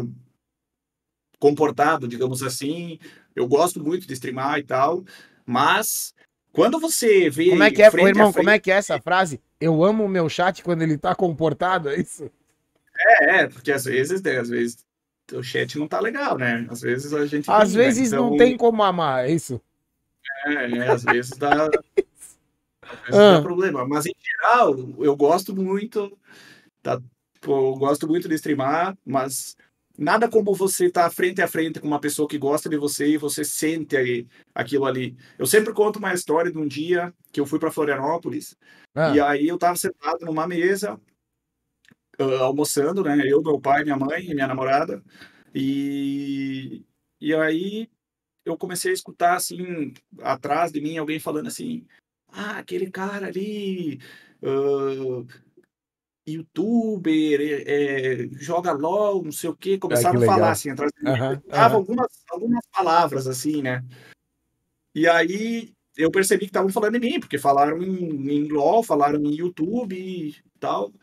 comportado, 1.39 2.07
digamos 2.07 2.41
assim. 2.41 2.97
Eu 3.35 3.47
gosto 3.47 3.83
muito 3.83 4.05
de 4.07 4.13
streamar 4.13 4.59
e 4.59 4.63
tal, 4.63 5.03
mas 5.45 6.13
quando 6.51 6.79
você 6.79 7.29
vê 7.29 7.49
Como 7.49 7.63
é 7.63 7.71
que 7.71 7.81
é, 7.81 7.89
frente 7.91 8.07
irmão, 8.09 8.31
frente- 8.31 8.43
como 8.45 8.49
é 8.55 8.59
que 8.59 8.71
é 8.71 8.75
essa 8.75 8.99
frase? 8.99 9.41
Eu 9.59 9.83
amo 9.83 10.03
o 10.05 10.09
meu 10.09 10.29
chat 10.29 10.63
quando 10.63 10.81
ele 10.81 10.97
tá 10.97 11.15
comportado, 11.15 11.89
é 11.89 11.99
isso? 11.99 12.29
É, 13.21 13.47
porque 13.47 13.71
às 13.71 13.85
vezes, 13.85 14.21
né, 14.21 14.37
às 14.39 14.49
vezes 14.49 14.77
o 15.31 15.41
chat 15.41 15.77
não 15.79 15.87
tá 15.87 15.99
legal, 15.99 16.37
né? 16.37 16.67
Às 16.69 16.81
vezes 16.81 17.13
a 17.13 17.25
gente 17.25 17.49
Às 17.49 17.69
tem, 17.69 17.77
né? 17.79 17.83
vezes 17.85 18.11
não 18.11 18.27
Então, 18.27 18.37
tem 18.37 18.57
como 18.57 18.83
amar, 18.83 19.25
é 19.25 19.31
isso? 19.31 19.59
É, 20.45 20.53
é, 20.77 20.87
às 20.91 21.03
vezes 21.03 21.31
dá, 21.37 21.49
às 22.83 22.99
vezes 23.05 23.13
Ah. 23.13 23.31
dá 23.37 23.41
problema. 23.41 23.87
Mas 23.87 24.05
em 24.05 24.13
geral, 24.21 24.75
eu 24.99 25.15
gosto 25.15 25.55
muito, 25.55 26.15
tá, 26.81 27.01
eu 27.45 27.75
gosto 27.75 28.07
muito 28.07 28.27
de 28.29 28.35
streamar, 28.35 28.95
mas 29.05 29.55
nada 29.97 30.29
como 30.29 30.53
você 30.53 30.85
estar 30.87 31.09
frente 31.11 31.41
a 31.41 31.47
frente 31.47 31.79
com 31.79 31.87
uma 31.87 31.99
pessoa 31.99 32.27
que 32.27 32.37
gosta 32.37 32.69
de 32.69 32.77
você 32.77 33.07
e 33.07 33.17
você 33.17 33.43
sente 33.43 33.95
aí, 33.95 34.27
aquilo 34.53 34.85
ali. 34.85 35.15
Eu 35.37 35.45
sempre 35.45 35.73
conto 35.73 35.99
uma 35.99 36.13
história 36.13 36.51
de 36.51 36.57
um 36.57 36.67
dia 36.67 37.13
que 37.31 37.39
eu 37.39 37.45
fui 37.45 37.59
para 37.59 37.71
Florianópolis 37.71 38.55
Ah, 38.95 39.15
e 39.15 39.19
aí 39.19 39.47
eu 39.47 39.57
tava 39.57 39.75
sentado 39.75 40.25
numa 40.25 40.47
mesa, 40.47 40.99
ah, 42.19 42.39
almoçando, 42.41 43.03
né? 43.03 43.21
Eu, 43.25 43.41
meu 43.41 43.59
pai, 43.59 43.83
minha 43.83 43.97
mãe 43.97 44.25
e 44.25 44.33
minha 44.33 44.47
namorada. 44.47 45.03
E, 45.53 46.83
e 47.21 47.33
aí 47.35 47.89
eu 48.45 48.57
comecei 48.57 48.91
a 48.91 48.93
escutar, 48.93 49.35
assim, 49.35 49.93
atrás 50.19 50.71
de 50.71 50.81
mim, 50.81 50.97
alguém 50.97 51.19
falando 51.19 51.47
assim: 51.47 51.85
Ah, 52.27 52.57
aquele 52.57 52.89
cara 52.89 53.27
ali. 53.27 53.99
ah, 54.43 55.25
youtuber, 56.27 57.39
é, 57.67 58.27
joga 58.33 58.71
LOL, 58.71 59.23
não 59.23 59.31
sei 59.31 59.49
o 59.49 59.55
quê. 59.55 59.71
Ai, 59.71 59.79
Começaram 59.79 60.19
que 60.19 60.25
a 60.25 60.27
falar 60.27 60.51
assim, 60.51 60.69
atrás 60.69 60.91
de 60.95 61.03
mim. 61.03 61.09
Aham, 61.09 61.41
Dava 61.47 61.65
aham. 61.65 61.75
algumas, 61.75 62.23
algumas 62.29 62.65
palavras 62.71 63.27
assim, 63.27 63.61
né? 63.61 63.83
E 64.95 65.07
aí 65.07 65.73
eu 65.97 66.09
percebi 66.11 66.41
que 66.41 66.49
estavam 66.49 66.69
falando 66.69 66.95
em 66.95 66.99
mim, 66.99 67.19
porque 67.19 67.37
falaram 67.37 67.81
em, 67.81 68.31
em 68.31 68.47
LOL, 68.47 68.83
falaram 68.83 69.19
em 69.23 69.35
YouTube 69.35 69.95
e 69.95 70.35
tal. 70.59 70.93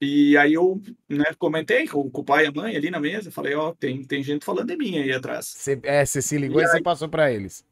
E 0.00 0.36
aí 0.36 0.52
eu 0.52 0.80
né, 1.08 1.24
comentei 1.38 1.88
com, 1.88 2.10
com 2.10 2.20
o 2.20 2.24
pai 2.24 2.44
e 2.44 2.48
a 2.48 2.52
mãe 2.52 2.76
ali 2.76 2.90
na 2.90 3.00
mesa, 3.00 3.30
falei, 3.30 3.54
ó, 3.54 3.72
tem, 3.72 4.04
tem 4.04 4.22
gente 4.22 4.44
falando 4.44 4.70
em 4.70 4.76
mim 4.76 4.98
aí 4.98 5.12
atrás. 5.12 5.46
Você, 5.46 5.80
é, 5.82 6.04
você 6.04 6.20
se 6.20 6.36
ligou 6.36 6.60
e, 6.60 6.66
você 6.66 6.82
passou 6.82 7.08
pra 7.08 7.32
eles. 7.32 7.64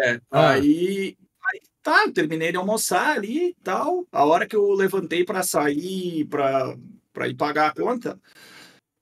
É, 0.00 0.20
Ah. 0.30 0.52
aí, 0.54 1.16
aí 1.52 1.60
tá, 1.82 2.10
terminei 2.12 2.50
de 2.52 2.56
almoçar 2.58 3.16
ali 3.16 3.48
e 3.50 3.54
tal. 3.62 4.06
A 4.12 4.24
hora 4.24 4.46
que 4.46 4.56
eu 4.56 4.72
levantei 4.72 5.24
para 5.24 5.42
sair, 5.42 6.26
para 6.26 6.76
para 7.12 7.28
ir 7.28 7.36
pagar 7.36 7.68
a 7.70 7.74
conta, 7.74 8.20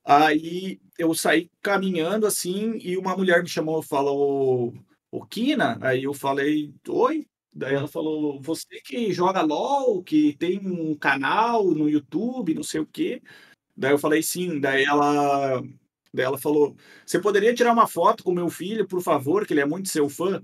aí 0.05 0.79
eu 0.97 1.13
saí 1.15 1.49
caminhando 1.61 2.27
assim 2.27 2.77
e 2.79 2.97
uma 2.97 3.17
mulher 3.17 3.41
me 3.43 3.49
chamou, 3.49 3.81
falou, 3.81 4.73
o 5.11 5.25
Kina? 5.25 5.77
Aí 5.81 6.03
eu 6.03 6.13
falei, 6.13 6.73
oi. 6.87 7.27
Daí 7.55 7.75
ela 7.75 7.87
falou, 7.87 8.41
você 8.41 8.81
que 8.83 9.13
joga 9.13 9.41
LOL, 9.41 10.03
que 10.03 10.35
tem 10.37 10.59
um 10.59 10.95
canal 10.95 11.65
no 11.65 11.87
YouTube, 11.89 12.55
não 12.55 12.63
sei 12.63 12.81
o 12.81 12.85
quê. 12.87 13.21
Daí 13.77 13.91
eu 13.91 13.99
falei, 13.99 14.23
sim. 14.23 14.59
Daí 14.59 14.83
ela, 14.85 15.61
daí 16.13 16.25
ela 16.25 16.37
falou, 16.37 16.75
você 17.05 17.19
poderia 17.19 17.53
tirar 17.53 17.73
uma 17.73 17.87
foto 17.87 18.23
com 18.23 18.33
meu 18.33 18.49
filho, 18.49 18.87
por 18.87 19.01
favor, 19.03 19.45
que 19.45 19.53
ele 19.53 19.61
é 19.61 19.65
muito 19.65 19.89
seu 19.89 20.09
fã? 20.09 20.43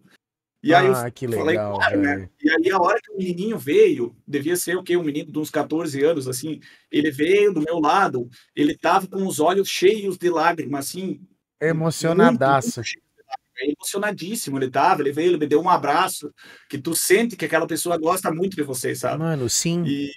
E 0.62 0.74
aí 0.74 0.88
eu 0.88 0.94
ah, 0.94 1.10
que 1.10 1.26
falei, 1.26 1.46
legal, 1.46 1.76
claro, 1.76 2.02
né? 2.02 2.30
E 2.42 2.50
aí 2.50 2.72
a 2.72 2.78
hora 2.78 3.00
que 3.02 3.12
o 3.12 3.18
menininho 3.18 3.58
veio, 3.58 4.14
devia 4.28 4.58
ser 4.58 4.76
o 4.76 4.84
quê? 4.84 4.98
Um 4.98 5.04
menino 5.04 5.32
de 5.32 5.40
uns 5.40 5.50
14 5.50 6.04
anos, 6.04 6.28
assim, 6.28 6.60
ele 6.92 7.10
veio 7.12 7.54
do 7.54 7.62
meu 7.62 7.80
lado, 7.80 8.30
ele 8.54 8.78
tava 8.78 9.08
com 9.08 9.26
os 9.26 9.40
olhos 9.40 9.70
cheios 9.70 10.18
de 10.18 10.30
lágrimas, 10.30 10.88
assim, 10.88 11.22
Emocionadaço. 11.62 12.82
muito, 12.82 12.90
muito 12.90 13.26
lágrimas, 13.28 13.76
emocionadíssimo 13.78 14.58
ele 14.58 14.70
tava, 14.70 15.02
ele 15.02 15.14
veio, 15.14 15.32
ele 15.32 15.38
me 15.38 15.48
deu 15.48 15.62
um 15.62 15.70
abraço, 15.70 16.34
que 16.70 16.78
tu 16.78 16.94
sente 16.94 17.38
que 17.38 17.46
aquela 17.46 17.68
pessoa 17.68 17.98
gosta 17.98 18.30
muito 18.30 18.56
de 18.56 18.64
você, 18.64 18.94
sabe? 18.94 19.20
Mano, 19.20 19.50
sim. 19.50 19.84
E, 19.86 20.12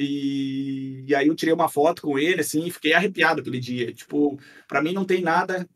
e, 0.00 1.04
e 1.08 1.14
aí 1.14 1.28
eu 1.28 1.34
tirei 1.34 1.54
uma 1.54 1.68
foto 1.68 2.02
com 2.02 2.18
ele, 2.18 2.40
assim, 2.40 2.66
e 2.66 2.70
fiquei 2.70 2.94
arrepiado 2.94 3.40
aquele 3.40 3.58
dia. 3.58 3.92
Tipo, 3.92 4.38
para 4.68 4.82
mim 4.82 4.92
não 4.92 5.04
tem 5.04 5.22
nada 5.22 5.68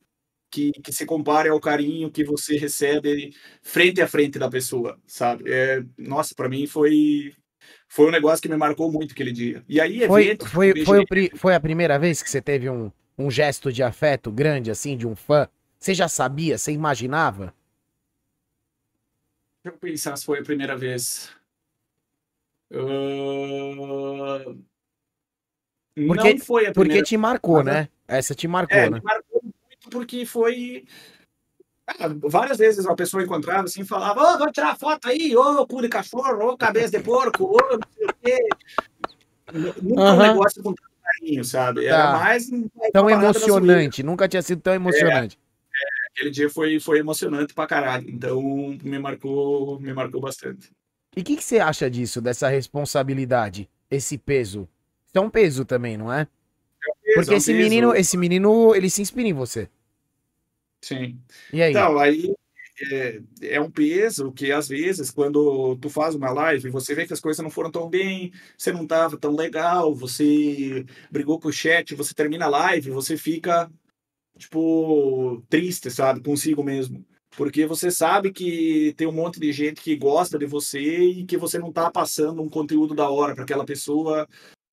que, 0.51 0.73
que 0.73 0.93
se 0.93 1.07
compare 1.07 1.49
ao 1.49 1.61
carinho 1.61 2.11
que 2.11 2.25
você 2.25 2.57
recebe 2.57 3.33
frente 3.63 4.01
a 4.03 4.09
frente 4.09 4.39
da 4.39 4.51
pessoa, 4.51 4.99
sabe? 5.07 5.45
É, 5.51 5.83
nossa, 5.97 6.35
para 6.35 6.49
mim 6.49 6.67
foi 6.67 7.33
foi 7.89 8.07
um 8.09 8.11
negócio 8.11 8.41
que 8.43 8.49
me 8.49 8.57
marcou 8.57 8.91
muito 8.91 9.13
aquele 9.13 9.33
dia. 9.33 9.65
E 9.69 9.81
aí, 9.81 10.03
Foi, 10.05 10.25
evento, 10.25 10.47
foi, 10.47 10.85
foi, 10.85 11.07
pri- 11.07 11.33
foi 11.37 11.55
a 11.55 11.61
primeira 11.61 11.99
vez 11.99 12.23
que 12.23 12.31
você 12.31 12.41
teve 12.41 12.71
um, 12.71 12.91
um 13.19 13.31
gesto 13.31 13.73
de 13.73 13.83
afeto 13.83 14.31
grande, 14.31 14.71
assim, 14.71 14.97
de 14.97 15.07
um 15.07 15.15
fã? 15.15 15.49
Você 15.79 15.93
já 15.95 16.09
sabia? 16.09 16.57
Você 16.57 16.73
imaginava? 16.73 17.55
Deixa 19.63 19.77
eu 19.77 19.79
pensar 19.79 20.17
se 20.17 20.25
foi 20.25 20.39
a 20.41 20.43
primeira 20.43 20.77
vez. 20.77 21.31
Ah, 22.73 24.45
Porque- 25.95 26.33
não 26.35 26.39
foi 26.39 26.67
a 26.67 26.73
Porque 26.73 26.89
primeira 26.89 27.03
te 27.05 27.17
marcou, 27.17 27.63
né? 27.63 27.89
Essa 28.09 28.35
te 28.35 28.49
marcou, 28.49 28.77
É, 28.79 28.91
né? 28.91 29.01
marcou 29.05 29.30
porque 29.91 30.25
foi. 30.25 30.85
Ah, 31.87 32.09
várias 32.23 32.59
vezes 32.59 32.87
uma 32.87 32.95
pessoa 32.97 33.23
encontrava 33.23 33.65
assim 33.65 33.83
e 33.83 33.87
falava: 33.87 34.23
Ô, 34.23 34.39
vou 34.39 34.53
tirar 34.53 34.79
foto 34.79 35.09
aí, 35.09 35.37
ô, 35.37 35.67
cu 35.67 35.83
de 35.83 35.89
cachorro, 35.89 36.51
ô, 36.51 36.57
cabeça 36.57 36.97
de 36.97 37.03
porco, 37.03 37.45
ô, 37.45 37.59
não 37.59 37.81
sei 37.93 38.07
o 38.07 38.15
quê. 38.23 38.49
Nunca 39.83 40.03
um 40.03 40.15
Aham. 40.15 40.23
negócio 40.23 40.63
com 40.63 40.73
tanto 40.73 40.91
carinho, 41.03 41.45
sabe? 41.45 41.85
Era 41.85 42.05
Tá. 42.05 42.13
mais. 42.13 42.49
uma 42.49 42.63
Tão 42.93 43.11
emocionante. 43.11 44.03
Nunca 44.03 44.29
tinha 44.29 44.43
sido 44.43 44.63
tão 44.63 44.73
emocionante. 44.73 45.39
Aquele 46.13 46.31
dia 46.31 46.51
foi, 46.51 46.79
foi 46.81 46.99
emocionante 46.99 47.55
pra 47.55 47.67
caralho. 47.67 48.09
Então 48.09 48.41
me 48.83 48.99
marcou, 48.99 49.81
me 49.81 49.93
marcou 49.93 50.21
bastante. 50.21 50.71
E 51.17 51.21
o 51.21 51.25
que, 51.25 51.37
que 51.37 51.43
você 51.45 51.59
acha 51.59 51.91
disso, 51.91 52.21
dessa 52.21 52.49
responsabilidade? 52.49 53.69
Esse 53.91 54.17
peso? 54.17 54.69
Isso 55.07 55.19
é 55.19 55.21
um 55.21 55.31
peso 55.31 55.65
também, 55.65 55.97
não 55.97 56.13
é? 56.13 56.27
Porque 57.15 57.31
É 57.31 57.35
um 57.35 57.37
esse 57.37 57.53
peso. 57.53 57.63
menino, 57.69 57.95
esse 57.95 58.17
menino, 58.17 58.75
ele 58.75 58.89
se 58.89 59.03
inspira 59.03 59.29
em 59.29 59.33
você. 59.33 59.69
Sim. 60.83 61.21
E 61.53 61.63
aí? 61.63 61.71
Então, 61.71 61.99
aí 61.99 62.33
é, 62.91 63.21
é 63.43 63.61
um 63.61 63.71
peso 63.71 64.33
que 64.33 64.51
às 64.51 64.69
vezes, 64.69 65.11
quando 65.11 65.77
tu 65.77 65.91
faz 65.91 66.15
uma 66.15 66.31
live, 66.33 66.71
você 66.71 66.95
vê 66.95 67.07
que 67.07 67.13
as 67.13 67.21
coisas 67.21 67.43
não 67.43 67.51
foram 67.51 67.71
tão 67.71 67.89
bem, 67.89 68.33
você 68.57 68.73
não 68.73 68.87
tava 68.87 69.19
tão 69.19 69.35
legal, 69.35 69.95
você 69.95 70.85
brigou 71.11 71.39
com 71.39 71.49
o 71.49 71.53
chat, 71.53 71.95
você 71.95 72.15
termina 72.15 72.47
a 72.47 72.49
live, 72.49 72.91
você 72.91 73.17
fica, 73.17 73.71
tipo, 74.39 75.43
triste, 75.49 75.91
sabe, 75.91 76.23
consigo 76.23 76.63
mesmo. 76.65 77.05
Porque 77.37 77.65
você 77.67 77.91
sabe 77.91 78.33
que 78.33 78.93
tem 78.97 79.07
um 79.07 79.13
monte 79.13 79.39
de 79.39 79.53
gente 79.53 79.81
que 79.81 79.95
gosta 79.97 80.39
de 80.39 80.47
você 80.47 80.81
e 80.81 81.25
que 81.25 81.37
você 81.37 81.59
não 81.59 81.73
tá 81.73 81.91
passando 81.91 82.43
um 82.43 82.49
conteúdo 82.49 82.95
da 82.95 83.09
hora 83.09 83.35
para 83.35 83.45
aquela 83.45 83.65
pessoa 83.65 84.27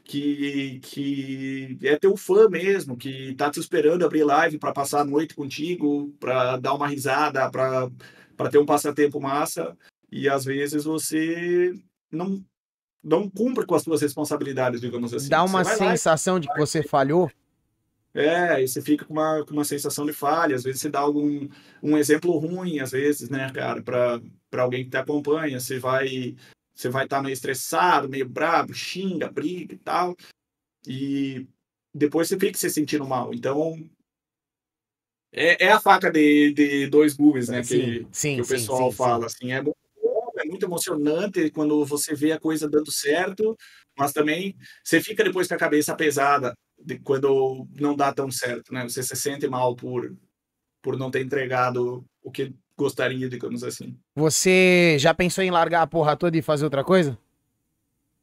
que, 0.08 0.80
que 0.82 1.78
é 1.84 1.98
teu 1.98 2.16
fã 2.16 2.48
mesmo, 2.48 2.96
que 2.96 3.36
tá 3.36 3.52
te 3.52 3.60
esperando 3.60 4.06
abrir 4.06 4.24
live 4.24 4.58
para 4.58 4.72
passar 4.72 5.02
a 5.02 5.06
noite 5.06 5.36
contigo, 5.36 6.16
para 6.18 6.56
dar 6.56 6.74
uma 6.74 6.88
risada, 6.88 7.52
para 7.52 8.50
ter 8.50 8.58
um 8.58 8.66
passatempo 8.66 9.20
massa, 9.20 9.78
e 10.10 10.30
às 10.30 10.46
vezes 10.46 10.86
você 10.86 11.74
não 12.10 12.42
não 13.04 13.30
cumpre 13.30 13.66
com 13.66 13.76
as 13.76 13.84
suas 13.84 14.02
responsabilidades, 14.02 14.82
digamos 14.82 15.14
assim. 15.14 15.30
Dá 15.30 15.44
uma 15.44 15.64
vai 15.64 15.78
lá 15.78 15.92
sensação 15.92 16.40
de 16.40 16.48
que 16.48 16.58
você 16.58 16.82
falhou. 16.84 17.30
é, 18.14 18.64
e 18.64 18.68
você 18.68 18.82
fica 18.82 19.06
com 19.06 19.14
uma, 19.14 19.46
com 19.46 19.54
uma 19.54 19.64
sensação 19.64 20.06
de 20.06 20.14
falha, 20.14 20.56
às 20.56 20.64
vezes 20.64 20.82
você 20.82 20.90
dá 20.90 21.00
algum 21.00 21.48
um 21.84 21.98
exemplo 21.98 22.38
ruim, 22.38 22.80
às 22.80 22.92
vezes, 22.92 23.30
né, 23.30 23.50
cara, 23.54 23.82
para 23.82 24.64
alguém 24.64 24.86
que 24.86 24.90
te 24.90 24.98
acompanha, 24.98 25.60
você 25.60 25.80
vai 25.80 26.36
você 26.78 26.90
vai 26.90 27.06
estar 27.06 27.24
meio 27.24 27.34
estressado, 27.34 28.08
meio 28.08 28.30
bravo, 28.30 28.72
xinga, 28.72 29.32
briga 29.32 29.74
e 29.74 29.78
tal, 29.78 30.16
e 30.86 31.48
depois 31.94 32.28
você 32.28 32.40
fica 32.40 32.56
se 32.56 32.70
sentindo 32.70 33.06
mal. 33.06 33.34
Então, 33.34 33.84
é, 35.34 35.66
é 35.66 35.72
a 35.72 35.80
faca 35.80 36.12
de, 36.12 36.54
de 36.54 36.88
dois 36.88 37.16
gumes, 37.16 37.50
né, 37.50 37.62
que, 37.62 37.68
sim, 37.68 38.08
sim, 38.12 38.36
que 38.36 38.42
o 38.42 38.46
sim, 38.46 38.54
pessoal 38.54 38.92
sim, 38.92 38.98
fala, 38.98 39.26
assim, 39.26 39.52
é 39.52 39.62
bom, 39.62 39.74
é 40.38 40.46
muito 40.46 40.68
emocionante 40.68 41.50
quando 41.50 41.84
você 41.84 42.14
vê 42.14 42.32
a 42.32 42.40
coisa 42.40 42.70
dando 42.70 42.92
certo, 42.92 43.58
mas 43.98 44.14
também 44.14 44.56
você 44.84 45.02
fica 45.02 45.24
depois 45.24 45.48
com 45.48 45.56
a 45.56 45.58
cabeça 45.58 45.96
pesada 45.96 46.54
de 46.78 47.00
quando 47.00 47.68
não 47.74 47.96
dá 47.96 48.14
tão 48.14 48.30
certo, 48.30 48.72
né? 48.72 48.88
Você 48.88 49.02
se 49.02 49.16
sente 49.16 49.48
mal 49.48 49.76
por, 49.76 50.16
por 50.84 50.96
não 50.96 51.10
ter 51.10 51.22
entregado 51.22 52.06
o 52.22 52.32
que 52.32 52.54
gostaria, 52.78 53.28
digamos 53.28 53.64
assim. 53.64 53.98
Você 54.16 54.96
já 55.00 55.14
pensou 55.14 55.44
em 55.44 55.52
largar 55.52 55.82
a 55.82 55.88
porra 55.88 56.16
toda 56.16 56.38
e 56.38 56.42
fazer 56.42 56.64
outra 56.66 56.84
coisa? 56.84 57.18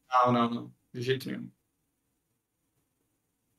Não, 0.09 0.31
não, 0.31 0.49
não, 0.49 0.71
de 0.93 1.01
jeito 1.01 1.29
nenhum. 1.29 1.49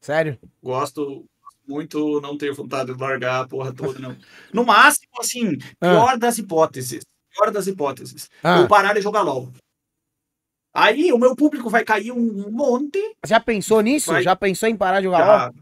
Sério? 0.01 0.39
Gosto 0.63 1.27
muito, 1.67 2.21
não 2.21 2.39
tenho 2.39 2.55
vontade 2.55 2.95
de 2.95 3.01
largar 3.01 3.45
a 3.45 3.49
porra 3.49 3.73
toda, 3.75 3.99
não. 3.99 4.17
No 4.53 4.65
máximo, 4.65 5.09
assim, 5.19 5.59
Ah. 5.81 5.91
pior 5.91 6.19
das 6.19 6.39
hipóteses, 6.39 7.05
pior 7.31 7.51
das 7.51 7.67
hipóteses, 7.67 8.31
Ah. 8.43 8.61
eu 8.61 8.69
parar 8.69 8.95
de 8.95 9.01
jogar 9.01 9.23
LOL. 9.23 9.53
Aí 10.73 11.13
o 11.13 11.19
meu 11.19 11.35
público 11.35 11.69
vai 11.71 11.85
cair 11.85 12.13
um 12.13 12.51
monte 12.51 12.99
Já 13.27 13.41
pensou 13.41 13.81
nisso? 13.81 14.13
Vai. 14.13 14.23
Já 14.23 14.37
pensou 14.37 14.69
em 14.69 14.77
parar 14.77 15.01
de 15.01 15.05
jogar 15.05 15.47
LOL? 15.47 15.55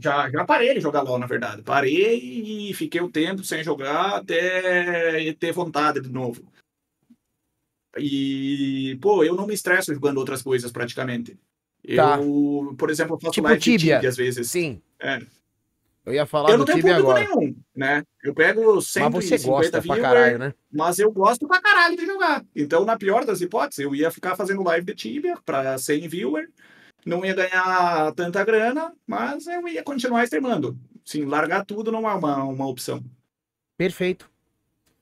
Já, 0.00 0.30
já, 0.30 0.44
parei 0.44 0.74
de 0.74 0.80
jogar 0.80 1.02
LOL, 1.02 1.18
na 1.18 1.26
verdade. 1.26 1.62
Parei 1.62 2.70
e 2.70 2.74
fiquei 2.74 3.00
um 3.00 3.10
tempo 3.10 3.44
sem 3.44 3.62
jogar 3.62 4.16
até 4.16 5.32
ter 5.34 5.52
vontade 5.52 6.00
de 6.00 6.10
novo. 6.10 6.42
E, 7.98 8.98
pô, 9.02 9.24
eu 9.24 9.34
não 9.34 9.46
me 9.46 9.54
estresso 9.54 9.92
jogando 9.92 10.18
outras 10.18 10.42
coisas 10.42 10.70
praticamente. 10.72 11.38
Tá. 11.96 12.18
Eu, 12.18 12.74
por 12.78 12.90
exemplo, 12.90 13.18
faço 13.20 13.32
Tipo 13.32 13.46
live 13.46 13.60
de 13.60 13.64
Tibia. 13.64 13.96
Tibia 13.96 14.08
às 14.08 14.16
vezes. 14.16 14.50
Sim. 14.50 14.80
É. 14.98 15.20
Eu 16.04 16.14
ia 16.14 16.24
falar 16.26 16.50
Eu 16.50 16.58
não 16.58 16.64
tenho 16.64 16.80
público 16.80 17.00
agora. 17.00 17.20
nenhum, 17.20 17.56
né? 17.76 18.02
Eu 18.22 18.34
pego 18.34 18.76
Mas 18.76 18.86
150 18.88 19.20
você 19.20 19.46
gosta 19.46 19.70
pra 19.70 19.80
viewers, 19.80 20.02
caralho, 20.02 20.38
né? 20.38 20.54
mas 20.72 20.98
eu 20.98 21.12
gosto 21.12 21.46
pra 21.46 21.60
caralho 21.60 21.96
de 21.96 22.06
jogar. 22.06 22.44
Então, 22.56 22.84
na 22.84 22.96
pior 22.96 23.24
das 23.24 23.40
hipóteses, 23.40 23.84
eu 23.84 23.94
ia 23.94 24.10
ficar 24.10 24.34
fazendo 24.34 24.62
live 24.62 24.86
de 24.86 24.94
Tibia 24.94 25.36
pra 25.44 25.76
100 25.76 26.08
viewers, 26.08 26.48
não 27.04 27.24
ia 27.24 27.34
ganhar 27.34 28.12
tanta 28.14 28.44
grana, 28.44 28.94
mas 29.06 29.46
eu 29.46 29.66
ia 29.68 29.82
continuar 29.82 30.24
streamando. 30.24 30.78
Sim, 31.04 31.24
largar 31.24 31.64
tudo 31.64 31.90
não 31.90 32.08
é 32.08 32.14
uma, 32.14 32.44
uma 32.44 32.66
opção. 32.66 33.02
Perfeito. 33.76 34.30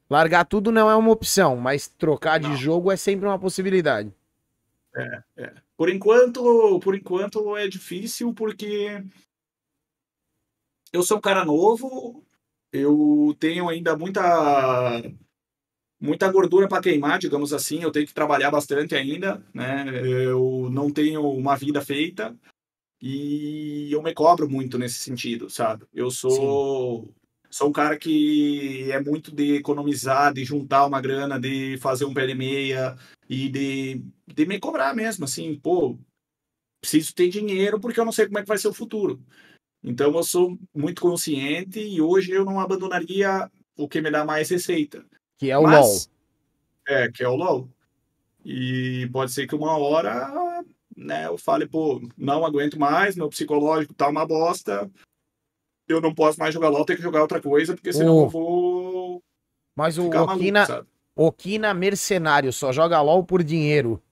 Largar 0.08 0.44
tudo 0.44 0.72
não 0.72 0.90
é 0.90 0.96
uma 0.96 1.10
opção, 1.10 1.56
mas 1.56 1.88
trocar 1.88 2.38
de 2.38 2.48
Não. 2.48 2.56
jogo 2.56 2.90
é 2.90 2.96
sempre 2.96 3.26
uma 3.26 3.38
possibilidade. 3.38 4.12
Por 5.76 5.88
enquanto, 5.90 6.80
por 6.80 6.94
enquanto 6.94 7.56
é 7.56 7.68
difícil 7.68 8.32
porque 8.32 9.02
eu 10.92 11.02
sou 11.02 11.18
um 11.18 11.20
cara 11.20 11.44
novo, 11.44 12.24
eu 12.72 13.36
tenho 13.38 13.68
ainda 13.68 13.96
muita 13.96 15.02
muita 16.00 16.30
gordura 16.30 16.68
para 16.68 16.82
queimar, 16.82 17.18
digamos 17.18 17.52
assim. 17.52 17.82
Eu 17.82 17.90
tenho 17.90 18.06
que 18.06 18.14
trabalhar 18.14 18.50
bastante 18.50 18.94
ainda, 18.94 19.42
né? 19.52 19.86
Eu 20.04 20.68
não 20.70 20.90
tenho 20.90 21.22
uma 21.30 21.56
vida 21.56 21.80
feita 21.80 22.36
e 23.00 23.88
eu 23.92 24.02
me 24.02 24.12
cobro 24.14 24.48
muito 24.48 24.78
nesse 24.78 24.98
sentido, 24.98 25.48
sabe? 25.48 25.84
Eu 25.92 26.10
sou 26.10 27.04
Sim. 27.06 27.14
sou 27.50 27.68
um 27.68 27.72
cara 27.72 27.98
que 27.98 28.90
é 28.90 29.00
muito 29.00 29.34
de 29.34 29.56
economizar, 29.56 30.32
de 30.32 30.44
juntar 30.44 30.86
uma 30.86 31.00
grana, 31.00 31.38
de 31.38 31.78
fazer 31.78 32.04
um 32.04 32.14
pé 32.14 32.32
meia 32.34 32.96
e 33.28 33.48
de, 33.48 34.02
de 34.26 34.46
me 34.46 34.58
cobrar 34.58 34.94
mesmo, 34.94 35.24
assim, 35.24 35.58
pô, 35.58 35.98
preciso 36.80 37.14
ter 37.14 37.28
dinheiro 37.28 37.80
porque 37.80 37.98
eu 37.98 38.04
não 38.04 38.12
sei 38.12 38.26
como 38.26 38.38
é 38.38 38.42
que 38.42 38.48
vai 38.48 38.58
ser 38.58 38.68
o 38.68 38.74
futuro. 38.74 39.22
Então 39.82 40.12
eu 40.14 40.22
sou 40.22 40.58
muito 40.74 41.00
consciente 41.00 41.80
e 41.80 42.00
hoje 42.00 42.32
eu 42.32 42.44
não 42.44 42.58
abandonaria 42.58 43.50
o 43.76 43.88
que 43.88 44.00
me 44.00 44.10
dá 44.10 44.24
mais 44.24 44.50
receita. 44.50 45.04
Que 45.38 45.50
é 45.50 45.56
o 45.56 45.62
Mas, 45.62 46.10
LOL. 46.88 46.96
É, 46.96 47.10
que 47.10 47.22
é 47.22 47.28
o 47.28 47.36
LOL. 47.36 47.68
E 48.44 49.08
pode 49.12 49.32
ser 49.32 49.46
que 49.46 49.54
uma 49.54 49.78
hora, 49.78 50.64
né, 50.96 51.26
eu 51.26 51.38
fale, 51.38 51.66
pô, 51.66 52.02
não 52.16 52.44
aguento 52.44 52.78
mais, 52.78 53.14
meu 53.14 53.28
psicológico 53.28 53.94
tá 53.94 54.08
uma 54.08 54.26
bosta, 54.26 54.90
eu 55.88 56.00
não 56.00 56.14
posso 56.14 56.38
mais 56.38 56.52
jogar 56.52 56.68
LOL, 56.68 56.84
tenho 56.84 56.98
que 56.98 57.02
jogar 57.02 57.22
outra 57.22 57.40
coisa, 57.40 57.74
porque 57.74 57.92
senão 57.92 58.16
oh. 58.16 58.22
eu 58.24 58.28
vou. 58.28 59.22
Mas 59.76 59.96
o 59.96 60.08
Okina, 60.08 60.66
maluco, 60.66 60.88
Okina 61.14 61.72
mercenário, 61.72 62.52
só 62.52 62.72
joga 62.72 63.00
LOL 63.00 63.22
por 63.24 63.44
dinheiro. 63.44 64.02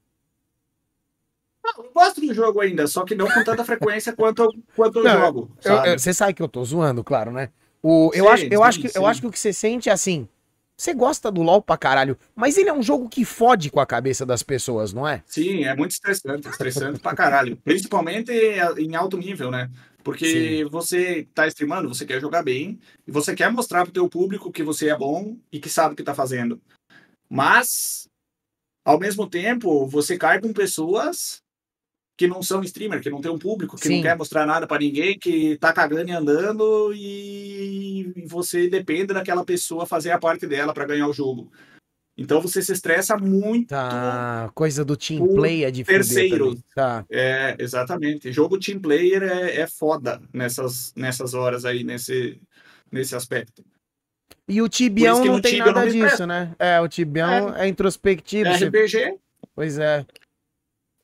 Não, 1.64 1.84
eu 1.84 1.90
gosto 1.92 2.20
do 2.20 2.32
jogo 2.32 2.60
ainda, 2.60 2.86
só 2.86 3.04
que 3.04 3.16
não 3.16 3.26
com 3.26 3.42
tanta 3.42 3.64
frequência 3.64 4.12
quanto, 4.14 4.48
quanto 4.76 5.02
não, 5.02 5.12
eu 5.12 5.20
jogo. 5.20 5.56
Você 5.98 6.14
sabe 6.14 6.34
que 6.34 6.42
eu 6.42 6.48
tô 6.48 6.64
zoando, 6.64 7.02
claro, 7.02 7.32
né? 7.32 7.50
O, 7.82 8.10
eu, 8.14 8.24
sim, 8.24 8.30
acho, 8.30 8.44
eu, 8.44 8.58
sim, 8.60 8.64
acho 8.64 8.80
que, 8.80 8.88
sim. 8.88 8.98
eu 8.98 9.06
acho 9.06 9.20
que 9.20 9.26
o 9.26 9.30
que 9.30 9.38
você 9.38 9.52
sente 9.52 9.88
é 9.88 9.92
assim. 9.92 10.28
Você 10.78 10.92
gosta 10.92 11.30
do 11.32 11.42
LoL 11.42 11.62
pra 11.62 11.78
caralho, 11.78 12.18
mas 12.34 12.58
ele 12.58 12.68
é 12.68 12.72
um 12.72 12.82
jogo 12.82 13.08
que 13.08 13.24
fode 13.24 13.70
com 13.70 13.80
a 13.80 13.86
cabeça 13.86 14.26
das 14.26 14.42
pessoas, 14.42 14.92
não 14.92 15.08
é? 15.08 15.22
Sim, 15.26 15.64
é 15.64 15.74
muito 15.74 15.92
estressante, 15.92 16.46
estressante 16.48 17.00
pra 17.00 17.14
caralho. 17.14 17.56
Principalmente 17.64 18.30
em 18.30 18.94
alto 18.94 19.16
nível, 19.16 19.50
né? 19.50 19.70
Porque 20.04 20.58
Sim. 20.62 20.68
você 20.68 21.26
tá 21.34 21.46
streamando, 21.46 21.88
você 21.88 22.04
quer 22.04 22.20
jogar 22.20 22.42
bem, 22.42 22.78
e 23.06 23.10
você 23.10 23.34
quer 23.34 23.50
mostrar 23.50 23.84
pro 23.84 23.92
teu 23.92 24.08
público 24.08 24.52
que 24.52 24.62
você 24.62 24.90
é 24.90 24.96
bom 24.96 25.36
e 25.50 25.58
que 25.58 25.70
sabe 25.70 25.94
o 25.94 25.96
que 25.96 26.02
tá 26.02 26.14
fazendo. 26.14 26.60
Mas, 27.28 28.06
ao 28.84 29.00
mesmo 29.00 29.26
tempo, 29.26 29.86
você 29.86 30.18
cai 30.18 30.40
com 30.40 30.52
pessoas 30.52 31.42
que 32.16 32.26
não 32.26 32.42
são 32.42 32.62
streamer, 32.62 33.00
que 33.00 33.10
não 33.10 33.20
tem 33.20 33.30
um 33.30 33.38
público, 33.38 33.76
que 33.76 33.88
Sim. 33.88 33.96
não 33.96 34.02
quer 34.02 34.16
mostrar 34.16 34.46
nada 34.46 34.66
para 34.66 34.78
ninguém, 34.78 35.18
que 35.18 35.58
tá 35.58 35.72
cagando 35.72 36.08
e 36.08 36.12
andando 36.12 36.92
e 36.94 38.24
você 38.26 38.68
depende 38.68 39.12
daquela 39.12 39.44
pessoa 39.44 39.84
fazer 39.84 40.12
a 40.12 40.18
parte 40.18 40.46
dela 40.46 40.72
para 40.72 40.86
ganhar 40.86 41.06
o 41.08 41.12
jogo. 41.12 41.52
Então 42.18 42.40
você 42.40 42.62
se 42.62 42.72
estressa 42.72 43.18
muito. 43.18 43.68
Tá, 43.68 44.50
coisa 44.54 44.82
do 44.82 44.96
team 44.96 45.26
player 45.34 45.70
de 45.70 45.84
terceiro. 45.84 46.58
Tá. 46.74 47.04
É, 47.10 47.54
exatamente. 47.58 48.32
Jogo 48.32 48.58
team 48.58 48.80
player 48.80 49.22
é, 49.22 49.60
é 49.60 49.66
foda 49.66 50.22
nessas, 50.32 50.94
nessas 50.96 51.34
horas 51.34 51.66
aí, 51.66 51.84
nesse, 51.84 52.40
nesse 52.90 53.14
aspecto. 53.14 53.62
E 54.48 54.62
o 54.62 54.68
Tibião 54.68 55.22
não 55.22 55.40
tem 55.40 55.58
nada 55.58 55.86
disso, 55.90 56.26
né? 56.26 56.54
É, 56.58 56.80
o 56.80 56.88
Tibião 56.88 57.54
é, 57.54 57.66
é 57.66 57.68
introspectivo. 57.68 58.48
É 58.48 58.56
RPG. 58.56 58.88
Você... 58.88 59.18
Pois 59.54 59.78
é. 59.78 60.06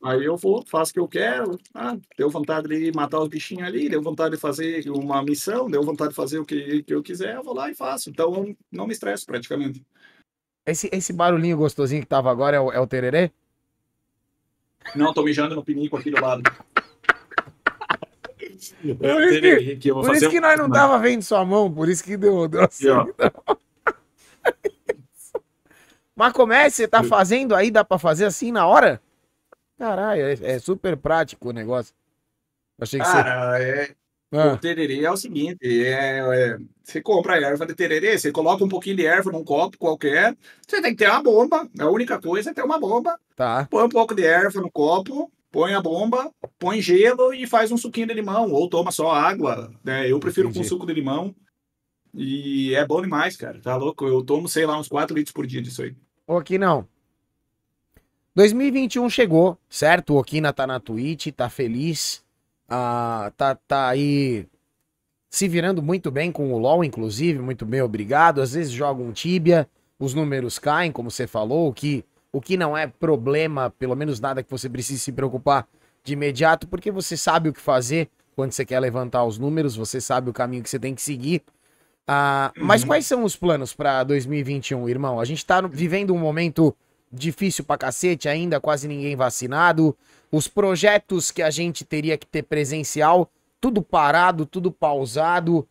Aí 0.02 0.24
eu 0.24 0.36
vou, 0.36 0.64
faço 0.66 0.90
o 0.90 0.94
que 0.94 1.00
eu 1.00 1.06
quero. 1.06 1.56
Ah, 1.72 1.96
deu 2.18 2.28
vontade 2.28 2.66
de 2.66 2.90
matar 2.92 3.20
os 3.20 3.28
bichinhos 3.28 3.68
ali, 3.68 3.88
deu 3.88 4.02
vontade 4.02 4.34
de 4.34 4.40
fazer 4.40 4.90
uma 4.90 5.22
missão, 5.22 5.70
deu 5.70 5.80
vontade 5.84 6.10
de 6.10 6.16
fazer 6.16 6.40
o 6.40 6.44
que, 6.44 6.82
que 6.82 6.92
eu 6.92 7.02
quiser, 7.02 7.36
eu 7.36 7.44
vou 7.44 7.54
lá 7.54 7.70
e 7.70 7.74
faço. 7.74 8.10
Então 8.10 8.52
não 8.70 8.88
me 8.88 8.92
estresso 8.92 9.24
praticamente. 9.24 9.80
Esse, 10.66 10.90
esse 10.92 11.12
barulhinho 11.12 11.56
gostosinho 11.56 12.02
que 12.02 12.08
tava 12.08 12.32
agora 12.32 12.56
é 12.56 12.60
o, 12.60 12.72
é 12.72 12.80
o 12.80 12.86
tererê? 12.86 13.30
Não, 14.96 15.14
tô 15.14 15.22
mijando 15.22 15.54
no 15.54 15.64
pinico 15.64 15.96
aqui 15.96 16.10
do 16.10 16.20
lado. 16.20 16.42
por 18.98 19.22
isso 19.22 19.40
que, 19.40 19.92
por 19.92 20.16
isso 20.16 20.30
que 20.30 20.40
nós 20.40 20.58
não 20.58 20.68
tava 20.68 20.98
vendo 20.98 21.22
sua 21.22 21.44
mão, 21.44 21.72
por 21.72 21.88
isso 21.88 22.02
que 22.02 22.16
deu, 22.16 22.48
deu 22.48 22.64
assim. 22.64 22.88
Mas 26.14 26.32
como 26.32 26.52
é? 26.52 26.68
Você 26.68 26.88
tá 26.88 27.04
fazendo 27.04 27.54
aí? 27.54 27.70
Dá 27.70 27.84
pra 27.84 27.98
fazer 27.98 28.24
assim 28.24 28.50
na 28.50 28.66
hora? 28.66 29.00
Caralho, 29.78 30.22
é, 30.22 30.32
é, 30.42 30.58
super 30.58 30.96
prático 30.96 31.48
o 31.48 31.52
negócio. 31.52 31.94
Achei 32.80 33.00
que 33.00 33.06
Cara, 33.06 33.58
você... 33.58 33.64
é... 33.64 33.96
Ah. 34.34 34.54
O 34.54 34.56
tererê 34.56 35.04
é 35.04 35.10
o 35.10 35.16
seguinte, 35.16 35.58
é, 35.62 36.20
é, 36.20 36.58
você 36.82 37.02
compra 37.02 37.34
a 37.34 37.40
erva 37.40 37.66
de 37.66 37.74
tererê, 37.74 38.18
você 38.18 38.32
coloca 38.32 38.64
um 38.64 38.68
pouquinho 38.68 38.96
de 38.96 39.04
erva 39.04 39.30
num 39.30 39.44
copo 39.44 39.76
qualquer, 39.76 40.34
você 40.66 40.80
tem 40.80 40.96
que 40.96 41.04
ter 41.04 41.10
uma 41.10 41.22
bomba, 41.22 41.68
a 41.78 41.90
única 41.90 42.18
coisa 42.18 42.50
é 42.50 42.54
ter 42.54 42.64
uma 42.64 42.80
bomba. 42.80 43.20
Tá. 43.36 43.66
Põe 43.70 43.84
um 43.84 43.90
pouco 43.90 44.14
de 44.14 44.24
erva 44.24 44.58
no 44.58 44.70
copo, 44.70 45.30
põe 45.50 45.74
a 45.74 45.82
bomba, 45.82 46.32
põe 46.58 46.80
gelo 46.80 47.34
e 47.34 47.46
faz 47.46 47.70
um 47.70 47.76
suquinho 47.76 48.06
de 48.06 48.14
limão, 48.14 48.50
ou 48.50 48.70
toma 48.70 48.90
só 48.90 49.10
água, 49.10 49.70
né? 49.84 50.10
Eu 50.10 50.18
prefiro 50.18 50.48
Entendi. 50.48 50.64
com 50.64 50.68
suco 50.68 50.86
de 50.86 50.94
limão. 50.94 51.34
E 52.14 52.74
é 52.74 52.86
bom 52.86 53.02
demais, 53.02 53.36
cara, 53.36 53.60
tá 53.60 53.76
louco? 53.76 54.06
Eu 54.06 54.22
tomo, 54.22 54.48
sei 54.48 54.64
lá, 54.64 54.78
uns 54.78 54.88
4 54.88 55.14
litros 55.14 55.32
por 55.32 55.46
dia 55.46 55.60
disso 55.60 55.82
aí. 55.82 55.94
Ou 56.26 56.38
aqui 56.38 56.56
não. 56.56 56.88
2021 58.34 59.10
chegou, 59.10 59.58
certo? 59.68 60.14
O 60.14 60.18
Okina 60.18 60.52
tá 60.52 60.66
na 60.66 60.80
Twitch, 60.80 61.28
tá 61.28 61.48
feliz, 61.48 62.24
ah, 62.68 63.30
tá, 63.36 63.54
tá 63.54 63.88
aí 63.88 64.46
se 65.32 65.48
virando 65.48 65.82
muito 65.82 66.10
bem 66.10 66.30
com 66.30 66.52
o 66.52 66.58
LoL, 66.58 66.84
inclusive, 66.84 67.38
muito 67.38 67.64
bem, 67.64 67.80
obrigado. 67.80 68.40
Às 68.42 68.52
vezes 68.52 68.70
joga 68.70 69.02
um 69.02 69.12
Tibia, 69.12 69.66
os 69.98 70.12
números 70.12 70.58
caem, 70.58 70.92
como 70.92 71.10
você 71.10 71.26
falou, 71.26 71.68
o 71.68 71.72
que, 71.72 72.04
o 72.30 72.40
que 72.40 72.56
não 72.56 72.76
é 72.76 72.86
problema, 72.86 73.70
pelo 73.70 73.96
menos 73.96 74.20
nada 74.20 74.42
que 74.42 74.50
você 74.50 74.68
precise 74.68 74.98
se 74.98 75.10
preocupar 75.10 75.66
de 76.04 76.12
imediato, 76.12 76.68
porque 76.68 76.90
você 76.90 77.16
sabe 77.16 77.48
o 77.48 77.52
que 77.52 77.60
fazer 77.60 78.10
quando 78.36 78.52
você 78.52 78.64
quer 78.64 78.80
levantar 78.80 79.24
os 79.24 79.38
números, 79.38 79.76
você 79.76 80.00
sabe 80.00 80.28
o 80.28 80.32
caminho 80.32 80.62
que 80.62 80.68
você 80.68 80.78
tem 80.78 80.94
que 80.94 81.02
seguir. 81.02 81.42
Ah, 82.06 82.52
uhum. 82.56 82.64
Mas 82.66 82.84
quais 82.84 83.06
são 83.06 83.24
os 83.24 83.36
planos 83.36 83.74
para 83.74 84.04
2021, 84.04 84.88
irmão? 84.88 85.20
A 85.20 85.24
gente 85.24 85.46
tá 85.46 85.60
vivendo 85.62 86.12
um 86.12 86.18
momento 86.18 86.74
difícil 87.12 87.64
pra 87.64 87.76
cacete 87.76 88.28
ainda, 88.28 88.60
quase 88.60 88.88
ninguém 88.88 89.14
vacinado. 89.14 89.96
Os 90.30 90.48
projetos 90.48 91.30
que 91.30 91.42
a 91.42 91.50
gente 91.50 91.84
teria 91.84 92.16
que 92.16 92.26
ter 92.26 92.42
presencial, 92.42 93.30
tudo 93.60 93.82
parado, 93.82 94.46
tudo 94.46 94.72
pausado. 94.72 95.68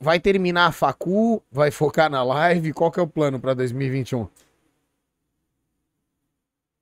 Vai 0.00 0.20
terminar 0.20 0.66
a 0.66 0.72
facu, 0.72 1.42
vai 1.50 1.72
focar 1.72 2.08
na 2.08 2.22
live. 2.22 2.72
Qual 2.72 2.90
que 2.92 3.00
é 3.00 3.02
o 3.02 3.08
plano 3.08 3.40
para 3.40 3.54
2021? 3.54 4.28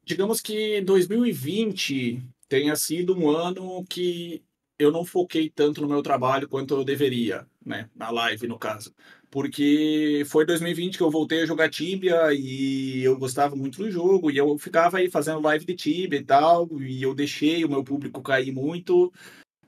Digamos 0.05 0.41
que 0.41 0.81
2020 0.83 2.23
tenha 2.49 2.77
sido 2.77 3.19
um 3.19 3.31
ano 3.31 3.85
que 3.89 4.43
eu 4.79 4.93
não 4.93 5.05
foquei 5.05 5.49
tanto 5.49 5.81
no 5.81 5.89
meu 5.89 6.03
trabalho 6.03 6.49
quanto 6.49 6.75
eu 6.75 6.85
deveria, 6.85 7.47
né? 7.65 7.89
Na 7.95 8.11
live, 8.11 8.47
no 8.47 8.59
caso 8.59 8.95
porque 9.31 10.23
foi 10.27 10.47
2020 10.47 10.97
que 10.97 11.03
eu 11.03 11.11
voltei 11.11 11.43
a 11.43 11.47
jogar 11.47 11.69
Tibia 11.69 12.33
e 12.33 13.03
eu 13.03 13.19
gostava 13.19 13.57
muito 13.57 13.79
do 13.79 13.91
jogo 13.91 14.31
e 14.31 14.37
eu 14.37 14.57
ficava 14.59 14.99
aí 14.99 15.11
fazendo 15.11 15.41
live 15.43 15.65
de 15.65 15.75
Tibia 15.75 16.19
e 16.19 16.25
tal, 16.25 16.69
e 16.81 17.03
eu 17.03 17.15
deixei 17.15 17.65
o 17.65 17.69
meu 17.69 17.83
público 17.83 18.23
cair 18.23 18.53
muito. 18.53 19.13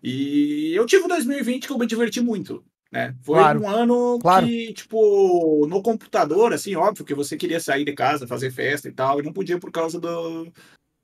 E 0.03 0.73
eu 0.75 0.87
tive 0.87 1.09
2020 1.09 1.67
que 1.67 1.73
eu 1.73 1.79
me 1.79 1.87
diverti 1.87 2.21
muito, 2.21 2.65
né? 2.91 3.15
Foi 3.23 3.39
claro. 3.39 3.61
um 3.61 3.69
ano 3.69 4.19
claro. 4.21 4.47
que, 4.47 4.73
tipo, 4.73 5.67
no 5.67 5.83
computador, 5.83 6.53
assim, 6.53 6.75
óbvio 6.77 7.05
que 7.05 7.15
você 7.15 7.37
queria 7.37 7.59
sair 7.59 7.85
de 7.85 7.93
casa, 7.93 8.27
fazer 8.27 8.51
festa 8.53 8.89
e 8.89 8.93
tal, 8.93 9.19
e 9.19 9.23
não 9.25 9.33
podia 9.33 9.59
por 9.59 9.73
causa 9.73 10.01
do, 10.01 10.53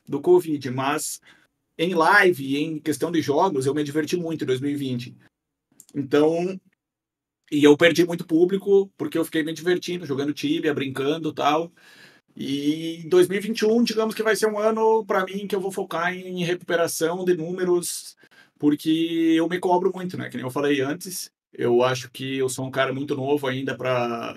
do 0.09 0.21
Covid, 0.21 0.71
mas 0.71 1.21
em 1.77 1.93
live, 1.93 2.57
em 2.57 2.79
questão 2.79 3.11
de 3.11 3.21
jogos, 3.21 3.67
eu 3.67 3.75
me 3.75 3.83
diverti 3.83 4.17
muito 4.17 4.45
em 4.45 4.47
2020. 4.47 5.17
Então, 5.95 6.59
e 7.51 7.63
eu 7.65 7.77
perdi 7.77 8.05
muito 8.07 8.27
público 8.27 8.91
porque 8.97 9.19
eu 9.19 9.25
fiquei 9.25 9.43
me 9.43 9.53
divertindo, 9.53 10.07
jogando 10.07 10.33
Tibia, 10.33 10.75
brincando 10.75 11.33
tal. 11.33 11.73
E 12.37 13.05
2021, 13.09 13.85
digamos 13.85 14.15
que 14.15 14.23
vai 14.23 14.35
ser 14.35 14.47
um 14.47 14.59
ano 14.59 15.05
para 15.07 15.25
mim 15.25 15.47
que 15.47 15.55
eu 15.55 15.61
vou 15.61 15.71
focar 15.71 16.13
em 16.13 16.45
recuperação 16.45 17.25
de 17.25 17.37
números, 17.37 18.17
porque 18.59 19.35
eu 19.37 19.49
me 19.49 19.61
cobro 19.61 19.93
muito, 19.95 20.17
né? 20.17 20.29
Que 20.29 20.37
nem 20.37 20.45
eu 20.45 20.51
falei 20.51 20.81
antes, 20.81 21.31
eu 21.53 21.83
acho 21.83 22.11
que 22.11 22.39
eu 22.39 22.49
sou 22.49 22.67
um 22.67 22.71
cara 22.71 22.93
muito 22.93 23.15
novo 23.15 23.47
ainda 23.47 23.77
para 23.77 24.37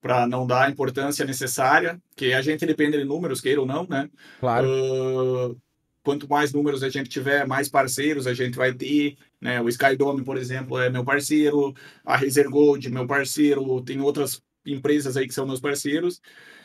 para 0.00 0.26
não 0.26 0.46
dar 0.46 0.66
a 0.66 0.70
importância 0.70 1.26
necessária, 1.26 2.00
que 2.16 2.32
a 2.32 2.40
gente 2.40 2.64
depende 2.64 2.96
de 2.96 3.04
números, 3.04 3.38
queira 3.38 3.60
ou 3.60 3.66
não, 3.66 3.86
né? 3.86 4.08
Claro. 4.40 4.66
Uh, 4.66 5.60
quanto 6.02 6.26
mais 6.28 6.52
números 6.52 6.82
a 6.82 6.88
gente 6.88 7.10
tiver, 7.10 7.46
mais 7.46 7.68
parceiros 7.68 8.26
a 8.26 8.32
gente 8.32 8.56
vai 8.56 8.72
ter. 8.72 9.16
Né? 9.40 9.60
O 9.60 9.68
Skydome, 9.68 10.24
por 10.24 10.36
exemplo, 10.36 10.78
é 10.78 10.90
meu 10.90 11.04
parceiro, 11.04 11.74
a 12.04 12.16
Razer 12.16 12.48
Gold, 12.50 12.90
meu 12.90 13.06
parceiro, 13.06 13.82
tem 13.82 14.00
outras 14.00 14.42
empresas 14.66 15.16
aí 15.16 15.26
que 15.26 15.34
são 15.34 15.46
meus 15.46 15.60
parceiros. 15.60 16.20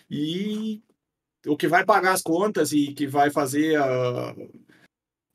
E 0.10 0.84
o 1.48 1.56
que 1.56 1.68
vai 1.68 1.86
pagar 1.86 2.14
as 2.14 2.22
contas 2.22 2.72
e 2.72 2.94
que 2.94 3.08
vai 3.08 3.30
fazer 3.30 3.78
a, 3.78 4.36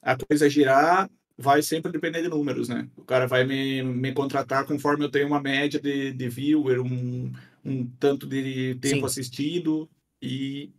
a 0.03 0.17
coisa 0.17 0.49
girar 0.51 1.11
vai 1.37 1.63
sempre 1.63 1.91
depender 1.91 2.21
de 2.21 2.29
números, 2.29 2.69
né? 2.69 2.89
O 2.97 3.05
cara 3.05 3.27
vai 3.27 3.45
me, 3.45 3.83
me 3.83 4.13
contratar 4.13 4.67
conforme 4.67 5.05
eu 5.05 5.11
tenho 5.11 5.27
uma 5.27 5.41
média 5.41 5.81
de, 5.81 6.13
de 6.13 6.29
viewer, 6.29 6.83
um, 6.83 7.33
um 7.65 7.87
tanto 7.99 8.27
de 8.27 8.75
tempo 8.75 9.01
Sim. 9.01 9.05
assistido 9.07 9.89
e 10.21 10.71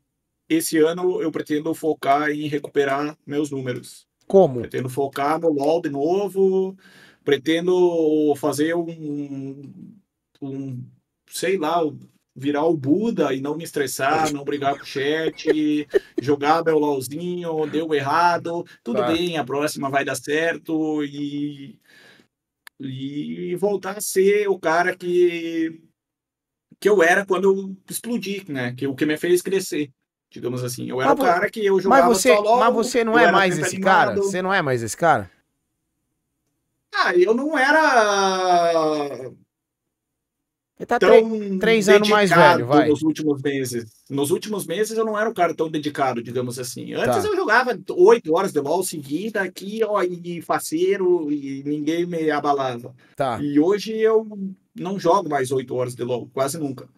esse 0.48 0.78
ano 0.78 1.20
eu 1.22 1.32
pretendo 1.32 1.74
focar 1.74 2.30
em 2.30 2.48
recuperar 2.48 3.18
meus 3.26 3.50
números. 3.50 4.08
Como? 4.32 4.62
Pretendo 4.62 4.88
focar 4.88 5.42
no 5.42 5.50
LoL 5.50 5.82
de 5.82 5.90
novo, 5.90 6.74
pretendo 7.22 8.34
fazer 8.38 8.74
um, 8.74 9.62
um 10.42 10.82
sei 11.30 11.58
lá, 11.58 11.82
virar 12.34 12.64
o 12.66 12.78
Buda 12.78 13.34
e 13.34 13.42
não 13.42 13.58
me 13.58 13.66
estressar, 13.66 14.32
não 14.32 14.46
brigar 14.46 14.78
com 14.78 14.84
o 14.84 14.88
chat, 14.88 15.86
jogar 16.22 16.64
meu 16.64 16.80
LOLzinho, 16.80 17.68
deu 17.68 17.94
errado, 17.94 18.64
tudo 18.82 19.02
Tá. 19.02 19.12
bem, 19.12 19.36
a 19.36 19.44
próxima 19.44 19.90
vai 19.90 20.06
dar 20.06 20.16
certo 20.16 21.04
e 21.04 21.78
e 22.80 23.54
voltar 23.58 23.98
a 23.98 24.02
ser 24.02 24.48
o 24.48 24.58
cara 24.58 24.96
que 24.96 25.82
que 26.80 26.90
eu 26.90 27.04
era 27.04 27.26
quando 27.26 27.44
eu 27.44 27.78
explodi, 27.88 28.44
né? 28.50 28.74
Que 28.74 28.88
o 28.88 28.96
que 28.96 29.06
me 29.06 29.18
fez 29.18 29.42
crescer, 29.42 29.92
digamos 30.32 30.64
assim. 30.64 30.90
Eu 30.90 31.00
era 31.02 31.12
Mas 31.12 31.20
o 31.20 31.24
cara 31.24 31.50
que 31.52 31.64
eu 31.64 31.80
jogava 31.80 32.08
Mas 32.08 32.18
você, 32.18 32.34
mas 32.42 32.74
você 32.74 33.04
não 33.04 33.20
é 33.20 33.32
mais 33.32 33.60
esse 33.60 33.80
cara? 33.80 34.12
animado. 34.12 34.24
Você 34.26 34.42
não 34.42 34.52
é 34.54 34.62
mais 34.62 34.82
esse 34.82 34.98
cara? 34.98 35.30
Ah, 36.94 37.14
eu 37.16 37.34
não 37.34 37.58
era 37.58 39.32
Ele 40.80 40.86
tá 40.88 40.98
tão 41.00 41.60
três 41.60 41.88
anos 41.88 42.10
mais 42.10 42.30
velho, 42.32 42.66
vai. 42.66 42.90
nos 42.90 43.02
últimos 43.04 43.42
meses. 43.42 43.86
Nos 44.10 44.32
últimos 44.32 44.66
meses 44.66 44.98
eu 44.98 45.06
não 45.06 45.18
era 45.18 45.30
um 45.30 45.34
cara 45.34 45.54
tão 45.54 45.70
dedicado, 45.70 46.24
digamos 46.24 46.58
assim. 46.60 46.94
Antes 46.94 47.24
Tá. 47.24 47.28
eu 47.28 47.36
jogava 47.36 47.78
oito 47.92 48.34
horas 48.36 48.52
de 48.52 48.60
LoL 48.60 48.84
seguida 48.84 49.42
aqui, 49.42 49.82
ó, 49.86 50.02
e 50.04 50.42
faceiro, 50.42 51.32
e 51.32 51.64
ninguém 51.66 52.06
me 52.06 52.32
abalava. 52.32 52.94
Tá. 53.16 53.40
E 53.42 53.60
hoje 53.60 53.96
eu 53.98 54.28
não 54.76 55.00
jogo 55.00 55.30
mais 55.30 55.52
oito 55.52 55.76
horas 55.76 55.96
de 55.96 56.04
LoL, 56.04 56.30
quase 56.34 56.58
nunca. 56.58 56.90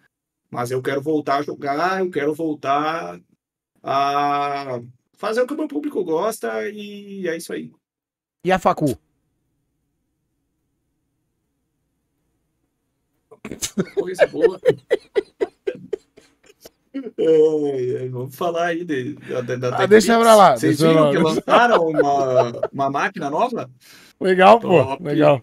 Mas 0.53 0.69
eu 0.69 0.83
quero 0.83 1.01
voltar 1.01 1.37
a 1.37 1.41
jogar, 1.41 1.99
eu 1.99 2.11
quero 2.11 2.31
voltar 2.35 3.19
a 3.81 4.79
fazer 5.17 5.41
o 5.41 5.47
que 5.47 5.53
o 5.55 5.57
meu 5.57 5.67
público 5.67 6.03
gosta 6.03 6.69
e 6.69 7.27
é 7.27 7.35
isso 7.35 7.51
aí. 7.51 7.71
E 8.45 8.51
a 8.51 8.59
Facu? 8.59 8.95
Coisa 13.95 14.27
boa. 14.27 14.61
Ai, 16.95 18.09
vamos 18.09 18.35
falar 18.35 18.67
aí 18.67 18.85
de, 18.85 19.15
da, 19.15 19.41
da 19.41 19.77
Ah, 19.77 19.87
deixa 19.87 20.19
pra 20.19 20.35
lá, 20.35 20.55
Vocês 20.55 20.79
viram 20.79 21.09
que 21.09 21.17
lançaram 21.17 21.87
uma, 21.87 22.51
uma 22.71 22.89
máquina 22.91 23.31
nova? 23.31 23.67
Legal, 24.21 24.59
pô. 24.59 24.83
Top. 24.83 25.03
Legal. 25.03 25.41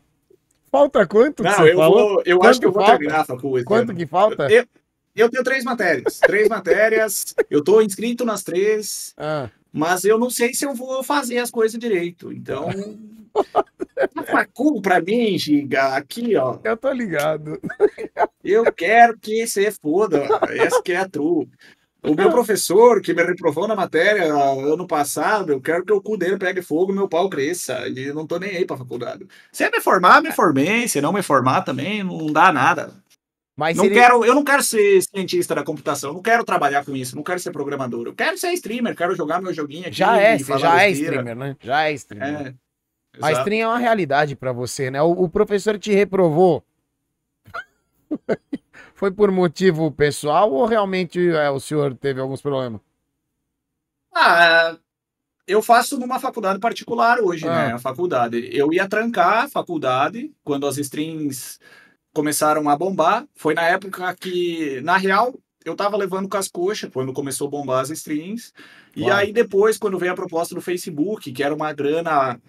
Falta 0.71 1.05
quanto 1.05 1.43
Não, 1.43 1.51
você 1.51 1.73
eu, 1.73 1.77
vou, 1.77 2.23
eu 2.25 2.39
Quanto 2.39 2.51
acho 2.51 2.61
que 2.61 2.67
eu 2.67 2.73
vou 2.73 2.83
falta? 2.83 2.99
terminar 2.99 3.23
essa 3.23 3.37
coisa. 3.37 3.67
Quanto 3.67 3.93
que 3.93 4.07
falta? 4.07 4.49
Eu, 4.49 4.65
eu 5.15 5.29
tenho 5.31 5.43
três 5.45 5.65
matérias. 5.65 6.19
Três 6.21 6.49
matérias. 6.51 7.35
Eu 7.49 7.63
tô 7.63 7.81
inscrito 7.83 8.25
nas 8.25 8.43
três, 8.43 9.13
Ah, 9.17 9.49
mas 9.73 10.05
eu 10.05 10.19
não 10.19 10.31
sei 10.31 10.53
se 10.55 10.65
eu 10.65 10.75
vou 10.75 11.03
fazer 11.03 11.39
as 11.39 11.51
coisas 11.51 11.79
direito. 11.79 12.33
Então. 12.33 12.69
A 14.17 14.23
facul 14.25 14.81
pra 14.81 15.01
mim, 15.01 15.39
Giga, 15.39 15.95
aqui, 15.95 16.35
ó. 16.35 16.59
eu 16.65 16.77
tô 16.77 16.91
ligado. 16.91 17.61
Eu 18.43 18.73
quero 18.73 19.17
que 19.19 19.47
você 19.47 19.71
foda. 19.71 20.27
Essa 20.49 20.83
que 20.83 20.93
é 20.93 20.97
a 20.97 21.09
true. 21.09 21.47
O 22.03 22.15
meu 22.15 22.31
professor, 22.31 23.01
que 23.03 23.13
me 23.13 23.23
reprovou 23.23 23.69
na 23.69 23.77
matéria 23.77 24.33
ano 24.33 24.87
passado, 24.87 25.53
eu 25.53 25.61
quero 25.61 25.85
que 25.85 25.93
o 25.93 26.01
cu 26.01 26.17
dele 26.17 26.39
pegue 26.39 26.63
fogo 26.63 26.93
e 26.93 26.95
meu 26.95 27.07
pau 27.09 27.29
cresça. 27.29 27.87
E 27.89 28.11
não 28.13 28.27
tô 28.27 28.39
nem 28.39 28.57
aí 28.57 28.65
pra 28.65 28.77
faculdade. 28.79 29.27
Se 29.53 29.69
me 29.71 29.81
formar, 29.81 30.23
me 30.23 30.33
formei. 30.33 30.89
Se 30.89 31.01
não 31.01 31.13
me 31.13 31.23
formar 31.23 31.61
também, 31.61 32.03
não 32.03 32.33
dá 32.33 32.51
nada. 32.53 32.95
Mas 33.61 33.77
Não 33.77 33.85
ele... 33.85 33.95
quero, 33.95 34.25
eu 34.25 34.35
não 34.35 34.43
quero 34.43 34.63
ser 34.63 35.03
cientista 35.03 35.55
da 35.55 35.63
computação, 35.63 36.15
não 36.15 36.23
quero 36.23 36.43
trabalhar 36.45 36.83
com 36.83 36.97
isso, 36.97 37.15
não 37.15 37.23
quero 37.23 37.39
ser 37.39 37.51
programador. 37.51 38.07
Eu 38.07 38.15
quero 38.15 38.39
ser 38.39 38.55
streamer, 38.55 38.97
quero 38.97 39.15
jogar 39.15 39.43
meu 39.43 39.53
joguinho 39.53 39.83
aqui. 39.83 39.93
já 39.99 40.17
é, 40.17 40.39
você 40.39 40.57
já 40.59 40.83
é 40.83 40.91
streamer, 40.93 41.37
né? 41.37 41.55
Já 41.61 41.83
é 41.83 41.93
streamer. 41.93 42.55
É. 43.23 43.33
Stream 43.33 43.61
é 43.61 43.67
uma 43.69 43.77
realidade 43.77 44.35
pra 44.35 44.51
você, 44.51 44.91
né? 44.91 45.03
O, 45.03 45.11
o 45.11 45.29
professor 45.29 45.79
te 45.79 45.93
reprovou. 45.93 46.65
Foi 48.95 49.11
por 49.11 49.31
motivo 49.31 49.93
pessoal 49.93 50.51
ou 50.51 50.65
realmente 50.65 51.21
é, 51.29 51.51
o 51.51 51.61
senhor 51.61 51.95
teve 51.95 52.19
alguns 52.19 52.41
problemas? 52.41 52.81
Ah, 54.15 54.75
eu 55.47 55.61
faço 55.61 56.01
numa 56.01 56.19
faculdade 56.19 56.59
particular 56.59 57.21
hoje, 57.21 57.47
Ah. 57.47 57.67
né? 57.69 57.73
A 57.75 57.79
faculdade. 57.79 58.49
Eu 58.55 58.73
ia 58.73 58.89
trancar 58.89 59.45
a 59.45 59.49
faculdade 59.51 60.33
quando 60.43 60.67
as 60.67 60.79
streams 60.79 61.59
começaram 62.13 62.69
a 62.69 62.77
bombar. 62.77 63.27
Foi 63.35 63.55
na 63.55 63.63
época 63.63 64.15
que, 64.17 64.81
na 64.83 64.97
real, 64.97 65.35
eu 65.65 65.77
tava 65.77 65.97
levando 65.97 66.29
com 66.29 66.37
as 66.37 66.49
coxas 66.49 66.91
quando 66.93 67.13
começou 67.13 67.49
a 67.49 67.51
bombar 67.51 67.81
as 67.81 67.91
streams. 67.91 68.53
E 68.97 69.03
Claro. 69.03 69.17
aí 69.17 69.33
depois, 69.33 69.79
quando 69.79 69.99
veio 69.99 70.13
a 70.13 70.17
proposta 70.17 70.55
do 70.55 70.61
Facebook, 70.61 71.33
que 71.33 71.43
era 71.43 71.55
uma 71.55 71.73
grana, 71.73 72.41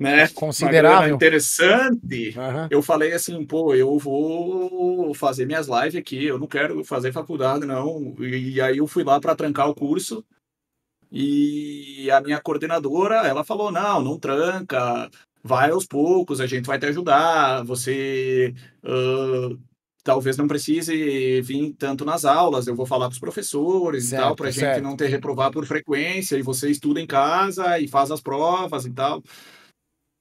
né? 0.00 0.14
Uma 0.14 0.22
grana 0.22 0.34
Considerável. 0.34 1.14
interessante. 1.14 2.34
Aham. 2.36 2.68
Eu 2.70 2.82
falei 2.82 3.12
assim, 3.12 3.44
pô, 3.44 3.74
eu 3.74 3.98
vou 3.98 5.14
fazer 5.14 5.46
minhas 5.46 5.68
lives 5.68 5.96
aqui, 5.96 6.24
eu 6.24 6.38
não 6.38 6.46
quero 6.46 6.84
fazer 6.84 7.12
faculdade, 7.12 7.66
não. 7.66 8.14
E, 8.20 8.60
aí 8.60 8.78
eu 8.78 8.86
fui 8.86 9.04
lá 9.04 9.20
para 9.20 9.36
trancar 9.36 9.68
o 9.68 9.74
curso. 9.74 10.24
E 11.14 12.10
a 12.10 12.22
minha 12.22 12.40
coordenadora, 12.40 13.26
ela 13.26 13.44
falou: 13.44 13.70
não, 13.70 14.02
não 14.02 14.18
tranca, 14.18 15.10
vai 15.42 15.70
aos 15.70 15.86
poucos, 15.86 16.40
a 16.40 16.46
gente 16.46 16.66
vai 16.66 16.78
te 16.78 16.86
ajudar. 16.86 17.64
Você 17.64 18.54
ah, 18.84 19.56
talvez 20.04 20.36
não 20.36 20.48
precise 20.48 21.40
vir 21.42 21.74
tanto 21.78 22.04
nas 22.04 22.24
aulas, 22.24 22.66
eu 22.66 22.74
vou 22.74 22.86
falar 22.86 23.06
com 23.06 23.12
os 23.12 23.18
professores 23.18 24.04
e 24.04 24.08
Certo, 24.08 24.22
tal, 24.22 24.36
para 24.36 24.50
gente 24.50 24.60
certo. 24.60 24.82
não 24.82 24.96
ter 24.96 25.06
reprovar 25.08 25.50
por 25.52 25.64
frequência. 25.66 26.36
E 26.36 26.42
você 26.42 26.70
estuda 26.70 27.00
em 27.00 27.06
casa 27.06 27.78
e 27.78 27.88
faz 27.88 28.10
as 28.10 28.20
provas 28.20 28.84
e 28.86 28.90
tal. 28.92 29.22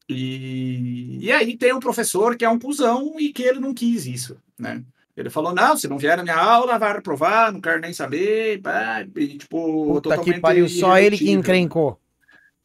E, 0.09 1.19
e 1.21 1.31
aí 1.31 1.57
tem 1.57 1.73
um 1.73 1.79
professor 1.79 2.35
que 2.35 2.43
é 2.43 2.49
um 2.49 2.59
cuzão 2.59 3.19
e 3.19 3.31
que 3.31 3.43
ele 3.43 3.59
não 3.59 3.73
quis 3.73 4.05
isso, 4.05 4.37
né? 4.59 4.83
Ele 5.15 5.29
falou, 5.29 5.53
não, 5.53 5.77
se 5.77 5.87
não 5.87 5.97
vier 5.97 6.17
na 6.17 6.23
minha 6.23 6.37
aula, 6.37 6.79
vai 6.79 6.93
reprovar, 6.93 7.51
não 7.51 7.61
quero 7.61 7.79
nem 7.81 7.93
saber, 7.93 8.61
pá, 8.61 9.05
e, 9.15 9.37
tipo, 9.37 10.01
Puta 10.01 10.17
que 10.17 10.33
totalmente 10.33 10.39
pariu, 10.39 10.67
só 10.67 10.97
ele 10.97 11.17
que 11.19 11.25
irredutível. 11.25 11.39
encrencou. 11.39 11.99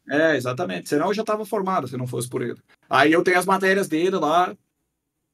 É, 0.09 0.35
exatamente, 0.35 0.89
senão 0.89 1.07
eu 1.07 1.13
já 1.13 1.23
tava 1.23 1.45
formado, 1.45 1.87
se 1.87 1.97
não 1.97 2.07
fosse 2.07 2.29
por 2.29 2.41
ele. 2.41 2.55
Aí 2.89 3.11
eu 3.11 3.23
tenho 3.23 3.37
as 3.39 3.45
matérias 3.45 3.87
dele 3.87 4.15
lá, 4.17 4.55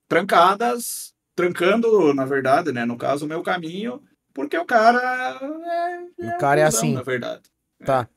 trancadas, 0.07 1.13
trancando, 1.35 2.13
na 2.13 2.25
verdade, 2.25 2.71
né, 2.71 2.85
no 2.85 2.97
caso, 2.97 3.25
o 3.25 3.27
meu 3.27 3.41
caminho, 3.41 4.01
porque 4.33 4.57
o 4.57 4.65
cara 4.65 5.39
é, 6.19 6.27
O 6.27 6.37
cara 6.37 6.61
é 6.61 6.63
assim. 6.63 6.93
na 6.93 7.01
verdade. 7.03 7.41
Tá. 7.85 8.07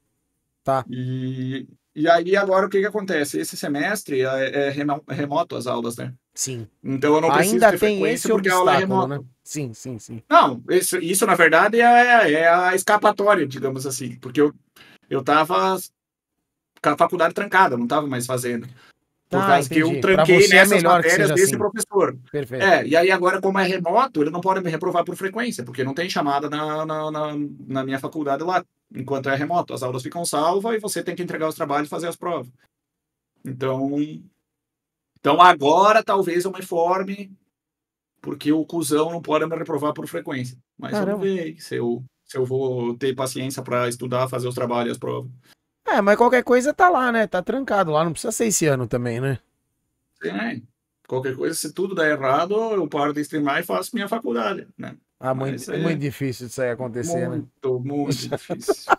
Tá. 0.65 0.85
E, 0.91 1.67
e 1.95 2.09
aí 2.09 2.37
agora 2.37 2.67
o 2.67 2.69
que 2.69 2.81
que 2.81 2.87
acontece? 2.87 3.39
Esse 3.39 3.57
semestre 3.57 4.23
é, 4.23 4.67
é 4.67 4.71
remo- 4.71 5.05
remoto 5.09 5.57
as 5.57 5.67
aulas, 5.67 5.97
né? 5.97 6.13
Sim. 6.35 6.67
Então 6.83 7.15
eu 7.15 7.21
não 7.21 7.31
preciso 7.33 7.55
Ainda 7.55 7.71
ter 7.73 7.79
tem 7.79 7.97
frequência 7.99 8.27
esse 8.27 8.29
porque 8.29 8.49
a 8.49 8.55
aula 8.55 8.75
é 8.75 8.79
remota. 8.79 9.19
né? 9.19 9.25
Sim, 9.45 9.73
sim, 9.73 9.99
sim. 9.99 10.23
Não, 10.29 10.63
isso, 10.69 10.99
isso 10.99 11.25
na 11.25 11.35
verdade 11.35 11.81
é, 11.81 12.33
é 12.33 12.49
a 12.49 12.75
escapatória, 12.75 13.47
digamos 13.47 13.87
assim, 13.87 14.17
porque 14.17 14.41
eu, 14.41 14.53
eu 15.09 15.23
tava 15.23 15.77
a 16.95 16.97
faculdade 16.97 17.35
trancada, 17.35 17.77
não 17.77 17.87
tava 17.87 18.07
mais 18.07 18.27
fazendo. 18.27 18.67
Por 19.29 19.41
Ah, 19.41 19.47
causa 19.47 19.69
que 19.69 19.81
eu 19.81 20.01
tranquei 20.01 20.45
é 20.45 20.49
nessas 20.49 20.71
melhor 20.71 21.03
que 21.03 21.09
matérias 21.09 21.31
desse 21.31 21.43
assim. 21.47 21.59
professor. 21.59 22.17
Perfeito. 22.31 22.65
É, 22.65 22.87
e 22.87 22.95
aí 22.97 23.11
agora, 23.11 23.41
como 23.41 23.59
é 23.59 23.65
remoto, 23.65 24.23
ele 24.23 24.31
não 24.31 24.41
pode 24.41 24.61
me 24.63 24.71
reprovar 24.71 25.05
por 25.05 25.17
frequência, 25.17 25.65
porque 25.65 25.83
não 25.83 25.95
tem 25.95 26.09
chamada 26.09 26.49
na, 26.49 26.87
na, 26.87 27.11
na, 27.11 27.33
na 27.67 27.85
minha 27.85 27.99
faculdade 27.99 28.45
lá, 28.45 28.65
enquanto 28.95 29.29
é 29.29 29.35
remoto. 29.35 29.75
As 29.75 29.83
aulas 29.83 30.03
ficam 30.03 30.25
salvas 30.25 30.77
e 30.77 30.79
você 30.79 31.03
tem 31.03 31.17
que 31.17 31.23
entregar 31.25 31.49
os 31.49 31.57
trabalhos 31.57 31.89
e 31.89 31.91
fazer 31.91 32.07
as 32.07 32.15
provas. 32.15 32.47
Então, 33.45 33.91
então 35.19 35.41
agora 35.41 36.05
talvez 36.05 36.45
eu 36.45 36.53
me 36.53 36.63
forme, 36.63 37.33
porque 38.21 38.53
o 38.53 38.65
cuzão 38.65 39.11
não 39.11 39.21
pode 39.21 39.45
me 39.45 39.57
reprovar 39.57 39.93
por 39.93 40.07
frequência. 40.07 40.57
Mas 40.79 40.93
Caramba. 40.93 41.19
vamos 41.19 41.27
ver 41.27 41.61
se 41.61 41.75
eu, 41.75 42.05
se 42.25 42.39
eu 42.39 42.45
vou 42.45 42.97
ter 42.97 43.13
paciência 43.15 43.61
para 43.61 43.89
estudar, 43.89 44.29
fazer 44.29 44.47
os 44.47 44.55
trabalhos 44.55 44.89
e 44.89 44.93
as 44.93 44.99
provas. 44.99 45.31
É, 45.87 46.01
mas 46.01 46.17
qualquer 46.17 46.43
coisa 46.43 46.75
tá 46.75 46.89
lá, 46.89 47.13
né? 47.13 47.27
Tá 47.27 47.41
trancado 47.43 47.93
lá. 47.93 48.05
Não 48.05 48.13
precisa 48.13 48.33
ser 48.33 48.47
esse 48.47 48.67
ano 48.67 48.87
também, 48.87 49.21
né? 49.21 49.39
É, 50.25 50.61
qualquer 51.07 51.37
coisa, 51.37 51.55
se 51.55 51.73
tudo 51.73 51.95
der 51.95 52.13
errado, 52.19 52.55
eu 52.73 52.89
paro 52.89 53.13
de 53.13 53.21
streamar 53.21 53.61
e 53.61 53.65
faço 53.65 53.91
minha 53.95 54.09
faculdade, 54.09 54.67
né? 54.77 54.97
Ah, 55.19 55.35
muito, 55.35 55.71
é 55.73 55.79
muito 55.79 55.99
difícil 56.01 56.47
isso 56.47 56.61
aí 56.61 56.71
acontecer, 56.71 57.29
né? 57.29 57.29
Muito, 57.29 57.81
muito 57.81 58.17
difícil. 58.29 58.93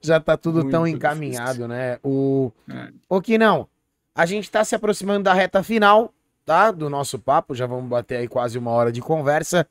Já 0.00 0.20
tá 0.20 0.36
tudo 0.36 0.60
Muito 0.60 0.70
tão 0.70 0.84
difícil. 0.84 0.96
encaminhado, 0.98 1.66
né? 1.68 1.98
O. 2.02 2.52
É. 2.68 2.90
O 3.08 3.20
que 3.20 3.38
não. 3.38 3.68
A 4.14 4.26
gente 4.26 4.50
tá 4.50 4.62
se 4.64 4.74
aproximando 4.74 5.24
da 5.24 5.32
reta 5.34 5.62
final, 5.62 6.12
tá? 6.44 6.70
Do 6.70 6.88
nosso 6.88 7.18
papo. 7.18 7.54
Já 7.54 7.66
vamos 7.66 7.88
bater 7.88 8.18
aí 8.18 8.28
quase 8.28 8.58
uma 8.58 8.70
hora 8.70 8.92
de 8.92 9.00
conversa. 9.00 9.66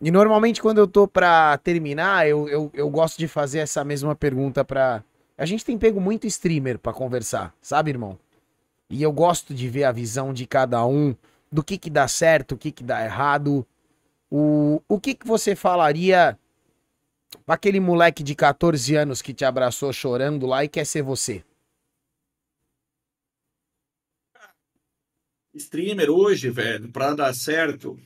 E 0.00 0.10
normalmente, 0.10 0.62
quando 0.62 0.78
eu 0.78 0.86
tô 0.86 1.06
pra 1.08 1.58
terminar, 1.58 2.26
eu, 2.28 2.48
eu, 2.48 2.70
eu 2.72 2.88
gosto 2.88 3.18
de 3.18 3.26
fazer 3.28 3.58
essa 3.58 3.84
mesma 3.84 4.14
pergunta 4.14 4.64
pra. 4.64 5.02
A 5.38 5.44
gente 5.44 5.64
tem 5.64 5.78
pego 5.78 6.00
muito 6.00 6.26
streamer 6.26 6.78
pra 6.78 6.92
conversar, 6.92 7.54
sabe, 7.60 7.90
irmão? 7.90 8.18
E 8.88 9.02
eu 9.02 9.12
gosto 9.12 9.52
de 9.52 9.68
ver 9.68 9.84
a 9.84 9.92
visão 9.92 10.32
de 10.32 10.46
cada 10.46 10.84
um, 10.86 11.14
do 11.52 11.62
que 11.62 11.76
que 11.76 11.90
dá 11.90 12.08
certo, 12.08 12.52
o 12.52 12.58
que 12.58 12.72
que 12.72 12.82
dá 12.82 13.04
errado. 13.04 13.66
O, 14.30 14.82
o 14.88 14.98
que, 14.98 15.14
que 15.14 15.26
você 15.26 15.54
falaria 15.54 16.38
pra 17.44 17.54
aquele 17.54 17.80
moleque 17.80 18.22
de 18.22 18.34
14 18.34 18.94
anos 18.96 19.20
que 19.20 19.34
te 19.34 19.44
abraçou 19.44 19.92
chorando 19.92 20.46
lá 20.46 20.64
e 20.64 20.68
quer 20.68 20.86
ser 20.86 21.02
você? 21.02 21.44
Streamer 25.54 26.10
hoje, 26.10 26.50
velho, 26.50 26.90
pra 26.90 27.14
dar 27.14 27.34
certo, 27.34 27.98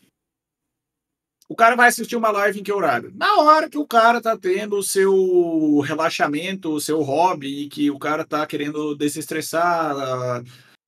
o 1.50 1.56
cara 1.56 1.74
vai 1.74 1.88
assistir 1.88 2.14
uma 2.14 2.30
live 2.30 2.60
em 2.60 2.62
que 2.62 2.72
horário? 2.72 3.12
Na 3.16 3.40
hora 3.40 3.68
que 3.68 3.76
o 3.76 3.84
cara 3.84 4.20
tá 4.20 4.38
tendo 4.38 4.76
o 4.76 4.84
seu 4.84 5.80
relaxamento, 5.80 6.70
o 6.70 6.80
seu 6.80 7.02
hobby, 7.02 7.64
e 7.64 7.68
que 7.68 7.90
o 7.90 7.98
cara 7.98 8.24
tá 8.24 8.46
querendo 8.46 8.94
desestressar. 8.94 10.44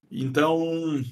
Então, 0.08 1.02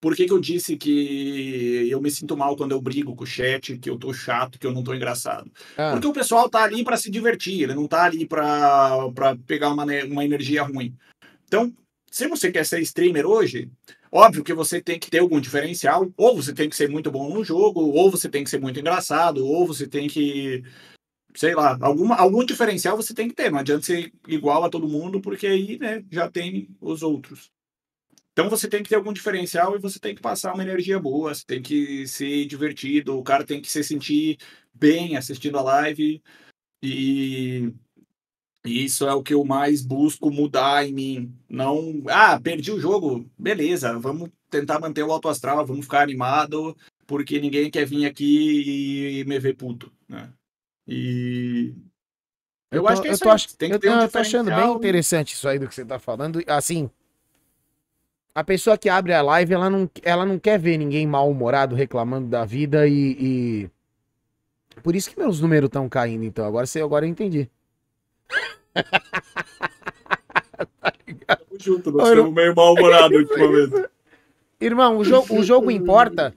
por 0.00 0.14
que, 0.14 0.24
que 0.24 0.32
eu 0.32 0.38
disse 0.38 0.76
que 0.76 1.88
eu 1.90 2.00
me 2.00 2.12
sinto 2.12 2.36
mal 2.36 2.56
quando 2.56 2.70
eu 2.70 2.80
brigo 2.80 3.16
com 3.16 3.24
o 3.24 3.26
chat, 3.26 3.76
que 3.76 3.90
eu 3.90 3.98
tô 3.98 4.12
chato, 4.12 4.56
que 4.56 4.68
eu 4.68 4.72
não 4.72 4.84
tô 4.84 4.94
engraçado? 4.94 5.50
Ah, 5.76 5.90
Porque 5.90 6.06
o 6.06 6.12
pessoal 6.12 6.48
tá 6.48 6.62
ali 6.62 6.84
para 6.84 6.96
se 6.96 7.10
divertir, 7.10 7.62
ele 7.62 7.74
não 7.74 7.88
tá 7.88 8.04
ali 8.04 8.24
pra, 8.24 9.10
pra 9.12 9.36
pegar 9.48 9.70
uma, 9.70 9.84
uma 9.84 10.24
energia 10.24 10.62
ruim. 10.62 10.94
Então, 11.44 11.74
se 12.08 12.28
você 12.28 12.52
quer 12.52 12.64
ser 12.64 12.80
streamer 12.82 13.26
hoje, 13.26 13.68
óbvio 14.12 14.44
que 14.44 14.54
você 14.54 14.80
tem 14.82 14.98
que 14.98 15.10
ter 15.10 15.18
algum 15.20 15.40
diferencial, 15.40 16.12
ou 16.16 16.36
você 16.36 16.52
tem 16.54 16.68
que 16.68 16.76
ser 16.76 16.88
muito 16.88 17.10
bom 17.10 17.32
no 17.32 17.44
jogo, 17.44 17.80
ou 17.80 18.10
você 18.10 18.28
tem 18.28 18.44
que 18.44 18.50
ser 18.50 18.60
muito 18.60 18.80
engraçado, 18.80 19.46
ou 19.46 19.66
você 19.66 19.86
tem 19.86 20.08
que, 20.08 20.62
sei 21.36 21.54
lá, 21.54 21.78
alguma, 21.80 22.16
algum 22.16 22.44
diferencial 22.44 22.96
você 22.96 23.14
tem 23.14 23.28
que 23.28 23.34
ter. 23.34 23.50
Não 23.50 23.58
adianta 23.60 23.82
ser 23.86 24.12
igual 24.28 24.64
a 24.64 24.70
todo 24.70 24.88
mundo, 24.88 25.20
porque 25.20 25.46
aí, 25.46 25.78
né, 25.78 26.04
já 26.10 26.30
tem 26.30 26.68
os 26.80 27.02
outros. 27.02 27.50
Então 28.32 28.48
você 28.48 28.68
tem 28.68 28.82
que 28.82 28.88
ter 28.88 28.96
algum 28.96 29.12
diferencial 29.12 29.76
e 29.76 29.80
você 29.80 29.98
tem 29.98 30.14
que 30.14 30.22
passar 30.22 30.54
uma 30.54 30.62
energia 30.62 30.98
boa, 30.98 31.34
você 31.34 31.44
tem 31.44 31.62
que 31.62 32.06
ser 32.06 32.46
divertido, 32.46 33.18
o 33.18 33.22
cara 33.24 33.44
tem 33.44 33.60
que 33.60 33.70
se 33.70 33.82
sentir 33.84 34.38
bem 34.72 35.16
assistindo 35.16 35.58
a 35.58 35.62
live. 35.62 36.22
E 36.82 37.72
isso 38.64 39.06
é 39.06 39.14
o 39.14 39.22
que 39.22 39.34
eu 39.34 39.44
mais 39.44 39.82
busco 39.84 40.30
mudar 40.30 40.86
em 40.86 40.92
mim. 40.92 41.34
Não, 41.48 42.02
ah, 42.08 42.38
perdi 42.40 42.70
o 42.70 42.80
jogo, 42.80 43.28
beleza, 43.38 43.98
vamos 43.98 44.30
tentar 44.50 44.78
manter 44.80 45.02
o 45.02 45.12
alto 45.12 45.28
astral, 45.28 45.64
vamos 45.64 45.84
ficar 45.86 46.02
animado, 46.02 46.76
porque 47.06 47.40
ninguém 47.40 47.70
quer 47.70 47.86
vir 47.86 48.04
aqui 48.06 49.20
e 49.20 49.24
me 49.24 49.38
ver 49.38 49.54
puto, 49.54 49.90
né? 50.08 50.30
E 50.86 51.74
eu, 52.72 52.82
tô- 52.82 52.88
acho 52.88 53.02
que 53.02 53.08
é 53.08 53.10
eu 53.10 53.14
isso 53.14 53.24
tô, 53.24 53.30
aí. 53.30 53.34
ach- 53.36 53.52
Tem 53.56 53.70
que 53.70 53.76
eu, 53.76 53.80
ter 53.80 53.90
um 53.90 54.00
eu 54.02 54.10
tô 54.10 54.18
achando 54.18 54.50
bem 54.50 54.70
interessante 54.72 55.34
isso 55.34 55.48
aí 55.48 55.58
do 55.58 55.68
que 55.68 55.74
você 55.74 55.84
tá 55.84 55.98
falando. 55.98 56.42
Assim, 56.46 56.90
a 58.34 58.44
pessoa 58.44 58.76
que 58.78 58.88
abre 58.88 59.12
a 59.12 59.22
live, 59.22 59.54
ela 59.54 59.70
não, 59.70 59.90
ela 60.02 60.26
não 60.26 60.38
quer 60.38 60.58
ver 60.58 60.76
ninguém 60.78 61.06
mal-humorado 61.06 61.74
reclamando 61.74 62.28
da 62.28 62.44
vida 62.44 62.86
e, 62.86 63.16
e- 63.66 63.70
Por 64.82 64.94
isso 64.94 65.10
que 65.10 65.18
meus 65.18 65.40
números 65.40 65.68
estão 65.68 65.88
caindo, 65.88 66.24
então. 66.24 66.44
Agora, 66.44 66.66
agora 66.82 67.06
eu 67.06 67.10
entendi. 67.10 67.48
Tamo 71.26 71.58
junto, 71.58 71.90
nós 71.92 72.08
estamos 72.08 72.32
meio 72.32 72.54
mal-humorados 72.54 73.18
ultimamente. 73.18 73.88
Irmão, 74.60 74.98
o, 74.98 75.04
jo 75.04 75.24
o 75.30 75.42
jogo 75.42 75.70
importa. 75.70 76.34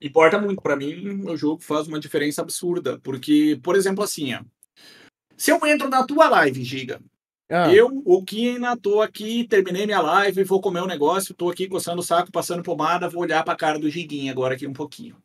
Importa 0.00 0.38
muito 0.38 0.60
pra 0.60 0.74
mim, 0.76 1.24
o 1.28 1.36
jogo 1.36 1.62
faz 1.62 1.86
uma 1.86 2.00
diferença 2.00 2.42
absurda, 2.42 2.98
porque, 3.04 3.58
por 3.62 3.76
exemplo, 3.76 4.02
assim, 4.02 4.34
ó, 4.34 4.40
se 5.36 5.52
eu 5.52 5.64
entro 5.64 5.88
na 5.88 6.04
tua 6.04 6.28
live, 6.28 6.64
Giga, 6.64 7.00
Ah, 7.48 7.72
Eu, 7.72 8.02
o 8.04 8.24
Kina, 8.24 8.76
tô 8.76 9.00
aqui, 9.00 9.46
terminei 9.46 9.86
minha 9.86 10.00
live, 10.00 10.42
vou 10.42 10.60
comer 10.60 10.82
um 10.82 10.86
negócio, 10.86 11.34
tô 11.34 11.50
aqui 11.50 11.68
coçando 11.68 12.00
o 12.00 12.04
saco, 12.04 12.32
passando 12.32 12.62
pomada, 12.62 13.08
vou 13.08 13.22
olhar 13.22 13.44
pra 13.44 13.54
cara 13.54 13.78
do 13.78 13.88
Giguinha 13.90 14.32
agora 14.32 14.54
aqui 14.54 14.66
um 14.66 14.72
pouquinho. 14.72 15.16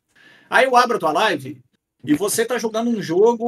Aí 0.49 0.65
eu 0.65 0.75
abro 0.75 0.97
a 0.97 0.99
tua 0.99 1.11
live 1.11 1.59
e 2.07 2.15
você 2.15 2.45
tá 2.45 2.57
jogando 2.57 2.89
um 2.89 3.01
jogo 3.01 3.47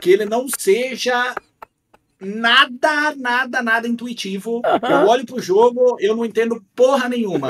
que 0.00 0.10
ele 0.10 0.24
não 0.24 0.46
seja 0.58 1.34
nada, 2.20 3.14
nada, 3.16 3.62
nada 3.62 3.86
intuitivo. 3.88 4.62
Eu 4.88 5.08
olho 5.08 5.26
pro 5.26 5.40
jogo, 5.42 5.96
eu 6.00 6.16
não 6.16 6.24
entendo 6.24 6.64
porra 6.74 7.08
nenhuma. 7.08 7.48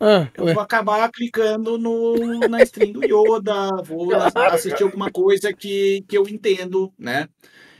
ah, 0.00 0.28
Eu 0.34 0.46
vou 0.52 0.60
acabar 0.62 1.10
clicando 1.10 1.78
no, 1.78 2.40
na 2.48 2.62
stream 2.62 2.92
do 2.92 3.02
Yoda, 3.04 3.82
vou 3.84 4.14
assistir 4.14 4.82
alguma 4.82 5.10
coisa 5.10 5.52
que, 5.52 6.04
que 6.08 6.16
eu 6.18 6.28
entendo, 6.28 6.92
né? 6.98 7.28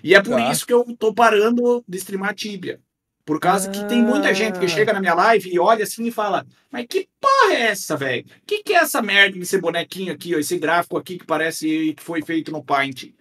E 0.02 0.14
é 0.14 0.22
por 0.22 0.36
Tá. 0.38 0.50
isso 0.50 0.66
que 0.66 0.72
eu 0.72 0.84
tô 0.98 1.12
parando 1.12 1.84
de 1.86 1.98
streamar 1.98 2.34
Tibia. 2.34 2.80
Por 3.24 3.38
causa 3.38 3.70
que 3.70 3.84
tem 3.84 4.02
muita 4.02 4.34
gente 4.34 4.58
que 4.58 4.64
Ah. 4.64 4.68
chega 4.68 4.92
na 4.92 5.00
minha 5.00 5.14
live 5.14 5.50
e 5.52 5.58
olha 5.58 5.84
assim 5.84 6.06
e 6.06 6.10
fala: 6.10 6.44
Mas 6.70 6.86
que 6.88 7.08
porra 7.20 7.52
é 7.54 7.60
essa, 7.70 7.96
velho? 7.96 8.24
Que 8.46 8.62
que 8.62 8.72
é 8.72 8.76
essa 8.78 9.00
merda 9.02 9.38
desse 9.38 9.58
bonequinho 9.60 10.12
aqui, 10.12 10.34
ó, 10.34 10.38
esse 10.38 10.58
gráfico 10.58 10.96
aqui 10.96 11.18
que 11.18 11.26
parece 11.26 11.94
que 11.94 12.02
foi 12.02 12.22
feito 12.22 12.50
no 12.50 12.62
Paint? 12.64 13.12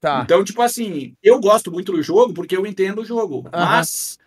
Tá. 0.00 0.22
Então, 0.24 0.42
tipo 0.42 0.62
assim, 0.62 1.14
eu 1.22 1.38
gosto 1.40 1.70
muito 1.70 1.92
do 1.92 2.02
jogo 2.02 2.32
porque 2.32 2.56
eu 2.56 2.64
entendo 2.66 3.02
o 3.02 3.04
jogo. 3.04 3.46
Mas, 3.52 4.18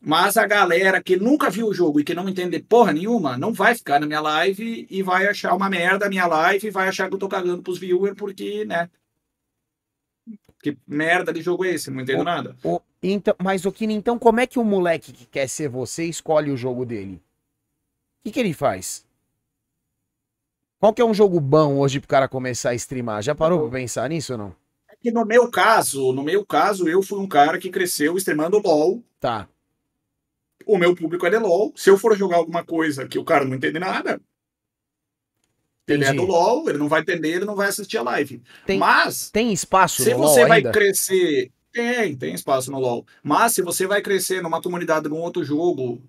mas 0.00 0.36
a 0.38 0.46
galera 0.46 1.02
que 1.02 1.16
nunca 1.16 1.50
viu 1.50 1.66
o 1.68 1.74
jogo 1.74 2.00
e 2.00 2.04
que 2.04 2.14
não 2.14 2.28
entende 2.28 2.58
porra 2.62 2.92
nenhuma, 2.92 3.36
não 3.36 3.52
vai 3.52 3.74
ficar 3.74 4.00
na 4.00 4.06
minha 4.06 4.20
live 4.20 4.86
e 4.88 5.02
vai 5.02 5.26
achar 5.26 5.54
uma 5.54 5.68
merda 5.68 6.06
a 6.06 6.08
minha 6.08 6.26
live 6.26 6.66
e 6.68 6.70
vai 6.70 6.88
achar 6.88 7.08
que 7.08 7.14
eu 7.14 7.18
tô 7.18 7.28
cagando 7.28 7.62
pros 7.62 7.78
viewers 7.78 8.14
porque, 8.16 8.64
né? 8.64 8.88
Que 10.64 10.78
merda 10.88 11.30
de 11.30 11.42
jogo 11.42 11.62
é 11.66 11.72
esse? 11.74 11.90
Não 11.90 12.00
entendo 12.00 12.22
O- 12.22 12.24
nada. 12.24 12.56
O- 12.64 12.80
então, 13.02 13.34
mas, 13.42 13.66
o 13.66 13.70
Kini, 13.70 13.92
então 13.92 14.18
como 14.18 14.40
é 14.40 14.46
que 14.46 14.58
o 14.58 14.64
moleque 14.64 15.12
que 15.12 15.26
quer 15.26 15.46
ser 15.46 15.68
você 15.68 16.04
escolhe 16.06 16.50
o 16.50 16.56
jogo 16.56 16.86
dele? 16.86 17.16
O 17.16 17.20
que, 18.24 18.32
que 18.32 18.40
ele 18.40 18.54
faz? 18.54 19.04
Qual 20.80 20.94
que 20.94 21.02
é 21.02 21.04
um 21.04 21.12
jogo 21.12 21.38
bom 21.38 21.78
hoje 21.78 22.00
pro 22.00 22.08
cara 22.08 22.26
começar 22.26 22.70
a 22.70 22.74
streamar? 22.74 23.22
Já 23.22 23.34
parou 23.34 23.60
pra 23.68 23.78
pensar 23.78 24.08
nisso 24.08 24.32
ou 24.32 24.38
não? 24.38 24.56
É 24.88 24.96
que 24.96 25.10
no 25.10 25.26
meu 25.26 25.50
caso, 25.50 26.14
no 26.14 26.22
meu 26.24 26.46
caso, 26.46 26.88
eu 26.88 27.02
fui 27.02 27.18
um 27.18 27.28
cara 27.28 27.58
que 27.58 27.68
cresceu 27.68 28.16
streamando 28.16 28.58
LOL. 28.64 29.02
Tá. 29.20 29.46
O 30.64 30.78
meu 30.78 30.96
público 30.96 31.26
é 31.26 31.30
de 31.30 31.36
LOL. 31.36 31.74
Se 31.76 31.90
eu 31.90 31.98
for 31.98 32.16
jogar 32.16 32.36
alguma 32.38 32.64
coisa 32.64 33.06
que 33.06 33.18
o 33.18 33.24
cara 33.24 33.44
não 33.44 33.54
entende 33.54 33.78
nada, 33.78 34.18
ele 35.86 36.04
é 36.04 36.08
Entendi. 36.08 36.24
do 36.24 36.30
LOL, 36.32 36.68
ele 36.68 36.78
não 36.78 36.88
vai 36.88 37.00
entender, 37.00 37.28
ele 37.30 37.44
não 37.44 37.54
vai 37.54 37.68
assistir 37.68 37.98
a 37.98 38.02
live. 38.02 38.42
Tem- 38.66 38.78
Mas 38.78 39.30
Tem 39.30 39.52
espaço 39.52 40.02
se 40.02 40.10
no 40.12 40.18
LoL 40.20 40.28
você 40.28 40.46
vai 40.46 40.58
ainda? 40.58 40.72
crescer. 40.72 41.50
Tem, 41.72 42.16
tem 42.16 42.34
espaço 42.34 42.70
no 42.70 42.78
LoL. 42.78 43.04
Mas 43.22 43.52
se 43.52 43.60
você 43.62 43.86
vai 43.86 44.00
crescer 44.00 44.42
numa 44.42 44.62
comunidade 44.62 45.08
num 45.08 45.18
outro 45.18 45.42
jogo 45.44 46.00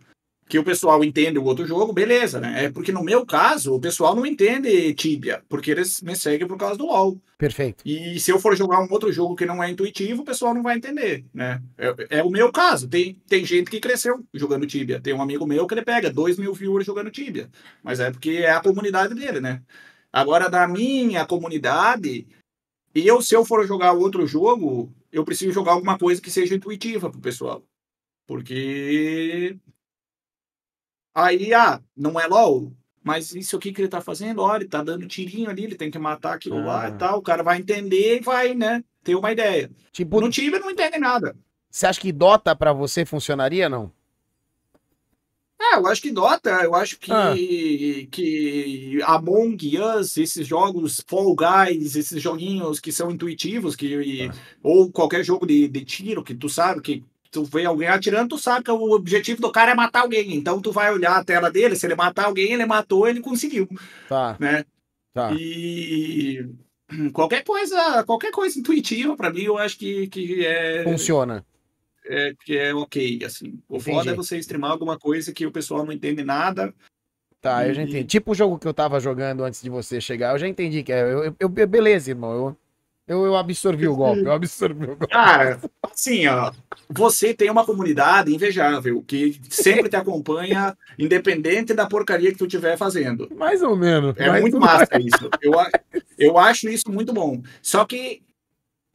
que 0.47 0.59
o 0.59 0.63
pessoal 0.63 1.03
entende 1.03 1.39
o 1.39 1.43
outro 1.43 1.65
jogo, 1.65 1.91
beleza, 1.91 2.39
né? 2.39 2.65
É 2.65 2.69
porque 2.69 2.91
no 2.91 3.03
meu 3.03 3.25
caso, 3.25 3.73
o 3.73 3.79
pessoal 3.79 4.15
não 4.15 4.25
entende 4.25 4.93
Tibia, 4.93 5.43
porque 5.49 5.71
eles 5.71 6.01
me 6.01 6.15
seguem 6.15 6.47
por 6.47 6.57
causa 6.57 6.77
do 6.77 6.85
LoL. 6.85 7.19
Perfeito. 7.37 7.83
E 7.85 8.19
se 8.19 8.31
eu 8.31 8.39
for 8.39 8.55
jogar 8.55 8.79
um 8.79 8.87
outro 8.91 9.11
jogo 9.11 9.35
que 9.35 9.45
não 9.45 9.63
é 9.63 9.69
intuitivo, 9.69 10.21
o 10.21 10.25
pessoal 10.25 10.53
não 10.53 10.61
vai 10.61 10.77
entender, 10.77 11.25
né? 11.33 11.61
É, 11.77 12.19
é 12.19 12.23
o 12.23 12.29
meu 12.29 12.51
caso. 12.51 12.87
Tem, 12.87 13.19
tem 13.27 13.43
gente 13.43 13.71
que 13.71 13.79
cresceu 13.79 14.23
jogando 14.33 14.67
Tibia. 14.67 15.01
Tem 15.01 15.13
um 15.13 15.21
amigo 15.21 15.47
meu 15.47 15.65
que 15.65 15.73
ele 15.73 15.81
pega 15.81 16.11
2 16.11 16.37
mil 16.37 16.53
viewers 16.53 16.85
jogando 16.85 17.11
Tibia. 17.11 17.49
Mas 17.83 17.99
é 17.99 18.11
porque 18.11 18.31
é 18.31 18.51
a 18.51 18.61
comunidade 18.61 19.15
dele, 19.15 19.39
né? 19.39 19.61
Agora, 20.13 20.49
da 20.49 20.67
minha 20.67 21.25
comunidade, 21.25 22.25
eu, 22.93 23.21
se 23.21 23.35
eu 23.35 23.43
for 23.43 23.67
jogar 23.67 23.91
outro 23.91 24.25
jogo, 24.25 24.93
eu 25.11 25.25
preciso 25.25 25.51
jogar 25.51 25.73
alguma 25.73 25.97
coisa 25.97 26.21
que 26.21 26.31
seja 26.31 26.55
intuitiva 26.55 27.09
pro 27.09 27.19
pessoal. 27.19 27.63
Porque. 28.25 29.57
Aí, 31.15 31.53
ah, 31.53 31.81
não 31.95 32.19
é 32.19 32.27
LOL. 32.27 32.71
Mas 33.01 33.33
isso 33.33 33.55
aqui 33.55 33.71
que 33.71 33.79
ele 33.81 33.87
tá 33.87 34.01
fazendo, 34.01 34.41
olha, 34.41 34.63
ele 34.63 34.69
tá 34.69 34.83
dando 34.83 35.07
tirinho 35.07 35.49
ali, 35.49 35.63
ele 35.63 35.75
tem 35.75 35.89
que 35.91 35.97
matar 35.99 36.33
aquilo 36.33 36.63
lá 36.65 36.85
Ah. 36.85 36.89
e 36.89 36.93
tal. 36.93 37.19
O 37.19 37.21
cara 37.21 37.41
vai 37.43 37.57
entender 37.59 38.17
e 38.17 38.19
vai, 38.19 38.53
né, 38.55 38.83
ter 39.03 39.15
uma 39.15 39.31
ideia. 39.31 39.69
Tipo, 39.91 40.19
No 40.19 40.29
time 40.29 40.57
não 40.59 40.69
entende 40.71 40.97
nada. 40.97 41.35
você 41.69 41.85
acha 41.87 42.01
que 42.01 42.11
Dota 42.11 42.55
pra 42.55 42.73
você 42.73 43.05
funcionaria 43.05 43.69
não? 43.69 43.91
É, 45.61 45.77
eu 45.77 45.87
acho 45.87 46.01
que 46.01 46.11
Dota, 46.11 46.49
eu 46.63 46.75
acho 46.75 46.99
que, 46.99 47.11
Ah. 47.11 47.33
que 48.11 48.99
Among 49.05 49.57
Us, 49.79 50.17
esses 50.17 50.45
jogos 50.45 51.01
Fall 51.07 51.35
Guys, 51.35 51.95
esses 51.95 52.21
joguinhos 52.21 52.79
que 52.79 52.91
são 52.91 53.09
intuitivos, 53.11 53.75
que, 53.75 54.29
Ah. 54.29 54.33
ou 54.63 54.91
qualquer 54.91 55.23
jogo 55.23 55.45
de, 55.45 55.67
de 55.67 55.85
tiro 55.85 56.23
que 56.23 56.35
tu 56.35 56.49
sabe 56.49 56.81
que 56.81 57.03
tu 57.35 57.43
vê 57.43 57.65
alguém 57.65 57.87
atirando, 57.87 58.29
tu 58.29 58.37
sabe 58.37 58.63
que 58.65 58.71
o 58.71 58.91
objetivo 58.91 59.41
do 59.41 59.51
cara 59.51 59.71
é 59.71 59.75
matar 59.75 60.01
alguém. 60.01 60.33
Então 60.35 60.61
tu 60.61 60.71
vai 60.71 60.91
olhar 60.91 61.15
a 61.17 61.23
tela 61.23 61.51
dele, 61.51 61.75
se 61.75 61.85
ele 61.85 61.95
matar 61.95 62.25
alguém, 62.25 62.53
ele 62.53 62.65
matou, 62.65 63.07
ele 63.07 63.19
conseguiu, 63.21 63.67
Tá, 64.09 64.35
né? 64.39 64.63
tá. 65.13 65.31
E 65.33 66.45
qualquer 67.13 67.43
coisa, 67.43 68.03
qualquer 68.05 68.31
coisa 68.31 68.57
intuitiva 68.59 69.15
pra 69.15 69.31
mim, 69.31 69.43
eu 69.43 69.57
acho 69.57 69.77
que, 69.77 70.07
que 70.07 70.45
é 70.45 70.83
Funciona. 70.83 71.45
é, 72.05 72.33
que 72.43 72.57
é 72.57 72.73
ok, 72.73 73.19
assim. 73.25 73.59
O 73.67 73.77
Entendi. 73.77 73.91
foda 73.97 74.11
é 74.11 74.15
você 74.15 74.37
streamar 74.37 74.71
alguma 74.71 74.97
coisa 74.97 75.33
que 75.33 75.45
o 75.45 75.51
pessoal 75.51 75.85
não 75.85 75.91
entende 75.91 76.23
nada. 76.23 76.73
Tá, 77.41 77.67
eu 77.67 77.73
já 77.75 77.83
entendi. 77.83 78.05
Tipo 78.05 78.31
o 78.31 78.35
jogo 78.35 78.57
que 78.57 78.67
eu 78.67 78.73
tava 78.73 78.99
jogando 78.99 79.43
antes 79.43 79.61
de 79.61 79.69
você 79.69 80.01
chegar, 80.01 80.33
eu 80.33 80.39
já 80.39 80.47
entendi 80.47 80.81
que 80.81 80.91
é. 80.91 81.01
Eu, 81.03 81.25
eu- 81.25 81.35
eu- 81.39 81.67
beleza, 81.67 82.09
irmão. 82.09 82.31
Eu, 82.33 82.57
Eu, 83.07 83.23
eu 83.23 83.35
absorvi 83.35 83.87
o 83.87 83.95
golpe, 83.95 84.21
eu 84.21 84.31
absorvi 84.31 84.83
o 84.83 84.87
golpe. 84.95 85.07
Cara, 85.07 85.59
assim, 85.83 86.25
ó, 86.25 86.51
você 86.89 87.35
tem 87.35 87.51
uma 87.51 87.63
comunidade 87.63 88.33
invejável 88.33 89.03
que 89.03 89.39
sempre 89.47 89.89
te 89.89 89.95
acompanha, 89.95 90.75
independente 90.97 91.73
da 91.73 91.85
porcaria 91.85 92.31
que 92.31 92.37
tu 92.37 92.45
estiver 92.45 92.77
fazendo. 92.77 93.29
Mais 93.35 93.61
ou 93.61 93.75
menos. 93.75 94.15
É 94.17 94.39
muito 94.41 94.59
massa 94.59 94.99
isso. 94.99 95.29
Eu, 95.39 95.53
eu 96.17 96.37
acho 96.37 96.67
isso 96.67 96.91
muito 96.91 97.13
bom. 97.13 97.43
Só 97.61 97.85
que, 97.85 98.23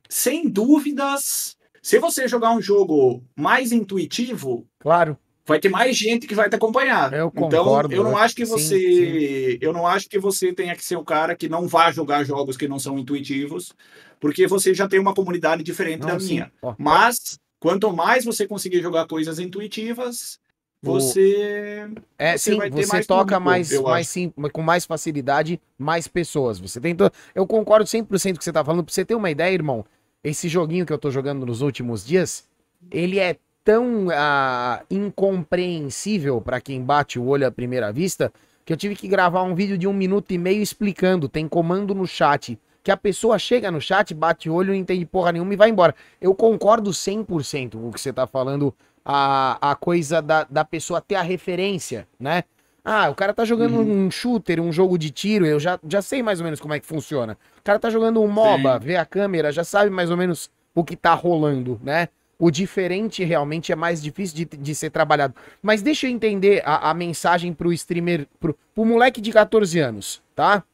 sem 0.08 0.48
dúvidas, 0.48 1.56
se 1.80 2.00
você 2.00 2.26
jogar 2.26 2.50
um 2.50 2.60
jogo 2.60 3.22
mais 3.36 3.70
intuitivo, 3.70 4.66
Claro. 4.80 5.16
Vai 5.50 5.60
ter 5.60 5.68
mais 5.68 5.96
gente 5.96 6.26
que 6.26 6.34
vai 6.34 6.48
te 6.48 6.56
acompanhar. 6.56 7.12
Eu 7.12 7.30
então, 7.30 7.64
concordo, 7.66 7.94
eu 7.94 8.04
não 8.04 8.12
né? 8.12 8.16
acho 8.18 8.34
que 8.34 8.44
Sim, 8.44 8.50
você, 8.50 9.58
eu 9.60 9.72
não 9.72 9.86
acho 9.86 10.08
que 10.08 10.18
você 10.18 10.52
tenha 10.52 10.74
que 10.76 10.84
ser 10.84 10.96
o 10.96 11.04
cara 11.04 11.36
que 11.36 11.48
não 11.48 11.66
vá 11.68 11.90
jogar 11.92 12.24
jogos 12.24 12.56
que 12.56 12.68
não 12.68 12.78
são 12.78 12.98
intuitivos, 12.98 13.72
porque 14.20 14.46
você 14.46 14.72
já 14.74 14.88
tem 14.88 14.98
uma 15.00 15.14
comunidade 15.14 15.62
diferente 15.62 16.00
Não, 16.00 16.08
da 16.08 16.18
sim. 16.18 16.34
minha. 16.34 16.52
Ó, 16.62 16.74
Mas 16.78 17.38
quanto 17.58 17.92
mais 17.92 18.24
você 18.24 18.46
conseguir 18.46 18.80
jogar 18.82 19.06
coisas 19.06 19.38
intuitivas, 19.38 20.38
você 20.82 21.88
É, 22.18 22.36
você 22.36 22.54
sim, 22.54 22.58
você 22.70 22.86
mais 22.86 23.06
toca 23.06 23.40
público, 23.40 23.42
mais, 23.42 23.80
mais 23.82 24.08
sim, 24.08 24.32
com 24.52 24.62
mais 24.62 24.84
facilidade, 24.84 25.60
mais 25.78 26.06
pessoas. 26.06 26.58
Você 26.58 26.80
tem 26.80 26.94
to- 26.94 27.10
Eu 27.34 27.46
concordo 27.46 27.86
100% 27.86 28.34
com 28.34 28.36
o 28.36 28.38
que 28.40 28.44
você 28.44 28.52
tá 28.52 28.64
falando. 28.64 28.84
Pra 28.84 28.92
você 28.92 29.04
ter 29.04 29.14
uma 29.14 29.30
ideia, 29.30 29.52
irmão, 29.54 29.84
esse 30.22 30.48
joguinho 30.48 30.84
que 30.86 30.92
eu 30.92 30.98
tô 30.98 31.10
jogando 31.10 31.46
nos 31.46 31.60
últimos 31.62 32.04
dias, 32.04 32.44
ele 32.90 33.18
é 33.18 33.36
tão 33.70 34.08
ah, 34.12 34.82
incompreensível 34.90 36.40
pra 36.40 36.60
quem 36.60 36.82
bate 36.82 37.20
o 37.20 37.26
olho 37.26 37.46
à 37.46 37.52
primeira 37.52 37.92
vista 37.92 38.32
que 38.64 38.72
eu 38.72 38.76
tive 38.76 38.96
que 38.96 39.06
gravar 39.06 39.44
um 39.44 39.54
vídeo 39.54 39.78
de 39.78 39.86
um 39.86 39.92
minuto 39.92 40.32
e 40.32 40.38
meio 40.38 40.60
explicando. 40.60 41.28
Tem 41.28 41.46
comando 41.46 41.94
no 41.94 42.04
chat. 42.04 42.58
Que 42.82 42.90
a 42.90 42.96
pessoa 42.96 43.38
chega 43.38 43.70
no 43.70 43.80
chat, 43.80 44.12
bate 44.12 44.50
o 44.50 44.54
olho, 44.54 44.70
não 44.70 44.74
entende 44.74 45.06
porra 45.06 45.30
nenhuma 45.30 45.52
e 45.54 45.56
vai 45.56 45.70
embora. 45.70 45.94
Eu 46.20 46.34
concordo 46.34 46.90
100% 46.90 47.72
com 47.72 47.88
o 47.88 47.92
que 47.92 48.00
você 48.00 48.12
tá 48.12 48.26
falando 48.26 48.74
a, 49.04 49.70
a 49.70 49.76
coisa 49.76 50.20
da, 50.20 50.42
da 50.50 50.64
pessoa 50.64 51.00
ter 51.00 51.14
a 51.14 51.22
referência, 51.22 52.08
né? 52.18 52.42
Ah, 52.84 53.08
o 53.08 53.14
cara 53.14 53.32
tá 53.32 53.44
jogando 53.44 53.76
Uhum. 53.76 54.06
um 54.06 54.10
shooter, 54.10 54.60
um 54.60 54.72
jogo 54.72 54.98
de 54.98 55.10
tiro, 55.10 55.46
eu 55.46 55.60
já, 55.60 55.78
já 55.86 56.02
sei 56.02 56.24
mais 56.24 56.40
ou 56.40 56.44
menos 56.44 56.58
como 56.58 56.74
é 56.74 56.80
que 56.80 56.86
funciona. 56.86 57.38
O 57.60 57.62
cara 57.62 57.78
tá 57.78 57.88
jogando 57.88 58.20
um 58.20 58.26
MOBA, 58.26 58.80
vê 58.80 58.96
a 58.96 59.04
câmera, 59.04 59.52
já 59.52 59.62
sabe 59.62 59.90
mais 59.90 60.10
ou 60.10 60.16
menos 60.16 60.50
o 60.74 60.82
que 60.82 60.96
tá 60.96 61.14
rolando, 61.14 61.78
né? 61.84 62.08
O 62.40 62.50
diferente 62.50 63.22
realmente 63.22 63.70
é 63.70 63.76
mais 63.76 64.02
difícil 64.02 64.34
de, 64.34 64.44
de 64.46 64.74
ser 64.74 64.88
trabalhado. 64.88 65.34
Mas 65.60 65.82
deixa 65.82 66.06
eu 66.06 66.10
entender 66.10 66.62
a, 66.64 66.88
a 66.88 66.94
mensagem 66.94 67.52
pro 67.52 67.70
streamer, 67.70 68.26
pro, 68.40 68.56
pro 68.74 68.84
moleque 68.86 69.20
de 69.20 69.30
14 69.30 69.78
anos, 69.78 70.22
tá? 70.34 70.64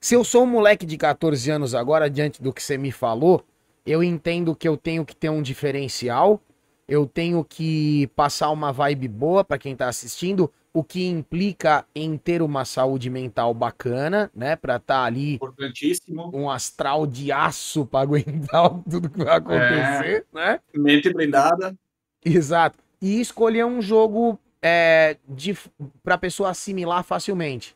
Se 0.00 0.16
eu 0.16 0.24
sou 0.24 0.42
um 0.42 0.46
moleque 0.46 0.84
de 0.84 0.96
14 0.96 1.48
anos 1.52 1.72
agora, 1.72 2.10
diante 2.10 2.42
do 2.42 2.52
que 2.52 2.60
você 2.60 2.76
me 2.76 2.90
falou, 2.90 3.44
eu 3.86 4.02
entendo 4.02 4.56
que 4.56 4.66
eu 4.66 4.76
tenho 4.76 5.04
que 5.04 5.14
ter 5.14 5.30
um 5.30 5.40
diferencial, 5.40 6.40
eu 6.88 7.06
tenho 7.06 7.44
que 7.44 8.08
passar 8.16 8.50
uma 8.50 8.72
vibe 8.72 9.06
boa 9.06 9.44
pra 9.44 9.58
quem 9.58 9.76
tá 9.76 9.88
assistindo, 9.88 10.52
o 10.76 10.84
que 10.84 11.06
implica 11.06 11.86
em 11.94 12.18
ter 12.18 12.42
uma 12.42 12.66
saúde 12.66 13.08
mental 13.08 13.54
bacana, 13.54 14.30
né? 14.34 14.56
Pra 14.56 14.78
tá 14.78 15.04
ali 15.04 15.36
importantíssimo. 15.36 16.30
um 16.34 16.50
astral 16.50 17.06
de 17.06 17.32
aço 17.32 17.86
pra 17.86 18.00
aguentar 18.04 18.82
tudo 18.82 19.08
que 19.08 19.24
vai 19.24 19.38
acontecer, 19.38 20.26
né? 20.34 20.60
Mente 20.74 21.10
blindada. 21.10 21.74
Exato. 22.22 22.78
E 23.00 23.18
escolher 23.22 23.64
um 23.64 23.80
jogo 23.80 24.38
é, 24.60 25.16
de, 25.26 25.56
pra 26.02 26.18
pessoa 26.18 26.50
assimilar 26.50 27.02
facilmente. 27.02 27.74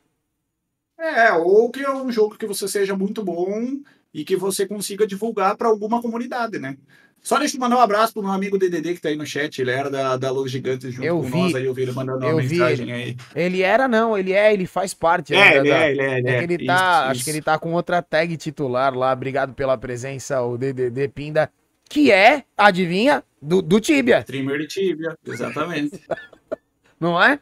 É, 0.99 1.33
ou 1.33 1.71
que 1.71 1.81
é 1.81 1.91
um 1.91 2.13
jogo 2.13 2.37
que 2.37 2.47
você 2.47 2.69
seja 2.69 2.95
muito 2.95 3.25
bom 3.25 3.81
e 4.13 4.27
que 4.27 4.37
você 4.37 4.67
consiga 4.67 5.07
divulgar 5.07 5.57
para 5.57 5.69
alguma 5.69 6.03
comunidade, 6.03 6.59
né? 6.59 6.77
Só 7.23 7.39
deixa 7.39 7.57
eu 7.57 7.61
mandar 7.61 7.77
um 7.77 7.81
abraço 7.81 8.13
pro 8.15 8.23
meu 8.23 8.33
amigo 8.33 8.59
DDD 8.59 8.95
que 8.95 9.01
tá 9.01 9.09
aí 9.11 9.17
no 9.17 9.27
chat, 9.27 9.61
ele 9.61 9.71
era 9.71 9.91
da, 9.91 10.17
da 10.17 10.31
Luz 10.31 10.51
Gigantes 10.51 10.93
junto 10.93 11.07
Eu 11.07 11.19
com 11.19 11.23
vi. 11.25 11.39
nós, 11.39 11.55
aí 11.55 11.65
eu 11.67 11.75
vi 11.75 11.83
ele 11.83 11.93
mandando 11.93 12.25
Eu 12.25 12.37
uma 12.37 12.43
mensagem 12.43 12.91
aí. 12.93 13.17
Ele 13.35 13.63
era, 13.63 13.87
não, 13.87 14.17
ele 14.17 14.33
é, 14.33 14.53
ele 14.53 14.67
faz 14.67 14.95
parte. 14.95 15.35
É, 15.35 15.57
ele 15.59 15.69
da- 15.69 15.85
é, 15.87 15.91
ele 15.91 16.01
é, 16.01 16.19
ele 16.19 16.29
É 16.29 16.33
é. 16.33 16.43
ele 16.43 16.55
Isso, 16.55 16.67
tá, 16.67 17.09
acho 17.09 17.17
isso. 17.17 17.25
que 17.25 17.31
ele 17.31 17.43
tá 17.43 17.59
com 17.59 17.73
outra 17.75 18.01
tag 18.03 18.37
titular 18.37 18.95
lá. 18.97 19.13
Obrigado 19.13 19.53
pela 19.55 19.77
presença, 19.77 20.41
o 20.43 20.57
DDD 20.57 21.09
Pinda, 21.09 21.51
que 21.89 22.11
é, 22.11 22.45
adivinha, 22.57 23.23
do, 23.41 23.61
do 23.63 23.81
Tibia, 23.81 24.21
Streamer 24.21 24.59
de 24.59 24.67
Tibia, 24.69 25.17
exatamente. 25.27 26.01
não 26.99 27.21
é? 27.23 27.39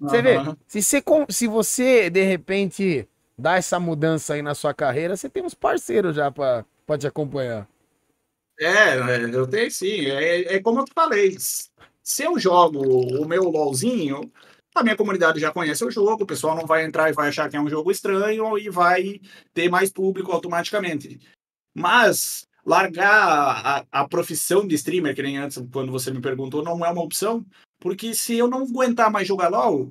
Você 0.00 0.22
vê, 0.22 0.36
Aham. 0.36 0.56
se 0.66 0.82
você, 0.82 1.02
se 1.28 1.46
você 1.46 2.10
de 2.10 2.22
repente 2.22 3.08
dá 3.38 3.56
essa 3.56 3.78
mudança 3.78 4.34
aí 4.34 4.42
na 4.42 4.54
sua 4.54 4.72
carreira, 4.74 5.16
você 5.16 5.28
tem 5.28 5.42
uns 5.44 5.54
parceiros 5.54 6.16
já 6.16 6.30
pra, 6.30 6.64
pra 6.86 6.98
te 6.98 7.06
acompanhar. 7.06 7.68
É, 8.60 8.66
é, 8.66 9.24
eu 9.34 9.46
tenho 9.46 9.70
sim. 9.70 10.06
É, 10.06 10.56
é 10.56 10.60
como 10.60 10.80
eu 10.80 10.84
te 10.84 10.92
falei. 10.94 11.36
Se 12.02 12.24
eu 12.24 12.38
jogo 12.38 12.80
o 12.80 13.26
meu 13.26 13.44
LOLzinho, 13.44 14.30
a 14.74 14.82
minha 14.82 14.96
comunidade 14.96 15.40
já 15.40 15.50
conhece 15.50 15.82
o 15.84 15.90
jogo, 15.90 16.24
o 16.24 16.26
pessoal 16.26 16.54
não 16.54 16.66
vai 16.66 16.84
entrar 16.84 17.08
e 17.08 17.14
vai 17.14 17.28
achar 17.28 17.48
que 17.48 17.56
é 17.56 17.60
um 17.60 17.68
jogo 17.68 17.90
estranho 17.90 18.58
e 18.58 18.68
vai 18.68 19.20
ter 19.54 19.70
mais 19.70 19.90
público 19.90 20.30
automaticamente. 20.30 21.18
Mas 21.74 22.46
largar 22.64 23.86
a, 23.90 24.02
a 24.02 24.08
profissão 24.08 24.66
de 24.66 24.74
streamer, 24.74 25.14
que 25.14 25.22
nem 25.22 25.38
antes, 25.38 25.62
quando 25.72 25.90
você 25.90 26.10
me 26.10 26.20
perguntou, 26.20 26.62
não 26.62 26.84
é 26.84 26.90
uma 26.90 27.02
opção, 27.02 27.44
porque 27.78 28.12
se 28.14 28.36
eu 28.36 28.46
não 28.46 28.64
aguentar 28.64 29.10
mais 29.10 29.26
jogar 29.26 29.48
LOL, 29.48 29.90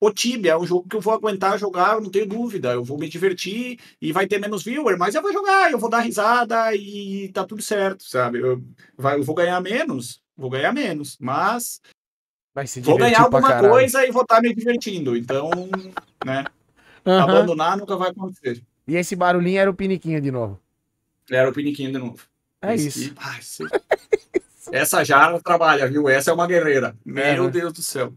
o 0.00 0.10
Tibia 0.10 0.52
é 0.52 0.58
um 0.58 0.64
jogo 0.64 0.88
que 0.88 0.96
eu 0.96 1.00
vou 1.00 1.12
aguentar 1.12 1.58
jogar, 1.58 1.94
eu 1.94 2.00
não 2.00 2.10
tenho 2.10 2.26
dúvida. 2.26 2.72
Eu 2.72 2.82
vou 2.82 2.98
me 2.98 3.08
divertir 3.08 3.78
e 4.00 4.12
vai 4.12 4.26
ter 4.26 4.38
menos 4.38 4.64
viewer, 4.64 4.98
mas 4.98 5.14
eu 5.14 5.20
vou 5.20 5.32
jogar, 5.32 5.70
eu 5.70 5.78
vou 5.78 5.90
dar 5.90 6.00
risada 6.00 6.74
e 6.74 7.28
tá 7.28 7.44
tudo 7.44 7.60
certo, 7.60 8.04
sabe? 8.04 8.40
Eu, 8.40 8.64
vai, 8.96 9.18
eu 9.18 9.22
vou 9.22 9.34
ganhar 9.34 9.60
menos, 9.60 10.22
vou 10.34 10.48
ganhar 10.48 10.72
menos, 10.72 11.18
mas 11.20 11.82
vou 12.82 12.96
ganhar 12.96 13.20
alguma 13.20 13.58
coisa 13.58 14.06
e 14.06 14.10
vou 14.10 14.22
estar 14.22 14.40
me 14.40 14.54
divertindo. 14.54 15.14
Então, 15.14 15.50
né? 16.24 16.46
Aham. 17.06 17.22
Abandonar 17.22 17.76
nunca 17.76 17.96
vai 17.96 18.10
acontecer. 18.10 18.62
E 18.88 18.96
esse 18.96 19.14
barulhinho 19.14 19.60
era 19.60 19.70
o 19.70 19.74
piniquinho 19.74 20.20
de 20.20 20.30
novo. 20.30 20.58
Era 21.30 21.50
o 21.50 21.52
piniquinho 21.52 21.92
de 21.92 21.98
novo. 21.98 22.24
É 22.62 22.74
Esse 22.74 22.88
isso. 22.88 23.14
ai, 23.18 23.40
Essa 24.72 25.02
Jara 25.04 25.40
trabalha, 25.40 25.88
viu? 25.88 26.08
Essa 26.08 26.30
é 26.30 26.34
uma 26.34 26.46
guerreira. 26.46 26.96
Meu 27.04 27.24
É, 27.24 27.40
né? 27.40 27.48
Deus 27.50 27.72
do 27.72 27.82
céu. 27.82 28.14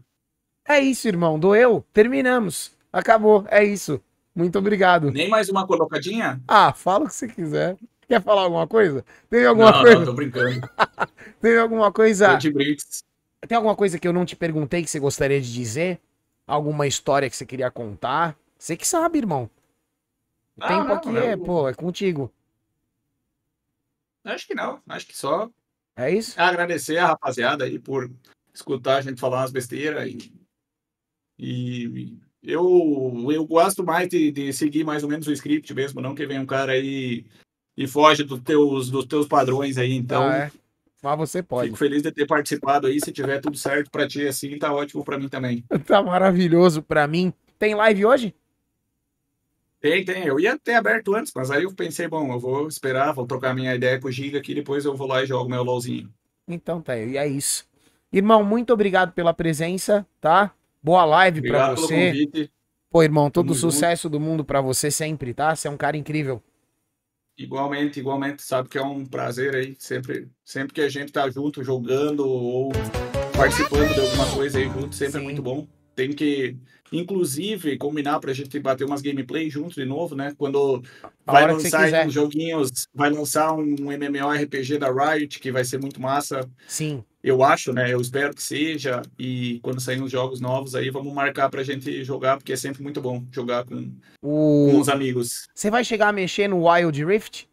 É 0.66 0.80
isso, 0.80 1.06
irmão. 1.08 1.38
Doeu? 1.38 1.84
Terminamos. 1.92 2.72
Acabou. 2.92 3.44
É 3.48 3.62
isso. 3.64 4.00
Muito 4.34 4.58
obrigado. 4.58 5.10
Nem 5.10 5.28
mais 5.28 5.48
uma 5.48 5.66
colocadinha? 5.66 6.40
Ah, 6.48 6.72
fala 6.72 7.04
o 7.04 7.08
que 7.08 7.14
você 7.14 7.28
quiser. 7.28 7.76
Quer 8.08 8.22
falar 8.22 8.42
alguma 8.42 8.66
coisa? 8.66 9.04
Teve 9.30 9.46
alguma 9.46 9.70
não, 9.72 9.80
coisa? 9.80 9.98
não, 9.98 10.04
tô 10.06 10.12
brincando. 10.12 10.60
Teve 11.40 11.58
alguma 11.58 11.92
coisa? 11.92 12.38
Tem 13.46 13.56
alguma 13.56 13.76
coisa 13.76 13.98
que 13.98 14.06
eu 14.08 14.12
não 14.12 14.24
te 14.26 14.34
perguntei 14.36 14.82
que 14.82 14.90
você 14.90 14.98
gostaria 14.98 15.40
de 15.40 15.52
dizer? 15.52 16.00
Alguma 16.46 16.86
história 16.86 17.28
que 17.30 17.36
você 17.36 17.46
queria 17.46 17.70
contar? 17.70 18.36
Você 18.58 18.76
que 18.76 18.86
sabe, 18.86 19.18
irmão. 19.18 19.48
O 20.56 20.60
Não, 20.60 20.66
tempo 20.68 20.84
não, 20.88 20.94
aqui 20.94 21.08
eu- 21.08 21.16
é, 21.18 21.36
pô, 21.36 21.68
é 21.68 21.74
contigo. 21.74 22.30
Acho 24.24 24.46
que 24.46 24.54
não. 24.54 24.80
Acho 24.88 25.06
que 25.06 25.16
só 25.16 25.50
É 25.96 26.10
isso? 26.10 26.40
agradecer 26.40 26.98
a 26.98 27.06
rapaziada 27.08 27.64
aí 27.64 27.78
por 27.78 28.10
escutar 28.52 28.96
a 28.96 29.00
gente 29.00 29.20
falar 29.20 29.38
umas 29.40 29.50
besteiras 29.52 30.06
e, 30.08 30.32
e 31.38 32.16
eu, 32.42 33.26
eu 33.30 33.46
gosto 33.46 33.84
mais 33.84 34.08
de, 34.08 34.30
de 34.30 34.52
seguir 34.52 34.84
mais 34.84 35.02
ou 35.02 35.08
menos 35.08 35.26
o 35.26 35.32
script 35.32 35.72
mesmo, 35.74 36.00
não 36.00 36.14
que 36.14 36.26
venha 36.26 36.40
um 36.40 36.46
cara 36.46 36.72
aí 36.72 37.24
e 37.76 37.86
foge 37.86 38.22
dos 38.22 38.40
teus, 38.40 38.90
dos 38.90 39.06
teus 39.06 39.26
padrões 39.26 39.78
aí, 39.78 39.94
então 39.94 40.22
ah, 40.22 40.36
é. 40.36 40.50
Mas 41.02 41.18
você 41.18 41.42
pode. 41.42 41.66
fico 41.66 41.78
feliz 41.78 42.02
de 42.02 42.10
ter 42.10 42.26
participado 42.26 42.86
aí, 42.86 42.98
se 42.98 43.12
tiver 43.12 43.38
tudo 43.38 43.58
certo 43.58 43.90
pra 43.90 44.08
ti 44.08 44.26
assim, 44.26 44.58
tá 44.58 44.72
ótimo 44.72 45.04
pra 45.04 45.18
mim 45.18 45.28
também. 45.28 45.64
Tá 45.86 46.02
maravilhoso 46.02 46.82
pra 46.82 47.06
mim. 47.06 47.32
Tem 47.58 47.74
live 47.74 48.06
hoje? 48.06 48.34
Tem, 49.80 50.02
tem, 50.02 50.24
eu 50.24 50.40
ia 50.40 50.58
ter 50.58 50.74
aberto 50.74 51.14
antes, 51.14 51.30
mas 51.36 51.50
aí 51.50 51.64
eu 51.64 51.74
pensei, 51.74 52.08
bom, 52.08 52.32
eu 52.32 52.40
vou 52.40 52.66
esperar, 52.66 53.12
vou 53.12 53.26
trocar 53.26 53.54
minha 53.54 53.74
ideia 53.74 54.00
com 54.00 54.08
o 54.08 54.10
Giga 54.10 54.38
aqui, 54.38 54.54
depois 54.54 54.86
eu 54.86 54.96
vou 54.96 55.06
lá 55.06 55.22
e 55.22 55.26
jogo 55.26 55.50
meu 55.50 55.62
LOLzinho. 55.62 56.10
Então 56.48 56.80
tá, 56.80 56.96
e 56.96 57.18
é 57.18 57.26
isso. 57.26 57.66
Irmão, 58.10 58.42
muito 58.42 58.72
obrigado 58.72 59.12
pela 59.12 59.34
presença, 59.34 60.06
tá? 60.22 60.54
Boa 60.84 61.06
live 61.06 61.40
pelo 61.40 61.76
você. 61.76 62.08
convite. 62.12 62.50
Pô, 62.90 63.02
irmão, 63.02 63.30
todo 63.30 63.46
Tamo 63.46 63.54
junto. 63.54 63.72
sucesso 63.72 64.10
do 64.10 64.20
mundo 64.20 64.44
pra 64.44 64.60
você 64.60 64.90
sempre, 64.90 65.32
tá? 65.32 65.56
Você 65.56 65.66
é 65.66 65.70
um 65.70 65.78
cara 65.78 65.96
incrível. 65.96 66.42
Igualmente, 67.38 67.98
igualmente, 67.98 68.42
sabe 68.42 68.68
que 68.68 68.76
é 68.76 68.82
um 68.82 69.06
prazer 69.06 69.56
aí, 69.56 69.74
sempre, 69.78 70.28
sempre 70.44 70.74
que 70.74 70.82
a 70.82 70.88
gente 70.90 71.10
tá 71.10 71.28
junto 71.30 71.64
jogando 71.64 72.28
ou 72.28 72.70
participando 73.34 73.94
de 73.94 74.00
alguma 74.00 74.30
coisa 74.30 74.58
aí 74.58 74.66
junto, 74.66 74.94
sempre 74.94 75.14
Sim. 75.14 75.18
é 75.20 75.22
muito 75.22 75.42
bom. 75.42 75.66
Tem 75.96 76.12
que, 76.12 76.56
inclusive, 76.92 77.78
combinar 77.78 78.20
pra 78.20 78.34
gente 78.34 78.60
bater 78.60 78.84
umas 78.84 79.00
gameplay 79.00 79.48
junto 79.48 79.74
de 79.74 79.86
novo, 79.86 80.14
né? 80.14 80.34
Quando 80.36 80.82
A 81.26 81.32
vai 81.32 81.50
lançar 81.50 82.06
uns 82.06 82.12
joguinhos, 82.12 82.86
vai 82.94 83.08
lançar 83.10 83.54
um 83.54 83.90
MMORPG 83.90 84.76
da 84.78 84.92
Riot, 84.92 85.40
que 85.40 85.50
vai 85.50 85.64
ser 85.64 85.80
muito 85.80 86.00
massa. 86.00 86.48
Sim. 86.68 87.02
Eu 87.24 87.42
acho, 87.42 87.72
né? 87.72 87.90
Eu 87.90 88.02
espero 88.02 88.34
que 88.34 88.42
seja. 88.42 89.00
E 89.18 89.58
quando 89.62 89.80
saírem 89.80 90.04
os 90.04 90.12
jogos 90.12 90.42
novos 90.42 90.74
aí, 90.74 90.90
vamos 90.90 91.10
marcar 91.10 91.48
pra 91.48 91.62
gente 91.62 92.04
jogar, 92.04 92.36
porque 92.36 92.52
é 92.52 92.56
sempre 92.56 92.82
muito 92.82 93.00
bom 93.00 93.24
jogar 93.32 93.64
com, 93.64 93.90
com 94.20 94.28
O... 94.28 94.78
os 94.78 94.90
amigos. 94.90 95.48
Você 95.54 95.70
vai 95.70 95.82
chegar 95.82 96.08
a 96.08 96.12
mexer 96.12 96.48
no 96.48 96.68
Wild 96.68 97.02
Rift? 97.02 97.48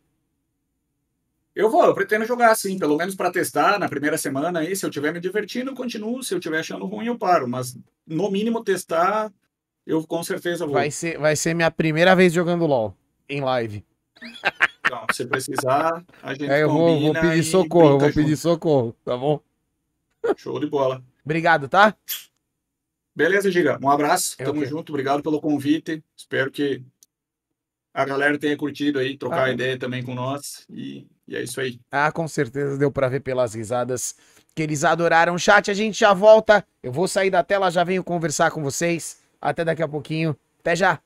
Eu 1.56 1.70
vou, 1.70 1.86
eu 1.86 1.94
pretendo 1.94 2.26
jogar 2.26 2.52
assim, 2.52 2.78
pelo 2.78 2.98
menos 2.98 3.16
pra 3.16 3.32
testar 3.32 3.80
na 3.80 3.88
primeira 3.88 4.18
semana 4.18 4.60
aí. 4.60 4.76
Se 4.76 4.86
eu 4.86 4.90
estiver 4.90 5.14
me 5.14 5.22
divertindo, 5.22 5.72
eu 5.72 5.76
continuo. 5.76 6.22
Se 6.22 6.34
eu 6.34 6.40
estiver 6.40 6.60
achando 6.60 6.86
ruim, 6.86 7.06
eu 7.06 7.18
paro. 7.18 7.48
Mas 7.48 7.78
no 8.06 8.30
mínimo 8.30 8.62
testar, 8.66 9.32
eu 9.88 10.06
com 10.06 10.22
certeza 10.22 10.66
vou. 10.66 10.74
Vai 10.74 10.92
ser, 10.92 11.18
vai 11.18 11.38
ser 11.38 11.54
minha 11.54 11.72
primeira 11.72 12.14
vez 12.14 12.34
jogando 12.34 12.66
LoL 12.66 12.94
em 13.30 13.40
live. 13.40 13.86
Então, 14.86 15.06
se 15.14 15.26
precisar, 15.26 16.04
a 16.22 16.34
gente 16.34 16.52
É, 16.52 16.62
eu 16.62 16.70
vou, 16.70 17.00
vou 17.00 17.14
pedir 17.14 17.44
socorro, 17.46 17.98
vou 17.98 18.12
pedir 18.12 18.36
socorro, 18.36 18.94
tá 19.06 19.16
bom? 19.16 19.40
Show 20.38 20.60
de 20.60 20.68
bola. 20.68 21.04
Obrigado, 21.24 21.68
tá? 21.68 21.96
Beleza, 23.16 23.52
Giga. 23.52 23.78
Um 23.82 23.90
abraço. 23.90 24.36
É 24.40 24.46
Tamo 24.46 24.66
junto. 24.66 24.92
Obrigado 24.92 25.22
pelo 25.22 25.42
convite. 25.42 26.04
Espero 26.16 26.50
que 26.50 26.82
a 27.94 28.06
galera 28.06 28.38
tenha 28.40 28.56
curtido 28.56 29.00
aí, 29.00 29.18
trocar 29.18 29.46
Ah. 29.46 29.52
ideia 29.52 29.78
também 29.78 30.02
com 30.04 30.16
nós. 30.16 30.66
E, 30.70 31.06
e 31.28 31.36
é 31.36 31.44
isso 31.44 31.60
aí. 31.60 31.80
Ah, 31.92 32.12
com 32.12 32.28
certeza 32.28 32.78
deu 32.78 32.92
pra 32.92 33.10
ver 33.10 33.20
pelas 33.20 33.54
risadas 33.54 34.16
que 34.56 34.62
eles 34.64 34.84
adoraram. 34.84 35.38
Chat, 35.38 35.70
a 35.70 35.74
gente 35.74 36.00
já 36.00 36.14
volta. 36.14 36.66
Eu 36.82 36.92
vou 36.92 37.08
sair 37.08 37.30
da 37.30 37.44
tela, 37.44 37.70
já 37.70 37.84
venho 37.84 38.04
conversar 38.04 38.52
com 38.52 38.64
vocês. 38.64 39.20
Até 39.42 39.66
daqui 39.66 39.84
a 39.84 39.88
pouquinho. 39.88 40.36
Até 40.60 40.76
já. 40.76 41.00